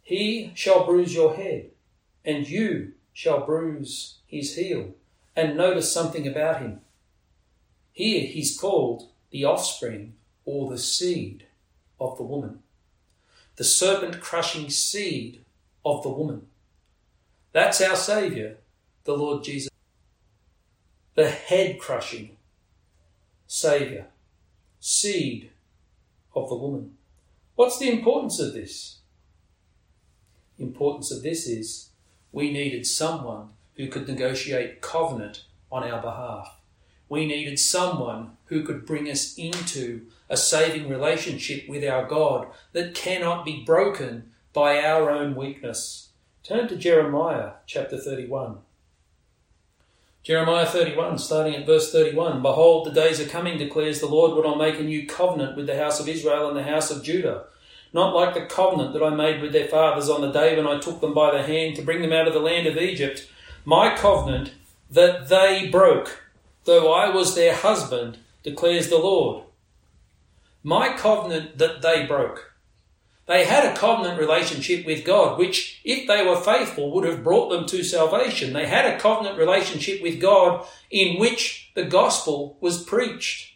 He 0.00 0.52
shall 0.54 0.86
bruise 0.86 1.12
your 1.12 1.34
head, 1.34 1.70
and 2.24 2.48
you 2.48 2.92
shall 3.12 3.44
bruise 3.44 4.18
his 4.26 4.54
heel. 4.54 4.94
And 5.34 5.56
notice 5.56 5.92
something 5.92 6.28
about 6.28 6.60
him. 6.60 6.82
Here 7.90 8.26
he's 8.26 8.56
called 8.56 9.10
the 9.30 9.44
offspring 9.44 10.14
or 10.44 10.70
the 10.70 10.78
seed 10.78 11.46
of 12.00 12.16
the 12.16 12.22
woman, 12.22 12.60
the 13.56 13.64
serpent 13.64 14.20
crushing 14.20 14.70
seed 14.70 15.44
of 15.84 16.02
the 16.02 16.08
woman. 16.08 16.46
That's 17.52 17.80
our 17.80 17.96
Saviour, 17.96 18.54
the 19.04 19.16
Lord 19.16 19.44
Jesus, 19.44 19.70
the 21.14 21.30
head 21.30 21.78
crushing 21.78 22.36
Saviour, 23.46 24.06
seed 24.80 25.50
of 26.34 26.48
the 26.48 26.56
woman. 26.56 26.94
What's 27.54 27.78
the 27.78 27.90
importance 27.90 28.40
of 28.40 28.54
this? 28.54 29.00
The 30.56 30.64
importance 30.64 31.10
of 31.10 31.22
this 31.22 31.46
is 31.46 31.90
we 32.32 32.50
needed 32.50 32.86
someone 32.86 33.50
who 33.76 33.88
could 33.88 34.08
negotiate 34.08 34.80
covenant 34.80 35.44
on 35.70 35.84
our 35.84 36.00
behalf. 36.00 36.56
We 37.08 37.26
needed 37.26 37.58
someone 37.58 38.36
who 38.46 38.62
could 38.62 38.86
bring 38.86 39.10
us 39.10 39.36
into 39.36 40.06
a 40.32 40.36
saving 40.36 40.88
relationship 40.88 41.68
with 41.68 41.84
our 41.84 42.06
God 42.06 42.48
that 42.72 42.94
cannot 42.94 43.44
be 43.44 43.62
broken 43.66 44.32
by 44.54 44.82
our 44.82 45.10
own 45.10 45.34
weakness. 45.34 46.08
Turn 46.42 46.66
to 46.68 46.76
Jeremiah 46.76 47.52
chapter 47.66 47.98
31. 47.98 48.56
Jeremiah 50.22 50.64
31, 50.64 51.18
starting 51.18 51.54
at 51.54 51.66
verse 51.66 51.92
31. 51.92 52.40
Behold, 52.40 52.86
the 52.86 52.92
days 52.92 53.20
are 53.20 53.28
coming, 53.28 53.58
declares 53.58 54.00
the 54.00 54.06
Lord, 54.06 54.34
when 54.34 54.46
I'll 54.46 54.56
make 54.56 54.80
a 54.80 54.82
new 54.82 55.06
covenant 55.06 55.54
with 55.54 55.66
the 55.66 55.76
house 55.76 56.00
of 56.00 56.08
Israel 56.08 56.48
and 56.48 56.56
the 56.56 56.62
house 56.62 56.90
of 56.90 57.04
Judah. 57.04 57.44
Not 57.92 58.14
like 58.14 58.32
the 58.32 58.46
covenant 58.46 58.94
that 58.94 59.02
I 59.02 59.10
made 59.10 59.42
with 59.42 59.52
their 59.52 59.68
fathers 59.68 60.08
on 60.08 60.22
the 60.22 60.32
day 60.32 60.56
when 60.56 60.66
I 60.66 60.80
took 60.80 61.02
them 61.02 61.12
by 61.12 61.30
the 61.32 61.42
hand 61.42 61.76
to 61.76 61.82
bring 61.82 62.00
them 62.00 62.12
out 62.12 62.26
of 62.26 62.32
the 62.32 62.40
land 62.40 62.66
of 62.66 62.78
Egypt. 62.78 63.28
My 63.66 63.94
covenant 63.94 64.52
that 64.90 65.28
they 65.28 65.68
broke, 65.70 66.22
though 66.64 66.90
I 66.90 67.14
was 67.14 67.34
their 67.34 67.54
husband, 67.54 68.16
declares 68.42 68.88
the 68.88 68.96
Lord. 68.96 69.44
My 70.62 70.96
covenant 70.96 71.58
that 71.58 71.82
they 71.82 72.06
broke. 72.06 72.52
They 73.26 73.44
had 73.44 73.64
a 73.64 73.76
covenant 73.76 74.18
relationship 74.18 74.84
with 74.84 75.04
God, 75.04 75.38
which, 75.38 75.80
if 75.84 76.08
they 76.08 76.26
were 76.26 76.40
faithful, 76.40 76.90
would 76.92 77.04
have 77.04 77.22
brought 77.22 77.50
them 77.50 77.66
to 77.66 77.84
salvation. 77.84 78.52
They 78.52 78.66
had 78.66 78.84
a 78.84 78.98
covenant 78.98 79.38
relationship 79.38 80.02
with 80.02 80.20
God 80.20 80.66
in 80.90 81.20
which 81.20 81.70
the 81.74 81.84
gospel 81.84 82.58
was 82.60 82.82
preached. 82.82 83.54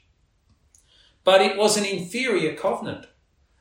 But 1.25 1.43
it 1.43 1.57
was 1.57 1.77
an 1.77 1.85
inferior 1.85 2.55
covenant, 2.55 3.07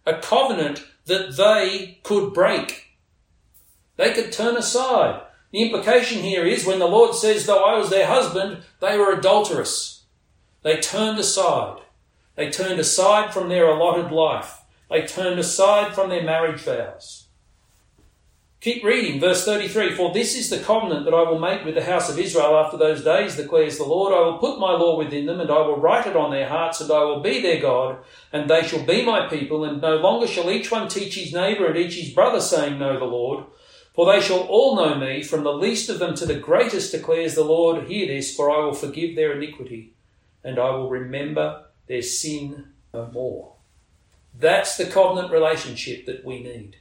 a 0.06 0.18
covenant 0.20 0.86
that 1.06 1.36
they 1.36 2.00
could 2.04 2.34
break. 2.34 2.98
They 3.98 4.14
could 4.14 4.32
turn 4.32 4.56
aside. 4.56 5.22
The 5.52 5.64
implication 5.64 6.22
here 6.22 6.46
is 6.46 6.66
when 6.66 6.80
the 6.80 6.88
Lord 6.88 7.16
says, 7.16 7.46
Though 7.46 7.64
I 7.64 7.78
was 7.78 7.90
their 7.90 8.08
husband, 8.08 8.60
they 8.80 8.98
were 8.98 9.14
adulterous. 9.14 10.04
They 10.62 10.78
turned 10.78 11.18
aside. 11.18 11.82
They 12.36 12.50
turned 12.50 12.80
aside 12.80 13.34
from 13.34 13.50
their 13.50 13.68
allotted 13.68 14.12
life. 14.12 14.62
They 14.90 15.06
turned 15.06 15.40
aside 15.40 15.94
from 15.96 16.10
their 16.10 16.24
marriage 16.24 16.62
vows. 16.62 17.26
Keep 18.66 18.84
reading, 18.84 19.20
verse 19.20 19.46
33 19.46 19.96
For 19.96 20.12
this 20.12 20.36
is 20.36 20.50
the 20.50 20.58
covenant 20.58 21.06
that 21.06 21.14
I 21.14 21.22
will 21.22 21.38
make 21.38 21.64
with 21.64 21.76
the 21.76 21.84
house 21.84 22.10
of 22.10 22.18
Israel 22.18 22.58
after 22.58 22.78
those 22.78 23.04
days, 23.04 23.36
declares 23.36 23.78
the 23.78 23.84
Lord. 23.84 24.12
I 24.12 24.22
will 24.22 24.40
put 24.40 24.60
my 24.60 24.72
law 24.72 24.98
within 24.98 25.28
them, 25.28 25.40
and 25.40 25.52
I 25.52 25.60
will 25.60 25.78
write 25.78 26.08
it 26.08 26.16
on 26.16 26.32
their 26.32 26.50
hearts, 26.50 26.82
and 26.82 26.92
I 26.92 27.04
will 27.04 27.20
be 27.20 27.42
their 27.42 27.62
God, 27.62 28.00
and 28.34 28.50
they 28.50 28.64
shall 28.64 28.84
be 28.84 29.06
my 29.06 29.28
people, 29.28 29.64
and 29.64 29.80
no 29.80 29.98
longer 29.98 30.26
shall 30.26 30.50
each 30.50 30.72
one 30.72 30.88
teach 30.88 31.14
his 31.14 31.32
neighbour 31.32 31.68
and 31.68 31.78
each 31.78 31.94
his 31.94 32.10
brother, 32.10 32.42
saying, 32.42 32.80
Know 32.80 32.98
the 32.98 33.06
Lord. 33.06 33.46
For 33.94 34.12
they 34.12 34.20
shall 34.20 34.42
all 34.42 34.76
know 34.76 34.96
me, 34.96 35.22
from 35.22 35.44
the 35.44 35.54
least 35.54 35.88
of 35.90 36.00
them 36.00 36.16
to 36.16 36.26
the 36.26 36.40
greatest, 36.40 36.92
declares 36.92 37.36
the 37.36 37.44
Lord. 37.44 37.86
Hear 37.86 38.08
this, 38.08 38.36
for 38.36 38.50
I 38.50 38.66
will 38.66 38.74
forgive 38.74 39.16
their 39.16 39.34
iniquity, 39.34 39.94
and 40.44 40.58
I 40.58 40.72
will 40.72 40.90
remember 40.90 41.65
their 41.88 42.02
sin 42.02 42.66
no 42.94 43.08
more. 43.12 43.54
That's 44.38 44.78
the 44.78 44.86
covenant 44.86 45.32
relationship 45.32 46.06
that 46.06 46.26
we 46.26 46.42
need. 46.42 46.78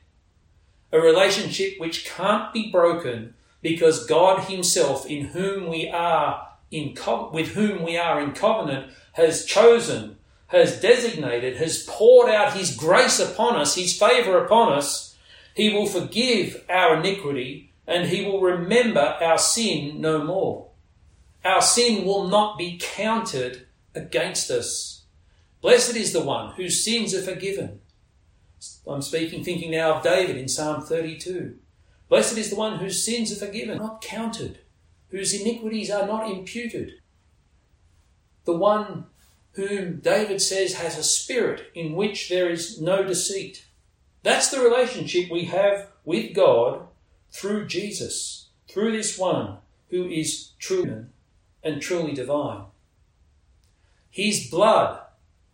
A 0.92 1.00
relationship 1.00 1.78
which 1.78 2.04
can't 2.04 2.52
be 2.52 2.70
broken 2.70 3.34
because 3.62 4.06
God 4.06 4.44
Himself, 4.44 5.06
in 5.06 5.26
whom 5.26 5.68
we 5.68 5.88
are 5.88 6.48
in 6.70 6.94
co- 6.94 7.30
with 7.32 7.48
whom 7.48 7.82
we 7.82 7.96
are 7.96 8.20
in 8.20 8.32
covenant, 8.32 8.92
has 9.12 9.44
chosen, 9.44 10.16
has 10.48 10.80
designated, 10.80 11.56
has 11.56 11.84
poured 11.88 12.30
out 12.30 12.56
His 12.56 12.76
grace 12.76 13.18
upon 13.18 13.56
us, 13.56 13.74
His 13.74 13.96
favour 13.96 14.44
upon 14.44 14.72
us. 14.72 15.16
He 15.54 15.72
will 15.72 15.86
forgive 15.86 16.64
our 16.68 16.96
iniquity 16.98 17.70
and 17.86 18.08
He 18.08 18.24
will 18.24 18.40
remember 18.40 19.00
our 19.00 19.38
sin 19.38 20.00
no 20.00 20.22
more. 20.22 20.68
Our 21.44 21.62
sin 21.62 22.04
will 22.04 22.28
not 22.28 22.58
be 22.58 22.78
counted 22.80 23.63
against 23.94 24.50
us. 24.50 25.04
Blessed 25.60 25.96
is 25.96 26.12
the 26.12 26.22
one 26.22 26.52
whose 26.52 26.84
sins 26.84 27.14
are 27.14 27.22
forgiven. 27.22 27.80
I'm 28.86 29.02
speaking, 29.02 29.42
thinking 29.42 29.70
now 29.70 29.94
of 29.94 30.02
David 30.02 30.36
in 30.36 30.48
Psalm 30.48 30.82
32. 30.82 31.56
Blessed 32.08 32.38
is 32.38 32.50
the 32.50 32.56
one 32.56 32.78
whose 32.78 33.04
sins 33.04 33.32
are 33.32 33.46
forgiven, 33.46 33.78
not 33.78 34.02
counted, 34.02 34.58
whose 35.08 35.38
iniquities 35.38 35.90
are 35.90 36.06
not 36.06 36.30
imputed. 36.30 36.92
The 38.44 38.56
one 38.56 39.06
whom 39.52 40.00
David 40.00 40.42
says 40.42 40.74
has 40.74 40.98
a 40.98 41.04
spirit 41.04 41.70
in 41.74 41.94
which 41.94 42.28
there 42.28 42.50
is 42.50 42.80
no 42.80 43.04
deceit. 43.04 43.64
That's 44.22 44.50
the 44.50 44.60
relationship 44.60 45.30
we 45.30 45.46
have 45.46 45.88
with 46.04 46.34
God 46.34 46.88
through 47.30 47.66
Jesus, 47.66 48.48
through 48.68 48.92
this 48.92 49.18
one 49.18 49.58
who 49.90 50.08
is 50.08 50.50
true 50.58 51.06
and 51.62 51.80
truly 51.80 52.12
divine. 52.12 52.64
His 54.14 54.48
blood 54.48 55.00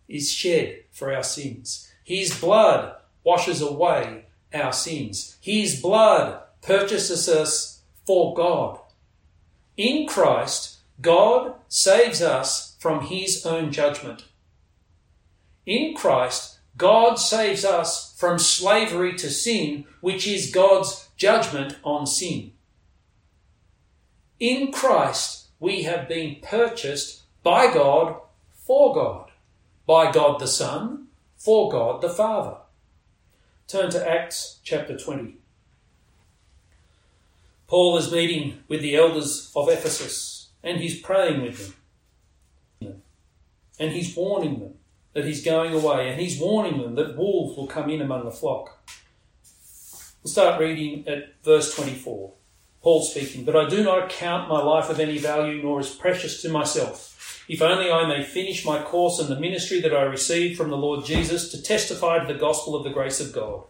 is 0.07 0.31
shed 0.31 0.85
for 0.91 1.15
our 1.15 1.23
sins. 1.23 1.91
His 2.05 2.39
blood 2.39 2.95
washes 3.25 3.63
away 3.63 4.27
our 4.53 4.75
sins. 4.75 5.39
His 5.41 5.81
blood 5.81 6.43
purchases 6.61 7.27
us 7.27 7.81
for 8.05 8.35
God. 8.35 8.79
In 9.79 10.07
Christ, 10.07 10.81
God 11.01 11.55
saves 11.69 12.21
us 12.21 12.77
from 12.79 13.07
His 13.07 13.47
own 13.47 13.73
judgment. 13.73 14.25
In 15.65 15.95
Christ, 15.95 16.59
God 16.77 17.15
saves 17.15 17.65
us 17.65 18.15
from 18.19 18.39
slavery 18.39 19.15
to 19.15 19.31
sin, 19.31 19.87
which 20.03 20.27
is 20.27 20.51
God's 20.51 21.09
judgment 21.17 21.79
on 21.83 22.07
sin. 22.07 22.53
In 24.39 24.71
Christ, 24.71 25.47
we 25.59 25.85
have 25.85 26.07
been 26.07 26.37
purchased 26.43 27.23
by 27.43 27.73
God 27.73 28.21
for 28.71 28.95
God 28.95 29.33
by 29.85 30.13
God 30.13 30.39
the 30.39 30.47
Son, 30.47 31.09
for 31.37 31.73
God 31.73 32.01
the 32.01 32.09
Father. 32.09 32.59
Turn 33.67 33.91
to 33.91 34.09
Acts 34.09 34.61
chapter 34.63 34.97
20. 34.97 35.39
Paul 37.67 37.99
is 37.99 38.13
meeting 38.13 38.63
with 38.69 38.81
the 38.81 38.95
elders 38.95 39.51
of 39.57 39.69
Ephesus 39.69 40.51
and 40.63 40.79
he's 40.79 41.01
praying 41.01 41.43
with 41.43 41.75
them. 42.81 43.03
And 43.81 43.91
he's 43.91 44.15
warning 44.15 44.61
them 44.61 44.75
that 45.15 45.25
he's 45.25 45.45
going 45.45 45.75
away 45.75 46.09
and 46.09 46.21
he's 46.21 46.39
warning 46.39 46.81
them 46.81 46.95
that 46.95 47.17
wolves 47.17 47.57
will 47.57 47.67
come 47.67 47.91
in 47.91 48.01
among 48.01 48.25
the 48.25 48.31
flock. 48.31 48.79
We'll 50.23 50.31
start 50.31 50.61
reading 50.61 51.09
at 51.09 51.43
verse 51.43 51.75
24. 51.75 52.35
Paul 52.83 53.03
speaking, 53.03 53.45
But 53.45 53.57
I 53.57 53.69
do 53.69 53.83
not 53.83 54.11
count 54.11 54.49
my 54.49 54.63
life 54.63 54.89
of 54.89 55.01
any 55.01 55.19
value, 55.19 55.61
nor 55.61 55.81
as 55.81 55.93
precious 55.93 56.41
to 56.43 56.49
myself 56.49 57.11
if 57.51 57.61
only 57.61 57.91
I 57.91 58.07
may 58.07 58.23
finish 58.23 58.65
my 58.65 58.81
course 58.81 59.19
in 59.19 59.29
the 59.29 59.41
ministry 59.41 59.81
that 59.81 59.93
I 59.93 60.03
received 60.03 60.57
from 60.57 60.71
the 60.71 60.77
Lord 60.77 61.05
Jesus 61.05 61.51
to 61.51 61.61
testify 61.61 62.21
to 62.21 62.33
the 62.33 62.39
gospel 62.39 62.77
of 62.77 62.85
the 62.85 62.91
grace 62.91 63.19
of 63.19 63.33
God. 63.33 63.65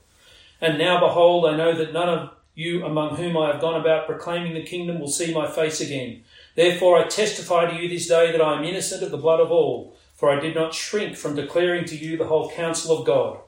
And 0.60 0.76
now, 0.76 1.00
behold, 1.00 1.46
I 1.46 1.56
know 1.56 1.74
that 1.74 1.94
none 1.94 2.10
of 2.10 2.30
you 2.54 2.84
among 2.84 3.16
whom 3.16 3.38
I 3.38 3.46
have 3.50 3.62
gone 3.62 3.80
about 3.80 4.04
proclaiming 4.04 4.52
the 4.52 4.62
kingdom 4.62 5.00
will 5.00 5.08
see 5.08 5.32
my 5.32 5.50
face 5.50 5.80
again. 5.80 6.24
Therefore, 6.56 6.98
I 6.98 7.08
testify 7.08 7.70
to 7.70 7.82
you 7.82 7.88
this 7.88 8.06
day 8.06 8.30
that 8.30 8.42
I 8.42 8.58
am 8.58 8.64
innocent 8.64 9.02
of 9.02 9.12
the 9.12 9.16
blood 9.16 9.40
of 9.40 9.50
all, 9.50 9.96
for 10.14 10.28
I 10.28 10.38
did 10.38 10.54
not 10.54 10.74
shrink 10.74 11.16
from 11.16 11.34
declaring 11.34 11.86
to 11.86 11.96
you 11.96 12.18
the 12.18 12.26
whole 12.26 12.50
counsel 12.50 12.98
of 12.98 13.06
God. 13.06 13.38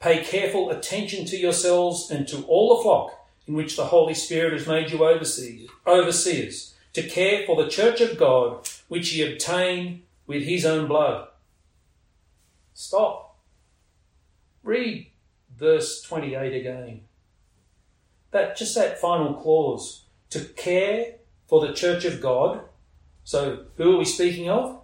Pay 0.00 0.24
careful 0.24 0.70
attention 0.70 1.26
to 1.26 1.36
yourselves 1.36 2.10
and 2.10 2.26
to 2.28 2.42
all 2.44 2.74
the 2.74 2.82
flock 2.82 3.28
in 3.46 3.52
which 3.52 3.76
the 3.76 3.84
Holy 3.84 4.14
Spirit 4.14 4.54
has 4.54 4.66
made 4.66 4.90
you 4.90 5.04
overseers 5.86 6.74
to 6.94 7.02
care 7.02 7.44
for 7.44 7.62
the 7.62 7.68
church 7.68 8.00
of 8.00 8.16
God, 8.16 8.66
which 8.88 9.10
he 9.10 9.22
obtained 9.22 10.02
with 10.26 10.42
his 10.42 10.64
own 10.64 10.88
blood. 10.88 11.28
Stop. 12.72 13.38
Read 14.62 15.08
verse 15.56 16.02
28 16.02 16.54
again. 16.54 17.00
That 18.30 18.56
just 18.56 18.74
that 18.74 19.00
final 19.00 19.34
clause 19.34 20.04
to 20.30 20.40
care 20.40 21.16
for 21.46 21.64
the 21.64 21.72
church 21.72 22.04
of 22.04 22.20
God. 22.20 22.62
So, 23.22 23.66
who 23.76 23.94
are 23.94 23.98
we 23.98 24.04
speaking 24.04 24.50
of? 24.50 24.80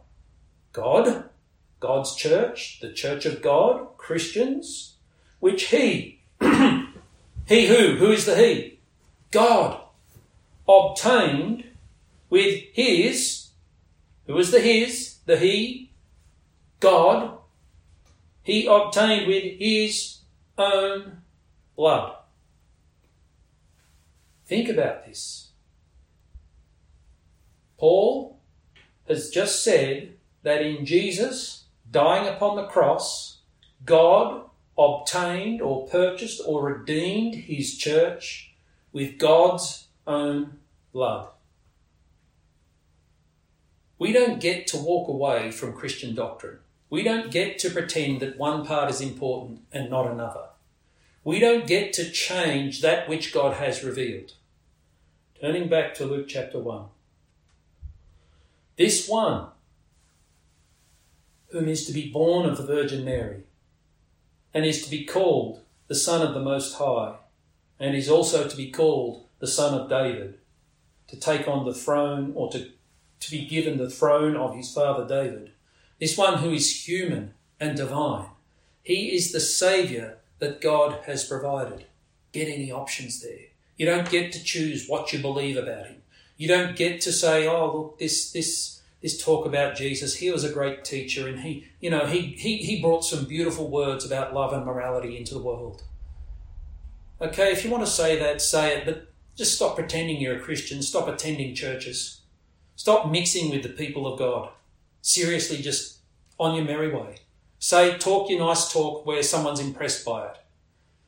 God, 0.72 1.24
God's 1.80 2.14
church, 2.14 2.78
the 2.80 2.92
church 2.92 3.26
of 3.26 3.42
God, 3.42 3.96
Christians, 3.96 4.94
which 5.40 5.64
he, 5.64 6.20
he 6.40 7.66
who, 7.66 7.96
who 7.96 8.12
is 8.12 8.26
the 8.26 8.36
he? 8.36 8.78
God, 9.30 9.80
obtained 10.68 11.64
with 12.28 12.62
his, 12.72 13.39
who 14.31 14.39
is 14.39 14.53
the 14.53 14.61
his, 14.61 15.16
the 15.26 15.37
he, 15.37 15.91
God, 16.78 17.39
he 18.45 18.64
obtained 18.64 19.26
with 19.26 19.59
his 19.59 20.18
own 20.57 21.22
blood. 21.74 22.14
Think 24.47 24.68
about 24.68 25.05
this. 25.05 25.51
Paul 27.76 28.39
has 29.09 29.31
just 29.31 29.64
said 29.64 30.14
that 30.45 30.62
in 30.62 30.87
Jesus 30.87 31.64
dying 31.91 32.28
upon 32.28 32.55
the 32.55 32.66
cross, 32.66 33.39
God 33.85 34.45
obtained 34.78 35.61
or 35.61 35.89
purchased 35.89 36.41
or 36.47 36.66
redeemed 36.66 37.35
his 37.35 37.76
church 37.76 38.55
with 38.93 39.18
God's 39.18 39.89
own 40.07 40.59
blood. 40.93 41.31
We 44.01 44.12
don't 44.14 44.40
get 44.40 44.66
to 44.68 44.78
walk 44.78 45.09
away 45.09 45.51
from 45.51 45.74
Christian 45.74 46.14
doctrine. 46.14 46.61
We 46.88 47.03
don't 47.03 47.30
get 47.30 47.59
to 47.59 47.68
pretend 47.68 48.20
that 48.20 48.38
one 48.38 48.64
part 48.64 48.90
is 48.90 49.03
important 49.03 49.61
and 49.72 49.90
not 49.90 50.11
another. 50.11 50.46
We 51.22 51.38
don't 51.38 51.66
get 51.66 51.92
to 51.92 52.11
change 52.11 52.80
that 52.80 53.11
which 53.11 53.30
God 53.30 53.59
has 53.59 53.84
revealed. 53.84 54.32
Turning 55.38 55.68
back 55.68 55.92
to 55.96 56.07
Luke 56.07 56.28
chapter 56.28 56.59
1. 56.59 56.86
This 58.78 59.07
one, 59.07 59.48
whom 61.51 61.68
is 61.68 61.84
to 61.84 61.92
be 61.92 62.11
born 62.11 62.48
of 62.48 62.57
the 62.57 62.64
Virgin 62.64 63.05
Mary, 63.05 63.42
and 64.55 64.64
is 64.64 64.82
to 64.82 64.90
be 64.90 65.05
called 65.05 65.61
the 65.88 65.94
Son 65.94 66.26
of 66.26 66.32
the 66.32 66.40
Most 66.40 66.76
High, 66.76 67.16
and 67.78 67.94
is 67.94 68.09
also 68.09 68.48
to 68.48 68.57
be 68.57 68.70
called 68.70 69.26
the 69.40 69.46
Son 69.46 69.78
of 69.78 69.90
David, 69.90 70.38
to 71.09 71.20
take 71.20 71.46
on 71.46 71.66
the 71.66 71.74
throne 71.74 72.32
or 72.34 72.51
to, 72.53 72.70
to 73.21 73.31
be 73.31 73.47
given 73.47 73.79
the 73.79 73.91
throne 73.91 74.37
of 74.37 74.57
his 74.57 74.73
father 74.73 75.07
David. 75.07 75.53
This 76.01 76.16
one 76.16 76.39
who 76.39 76.51
is 76.51 76.89
human 76.89 77.35
and 77.61 77.77
divine. 77.77 78.27
He 78.83 79.14
is 79.14 79.33
the 79.33 79.41
Saviour 79.41 80.16
that 80.39 80.61
God 80.61 81.01
has 81.05 81.25
provided. 81.25 81.85
Get 82.33 82.49
any 82.49 82.73
options 82.73 83.21
there. 83.23 83.49
You 83.77 83.87
don't 83.87 84.11
get 84.11 84.33
to 84.33 84.43
choose 84.43 84.87
what 84.89 85.12
you 85.12 85.18
believe 85.21 85.57
about 85.57 85.87
him. 85.87 86.03
You 86.37 86.49
don't 86.49 86.77
get 86.77 87.01
to 87.03 87.12
say, 87.12 87.47
oh, 87.47 87.77
look, 87.77 87.99
this, 87.99 88.33
this, 88.33 88.81
this 89.03 89.23
talk 89.23 89.45
about 89.45 89.77
Jesus, 89.77 90.16
he 90.16 90.31
was 90.31 90.45
a 90.45 90.53
great 90.53 90.85
teacher 90.85 91.29
and 91.29 91.41
he, 91.41 91.66
you 91.81 91.91
know, 91.91 92.07
he, 92.07 92.21
he, 92.21 92.59
he 92.59 92.81
brought 92.81 93.05
some 93.05 93.27
beautiful 93.27 93.71
words 93.71 94.07
about 94.07 94.33
love 94.33 94.53
and 94.53 94.64
morality 94.64 95.16
into 95.18 95.35
the 95.35 95.43
world. 95.43 95.83
Okay, 97.21 97.53
if 97.53 97.64
you 97.64 97.71
want 97.71 97.85
to 97.85 97.91
say 97.91 98.18
that, 98.18 98.41
say 98.41 98.79
it, 98.79 98.87
but 98.87 99.12
just 99.37 99.55
stop 99.55 99.77
pretending 99.77 100.21
you're 100.21 100.37
a 100.37 100.41
Christian. 100.41 100.81
Stop 100.81 101.09
attending 101.09 101.55
churches. 101.55 102.20
Stop 102.81 103.11
mixing 103.11 103.51
with 103.51 103.62
the 103.62 103.68
people 103.68 104.11
of 104.11 104.18
God. 104.18 104.49
Seriously, 105.03 105.59
just 105.59 105.99
on 106.39 106.57
your 106.57 106.64
merry 106.64 106.91
way. 106.91 107.16
Say, 107.59 107.99
talk 107.99 108.31
your 108.31 108.39
nice 108.39 108.72
talk 108.72 109.05
where 109.05 109.22
someone's 109.22 109.61
impressed 109.61 110.03
by 110.03 110.28
it. 110.28 110.39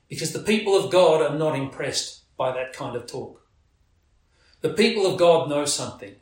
Because 0.07 0.35
the 0.35 0.41
people 0.41 0.77
of 0.77 0.93
God 0.93 1.23
are 1.23 1.35
not 1.35 1.57
impressed 1.57 2.25
by 2.37 2.53
that 2.53 2.75
kind 2.75 2.95
of 2.95 3.07
talk. 3.07 3.41
The 4.61 4.75
people 4.75 5.07
of 5.07 5.19
God 5.19 5.49
know 5.49 5.65
something 5.65 6.17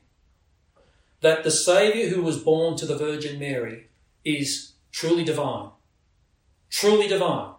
that 1.20 1.42
the 1.42 1.50
Saviour 1.50 2.10
who 2.10 2.22
was 2.22 2.38
born 2.38 2.76
to 2.76 2.86
the 2.86 2.96
Virgin 2.96 3.40
Mary 3.40 3.88
is 4.24 4.74
truly 4.92 5.24
divine, 5.24 5.70
truly 6.70 7.08
divine, 7.08 7.54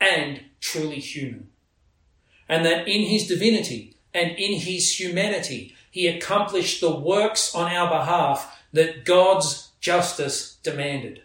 and 0.00 0.44
truly 0.60 0.98
human. 0.98 1.48
And 2.48 2.64
that 2.64 2.88
in 2.88 3.02
his 3.02 3.26
divinity 3.26 3.98
and 4.14 4.30
in 4.30 4.60
his 4.60 4.98
humanity, 4.98 5.74
he 5.94 6.08
accomplished 6.08 6.80
the 6.80 6.92
works 6.92 7.54
on 7.54 7.70
our 7.70 7.88
behalf 7.88 8.60
that 8.72 9.04
God's 9.04 9.70
justice 9.80 10.56
demanded. 10.64 11.22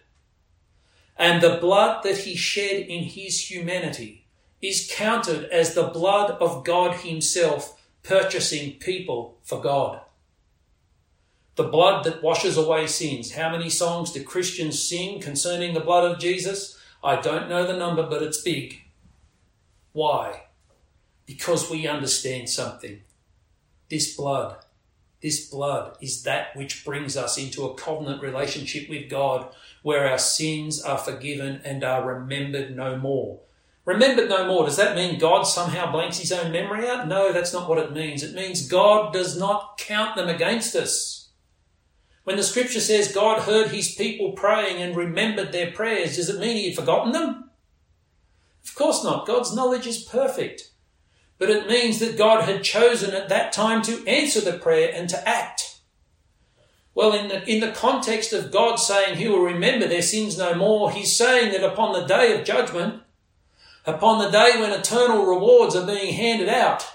And 1.18 1.42
the 1.42 1.58
blood 1.58 2.04
that 2.04 2.20
he 2.20 2.36
shed 2.36 2.86
in 2.86 3.06
his 3.06 3.50
humanity 3.50 4.28
is 4.62 4.88
counted 4.94 5.46
as 5.46 5.74
the 5.74 5.88
blood 5.88 6.38
of 6.40 6.64
God 6.64 6.98
himself 6.98 7.82
purchasing 8.04 8.74
people 8.74 9.40
for 9.42 9.60
God. 9.60 10.02
The 11.56 11.64
blood 11.64 12.04
that 12.04 12.22
washes 12.22 12.56
away 12.56 12.86
sins. 12.86 13.32
How 13.32 13.50
many 13.50 13.72
songs 13.72 14.12
do 14.12 14.24
Christians 14.24 14.88
sing 14.88 15.20
concerning 15.20 15.74
the 15.74 15.80
blood 15.80 16.12
of 16.12 16.20
Jesus? 16.20 16.78
I 17.04 17.20
don't 17.20 17.50
know 17.50 17.66
the 17.66 17.76
number, 17.76 18.04
but 18.04 18.22
it's 18.22 18.44
big. 18.44 18.84
Why? 19.94 20.44
Because 21.26 21.72
we 21.72 21.88
understand 21.88 22.50
something. 22.50 23.02
This 23.90 24.16
blood 24.16 24.58
this 25.22 25.50
blood 25.50 25.98
is 26.00 26.24
that 26.24 26.56
which 26.56 26.86
brings 26.86 27.18
us 27.18 27.38
into 27.38 27.66
a 27.66 27.74
covenant 27.76 28.22
relationship 28.22 28.90
with 28.90 29.10
God 29.10 29.54
where 29.84 30.08
our 30.08 30.18
sins 30.18 30.82
are 30.82 30.98
forgiven 30.98 31.62
and 31.66 31.84
are 31.84 32.06
remembered 32.08 32.76
no 32.76 32.98
more. 32.98 33.42
Remembered 33.84 34.30
no 34.30 34.46
more, 34.46 34.66
does 34.66 34.78
that 34.78 34.96
mean 34.96 35.20
God 35.20 35.44
somehow 35.44 35.92
blanks 35.92 36.20
his 36.20 36.32
own 36.32 36.52
memory 36.52 36.88
out? 36.88 37.08
No, 37.08 37.34
that's 37.34 37.52
not 37.52 37.68
what 37.68 37.80
it 37.80 37.92
means. 37.92 38.24
It 38.24 38.36
means 38.36 38.68
God 38.68 39.12
does 39.12 39.38
not 39.38 39.78
count 39.78 40.16
them 40.16 40.30
against 40.30 40.76
us. 40.76 41.30
When 42.24 42.38
the 42.38 42.44
scripture 42.44 42.80
says 42.80 43.12
God 43.12 43.42
heard 43.42 43.70
his 43.70 43.96
people 43.96 44.34
praying 44.34 44.82
and 44.82 44.96
remembered 44.96 45.52
their 45.52 45.72
prayers, 45.72 46.16
does 46.16 46.30
it 46.30 46.40
mean 46.40 46.56
he 46.56 46.68
had 46.68 46.76
forgotten 46.76 47.12
them? 47.12 47.50
Of 48.64 48.76
course 48.76 49.04
not. 49.04 49.26
God's 49.26 49.56
knowledge 49.56 49.88
is 49.88 50.04
perfect 50.04 50.70
but 51.40 51.50
it 51.50 51.68
means 51.68 52.00
that 52.00 52.18
God 52.18 52.44
had 52.44 52.64
chosen 52.64 53.16
at 53.16 53.30
that 53.30 53.52
time 53.54 53.82
to 53.84 54.06
answer 54.06 54.42
the 54.42 54.60
prayer 54.60 54.92
and 54.94 55.10
to 55.10 55.28
act. 55.28 55.80
Well, 56.94 57.14
in 57.14 57.30
the, 57.30 57.50
in 57.50 57.62
the 57.62 57.72
context 57.72 58.34
of 58.34 58.52
God 58.52 58.76
saying 58.76 59.18
he 59.18 59.30
will 59.30 59.42
remember 59.42 59.88
their 59.88 60.02
sins 60.02 60.38
no 60.38 60.54
more, 60.54 60.92
he's 60.92 61.16
saying 61.16 61.54
that 61.54 61.64
upon 61.64 61.94
the 61.94 62.06
day 62.06 62.38
of 62.38 62.46
judgment, 62.46 63.02
upon 63.86 64.20
the 64.20 64.30
day 64.30 64.60
when 64.60 64.72
eternal 64.72 65.26
rewards 65.26 65.78
are 65.78 65.88
being 65.88 66.14
handed 66.14 66.50
out, 66.50 66.86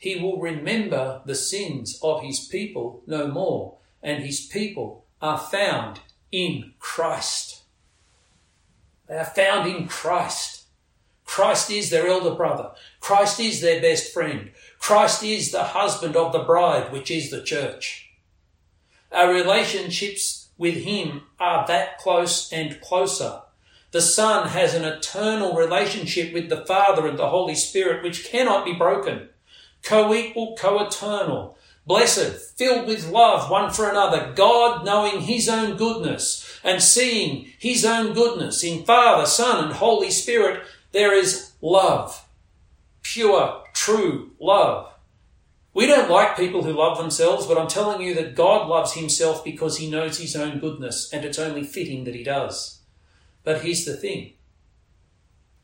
he 0.00 0.16
will 0.16 0.40
remember 0.40 1.22
the 1.24 1.34
sins 1.34 1.98
of 2.02 2.22
his 2.22 2.40
people 2.40 3.02
no 3.06 3.28
more, 3.28 3.78
and 4.02 4.24
his 4.24 4.40
people 4.40 5.06
are 5.22 5.38
found 5.38 6.00
in 6.32 6.74
Christ. 6.80 7.62
They 9.06 9.16
are 9.16 9.24
found 9.24 9.70
in 9.70 9.86
Christ. 9.86 10.65
Christ 11.26 11.70
is 11.70 11.90
their 11.90 12.06
elder 12.06 12.34
brother. 12.34 12.70
Christ 13.00 13.40
is 13.40 13.60
their 13.60 13.80
best 13.80 14.12
friend. 14.12 14.52
Christ 14.78 15.22
is 15.22 15.50
the 15.50 15.64
husband 15.64 16.16
of 16.16 16.32
the 16.32 16.38
bride, 16.38 16.92
which 16.92 17.10
is 17.10 17.30
the 17.30 17.42
church. 17.42 18.10
Our 19.12 19.32
relationships 19.32 20.48
with 20.56 20.76
Him 20.76 21.22
are 21.38 21.66
that 21.66 21.98
close 21.98 22.50
and 22.52 22.80
closer. 22.80 23.42
The 23.90 24.00
Son 24.00 24.48
has 24.48 24.74
an 24.74 24.84
eternal 24.84 25.54
relationship 25.54 26.32
with 26.32 26.48
the 26.48 26.64
Father 26.64 27.06
and 27.06 27.18
the 27.18 27.28
Holy 27.28 27.54
Spirit, 27.54 28.02
which 28.02 28.24
cannot 28.24 28.64
be 28.64 28.72
broken. 28.72 29.28
Co-equal, 29.82 30.56
co-eternal. 30.56 31.56
Blessed, 31.86 32.56
filled 32.58 32.88
with 32.88 33.08
love 33.08 33.48
one 33.48 33.70
for 33.72 33.88
another. 33.88 34.32
God 34.34 34.84
knowing 34.84 35.20
His 35.20 35.48
own 35.48 35.76
goodness 35.76 36.60
and 36.64 36.82
seeing 36.82 37.52
His 37.58 37.84
own 37.84 38.12
goodness 38.12 38.64
in 38.64 38.84
Father, 38.84 39.26
Son, 39.26 39.64
and 39.64 39.74
Holy 39.74 40.10
Spirit 40.10 40.64
there 40.96 41.12
is 41.12 41.52
love. 41.60 42.26
Pure, 43.02 43.64
true 43.74 44.30
love. 44.40 44.94
We 45.74 45.84
don't 45.84 46.10
like 46.10 46.38
people 46.38 46.62
who 46.62 46.72
love 46.72 46.96
themselves, 46.96 47.46
but 47.46 47.58
I'm 47.58 47.68
telling 47.68 48.00
you 48.00 48.14
that 48.14 48.34
God 48.34 48.66
loves 48.66 48.94
himself 48.94 49.44
because 49.44 49.76
he 49.76 49.90
knows 49.90 50.16
his 50.16 50.34
own 50.34 50.58
goodness, 50.58 51.12
and 51.12 51.22
it's 51.22 51.38
only 51.38 51.64
fitting 51.64 52.04
that 52.04 52.14
he 52.14 52.24
does. 52.24 52.80
But 53.44 53.60
here's 53.60 53.84
the 53.84 53.94
thing 53.94 54.32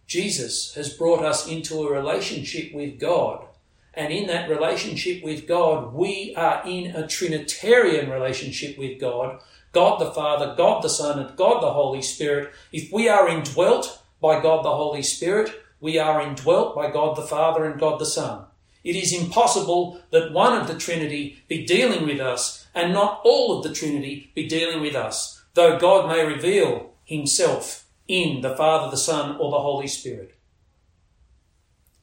Jesus 0.07 0.74
has 0.74 0.93
brought 0.93 1.24
us 1.24 1.49
into 1.49 1.83
a 1.83 1.91
relationship 1.91 2.74
with 2.74 3.01
God. 3.01 3.47
And 3.95 4.12
in 4.12 4.26
that 4.26 4.51
relationship 4.51 5.24
with 5.24 5.49
God, 5.49 5.95
we 5.95 6.35
are 6.37 6.62
in 6.66 6.95
a 6.95 7.07
Trinitarian 7.07 8.11
relationship 8.11 8.78
with 8.78 9.01
God 9.01 9.41
God 9.72 9.99
the 9.99 10.12
Father, 10.12 10.55
God 10.55 10.83
the 10.83 10.89
Son, 10.89 11.18
and 11.18 11.37
God 11.37 11.62
the 11.62 11.72
Holy 11.72 12.03
Spirit. 12.03 12.53
If 12.72 12.93
we 12.93 13.09
are 13.09 13.28
indwelt 13.28 14.02
by 14.23 14.41
God 14.41 14.64
the 14.64 14.75
Holy 14.75 15.03
Spirit, 15.03 15.53
we 15.81 15.99
are 15.99 16.23
indwelt 16.23 16.75
by 16.77 16.91
God 16.91 17.16
the 17.16 17.23
Father 17.23 17.64
and 17.64 17.79
God 17.79 18.01
the 18.01 18.07
Son. 18.07 18.45
It 18.85 18.97
is 18.97 19.12
impossible 19.12 20.01
that 20.11 20.33
one 20.33 20.59
of 20.59 20.68
the 20.68 20.79
Trinity 20.79 21.43
be 21.49 21.66
dealing 21.66 22.07
with 22.07 22.20
us 22.20 22.66
and 22.75 22.93
not 22.93 23.20
all 23.25 23.59
of 23.59 23.64
the 23.64 23.75
Trinity 23.75 24.31
be 24.35 24.49
dealing 24.49 24.81
with 24.81 24.95
us, 24.95 25.43
though 25.55 25.79
God 25.79 26.09
may 26.09 26.25
reveal 26.25 26.93
himself 27.05 27.87
in 28.09 28.41
the 28.41 28.57
Father, 28.57 28.91
the 28.91 28.97
Son, 28.97 29.37
or 29.37 29.51
the 29.51 29.59
Holy 29.61 29.87
Spirit. 29.87 30.35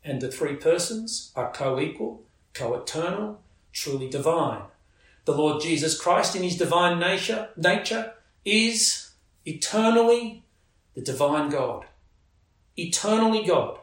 And 0.03 0.21
the 0.21 0.31
three 0.31 0.55
persons 0.55 1.31
are 1.35 1.51
co 1.51 1.79
equal, 1.79 2.23
co 2.53 2.75
eternal, 2.75 3.41
truly 3.73 4.09
divine. 4.09 4.63
The 5.25 5.35
Lord 5.35 5.61
Jesus 5.61 5.99
Christ, 5.99 6.35
in 6.35 6.43
his 6.43 6.57
divine 6.57 6.99
nature, 6.99 7.49
nature 7.55 8.13
is 8.45 9.11
eternally 9.45 10.43
the 10.95 11.01
divine 11.01 11.49
God, 11.49 11.85
eternally 12.87 13.43
God 13.45 13.79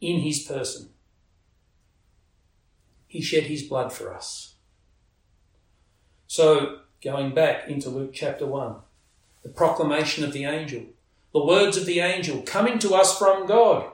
in 0.00 0.20
his 0.20 0.40
person. 0.40 0.90
He 3.06 3.20
shed 3.20 3.44
his 3.44 3.62
blood 3.62 3.92
for 3.92 4.14
us. 4.14 4.54
So, 6.26 6.80
going 7.02 7.34
back 7.34 7.68
into 7.68 7.88
Luke 7.90 8.12
chapter 8.14 8.46
1, 8.46 8.76
the 9.42 9.48
proclamation 9.48 10.22
of 10.22 10.32
the 10.32 10.44
angel, 10.44 10.82
the 11.32 11.44
words 11.44 11.76
of 11.76 11.86
the 11.86 12.00
angel 12.00 12.42
coming 12.42 12.78
to 12.78 12.94
us 12.94 13.18
from 13.18 13.46
God. 13.46 13.90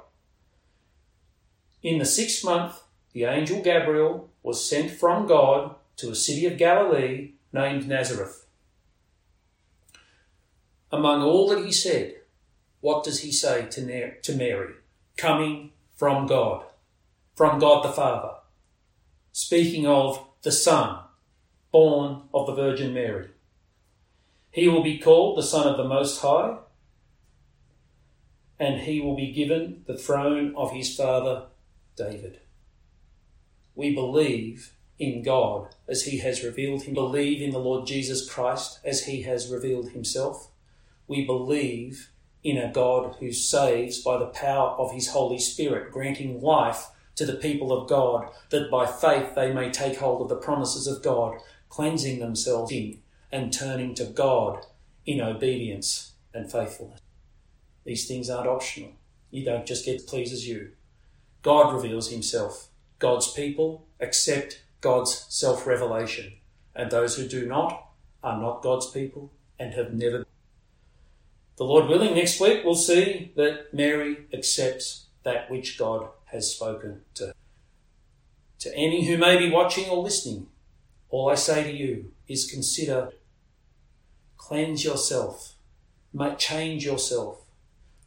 In 1.82 1.98
the 1.98 2.04
sixth 2.04 2.44
month, 2.44 2.80
the 3.12 3.24
angel 3.24 3.62
Gabriel 3.62 4.30
was 4.42 4.68
sent 4.68 4.90
from 4.90 5.26
God 5.26 5.74
to 5.96 6.10
a 6.10 6.14
city 6.14 6.44
of 6.46 6.58
Galilee 6.58 7.32
named 7.52 7.88
Nazareth. 7.88 8.46
Among 10.92 11.22
all 11.22 11.48
that 11.48 11.64
he 11.64 11.72
said, 11.72 12.15
what 12.86 13.02
does 13.02 13.22
he 13.22 13.32
say 13.32 13.66
to 13.66 13.82
Mary? 14.36 14.74
Coming 15.16 15.72
from 15.96 16.28
God, 16.28 16.66
from 17.34 17.58
God 17.58 17.84
the 17.84 17.90
Father, 17.90 18.34
speaking 19.32 19.88
of 19.88 20.24
the 20.42 20.52
Son, 20.52 21.00
born 21.72 22.22
of 22.32 22.46
the 22.46 22.54
Virgin 22.54 22.94
Mary. 22.94 23.30
He 24.52 24.68
will 24.68 24.84
be 24.84 24.98
called 24.98 25.36
the 25.36 25.42
Son 25.42 25.66
of 25.66 25.76
the 25.76 25.88
Most 25.88 26.20
High, 26.20 26.58
and 28.56 28.82
he 28.82 29.00
will 29.00 29.16
be 29.16 29.32
given 29.32 29.82
the 29.88 29.98
throne 29.98 30.54
of 30.56 30.70
his 30.70 30.94
father 30.94 31.46
David. 31.96 32.38
We 33.74 33.96
believe 33.96 34.76
in 34.96 35.24
God 35.24 35.74
as 35.88 36.04
he 36.04 36.18
has 36.18 36.44
revealed 36.44 36.84
him, 36.84 36.94
believe 36.94 37.42
in 37.42 37.50
the 37.50 37.58
Lord 37.58 37.88
Jesus 37.88 38.30
Christ 38.30 38.78
as 38.84 39.06
he 39.06 39.22
has 39.22 39.50
revealed 39.50 39.90
himself. 39.90 40.52
We 41.08 41.26
believe 41.26 42.10
in 42.46 42.56
a 42.56 42.70
God 42.70 43.16
who 43.18 43.32
saves 43.32 43.98
by 43.98 44.16
the 44.16 44.26
power 44.26 44.70
of 44.78 44.92
his 44.92 45.08
Holy 45.08 45.36
Spirit, 45.36 45.90
granting 45.90 46.40
life 46.40 46.86
to 47.16 47.26
the 47.26 47.34
people 47.34 47.72
of 47.72 47.88
God, 47.88 48.30
that 48.50 48.70
by 48.70 48.86
faith 48.86 49.34
they 49.34 49.52
may 49.52 49.68
take 49.68 49.98
hold 49.98 50.22
of 50.22 50.28
the 50.28 50.36
promises 50.36 50.86
of 50.86 51.02
God, 51.02 51.38
cleansing 51.68 52.20
themselves 52.20 52.70
in 52.70 53.00
and 53.32 53.52
turning 53.52 53.96
to 53.96 54.04
God 54.04 54.64
in 55.04 55.20
obedience 55.20 56.12
and 56.32 56.50
faithfulness. 56.50 57.00
These 57.84 58.06
things 58.06 58.30
aren't 58.30 58.48
optional. 58.48 58.92
You 59.32 59.44
don't 59.44 59.66
just 59.66 59.84
get 59.84 60.06
pleases 60.06 60.46
you. 60.46 60.70
God 61.42 61.74
reveals 61.74 62.12
himself. 62.12 62.68
God's 63.00 63.32
people 63.32 63.88
accept 63.98 64.62
God's 64.80 65.26
self 65.28 65.66
revelation, 65.66 66.34
and 66.76 66.92
those 66.92 67.16
who 67.16 67.26
do 67.26 67.44
not 67.44 67.88
are 68.22 68.40
not 68.40 68.62
God's 68.62 68.88
people 68.88 69.32
and 69.58 69.74
have 69.74 69.92
never. 69.92 70.24
The 71.56 71.64
Lord 71.64 71.88
willing, 71.88 72.14
next 72.14 72.38
week 72.38 72.64
we'll 72.64 72.74
see 72.74 73.32
that 73.34 73.72
Mary 73.72 74.26
accepts 74.32 75.06
that 75.22 75.50
which 75.50 75.78
God 75.78 76.08
has 76.26 76.52
spoken 76.52 77.00
to 77.14 77.28
her. 77.28 77.32
To 78.58 78.74
any 78.74 79.06
who 79.06 79.16
may 79.16 79.38
be 79.38 79.50
watching 79.50 79.88
or 79.88 80.02
listening, 80.02 80.48
all 81.08 81.30
I 81.30 81.34
say 81.34 81.62
to 81.64 81.72
you 81.74 82.12
is 82.28 82.50
consider, 82.50 83.12
cleanse 84.36 84.84
yourself, 84.84 85.54
make 86.12 86.38
change 86.38 86.84
yourself, 86.84 87.46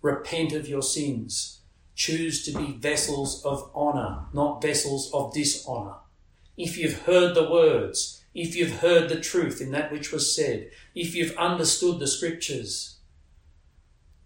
repent 0.03 0.53
of 0.53 0.67
your 0.67 0.83
sins, 0.83 1.61
choose 1.95 2.45
to 2.45 2.57
be 2.57 2.73
vessels 2.73 3.43
of 3.43 3.71
honour, 3.73 4.25
not 4.31 4.61
vessels 4.61 5.09
of 5.11 5.33
dishonour. 5.33 5.95
If 6.55 6.77
you've 6.77 7.01
heard 7.01 7.33
the 7.33 7.49
words, 7.49 8.23
if 8.35 8.55
you've 8.55 8.79
heard 8.79 9.09
the 9.09 9.19
truth 9.19 9.59
in 9.59 9.71
that 9.71 9.91
which 9.91 10.11
was 10.11 10.35
said, 10.35 10.69
if 10.93 11.15
you've 11.15 11.35
understood 11.35 11.99
the 11.99 12.07
scriptures, 12.07 12.98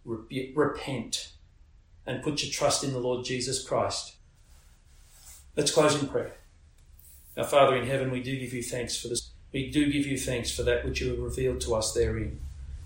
repent 0.06 1.32
and 2.06 2.24
put 2.24 2.44
your 2.44 2.52
trust 2.52 2.84
in 2.84 2.94
the 2.94 3.00
Lord 3.00 3.26
Jesus 3.26 3.66
Christ. 3.66 4.16
Let's 5.56 5.72
close 5.72 6.02
in 6.02 6.08
prayer. 6.08 6.34
Our 7.38 7.44
Father 7.44 7.76
in 7.76 7.88
heaven, 7.88 8.12
we 8.12 8.22
do 8.22 8.38
give 8.38 8.54
you 8.54 8.64
thanks 8.64 9.00
for 9.00 9.08
this. 9.08 9.30
We 9.52 9.70
do 9.70 9.92
give 9.92 10.06
you 10.06 10.18
thanks 10.18 10.52
for 10.52 10.64
that 10.64 10.84
which 10.84 11.02
you 11.02 11.10
have 11.10 11.20
revealed 11.20 11.62
to 11.62 11.76
us 11.76 11.94
therein. 11.94 12.40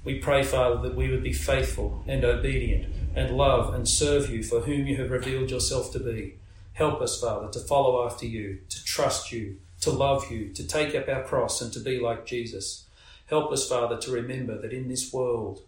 We 0.03 0.19
pray, 0.19 0.43
Father, 0.43 0.81
that 0.87 0.95
we 0.95 1.09
would 1.09 1.23
be 1.23 1.33
faithful 1.33 2.03
and 2.07 2.23
obedient 2.23 2.93
and 3.15 3.35
love 3.35 3.73
and 3.73 3.87
serve 3.87 4.29
you 4.29 4.43
for 4.43 4.61
whom 4.61 4.85
you 4.87 4.97
have 4.97 5.11
revealed 5.11 5.49
yourself 5.49 5.91
to 5.93 5.99
be. 5.99 6.35
Help 6.73 7.01
us, 7.01 7.19
Father, 7.19 7.49
to 7.51 7.59
follow 7.59 8.05
after 8.05 8.25
you, 8.25 8.59
to 8.69 8.83
trust 8.85 9.31
you, 9.31 9.57
to 9.81 9.91
love 9.91 10.31
you, 10.31 10.53
to 10.53 10.65
take 10.65 10.93
up 10.95 11.09
our 11.09 11.23
cross 11.23 11.61
and 11.61 11.73
to 11.73 11.79
be 11.79 11.99
like 11.99 12.25
Jesus. 12.25 12.85
Help 13.25 13.51
us, 13.51 13.67
Father, 13.67 13.97
to 13.97 14.11
remember 14.11 14.61
that 14.61 14.71
in 14.71 14.87
this 14.87 15.11
world 15.11 15.61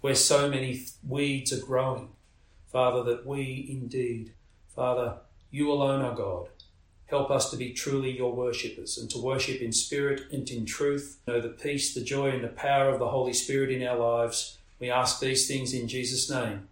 where 0.00 0.14
so 0.14 0.48
many 0.48 0.84
weeds 1.06 1.52
are 1.52 1.64
growing, 1.64 2.10
Father, 2.70 3.02
that 3.02 3.26
we 3.26 3.66
indeed, 3.70 4.32
Father, 4.74 5.18
you 5.50 5.70
alone 5.72 6.02
are 6.02 6.14
God. 6.14 6.48
Help 7.06 7.30
us 7.30 7.50
to 7.50 7.56
be 7.56 7.72
truly 7.72 8.14
your 8.14 8.34
worshippers 8.34 8.98
and 8.98 9.08
to 9.10 9.18
worship 9.18 9.62
in 9.62 9.72
spirit 9.72 10.30
and 10.30 10.48
in 10.50 10.66
truth. 10.66 11.18
Know 11.26 11.40
the 11.40 11.48
peace, 11.48 11.94
the 11.94 12.02
joy, 12.02 12.30
and 12.30 12.44
the 12.44 12.48
power 12.48 12.90
of 12.90 12.98
the 12.98 13.08
Holy 13.08 13.32
Spirit 13.32 13.70
in 13.70 13.86
our 13.86 13.96
lives. 13.96 14.58
We 14.78 14.90
ask 14.90 15.18
these 15.18 15.48
things 15.48 15.72
in 15.72 15.88
Jesus' 15.88 16.30
name. 16.30 16.68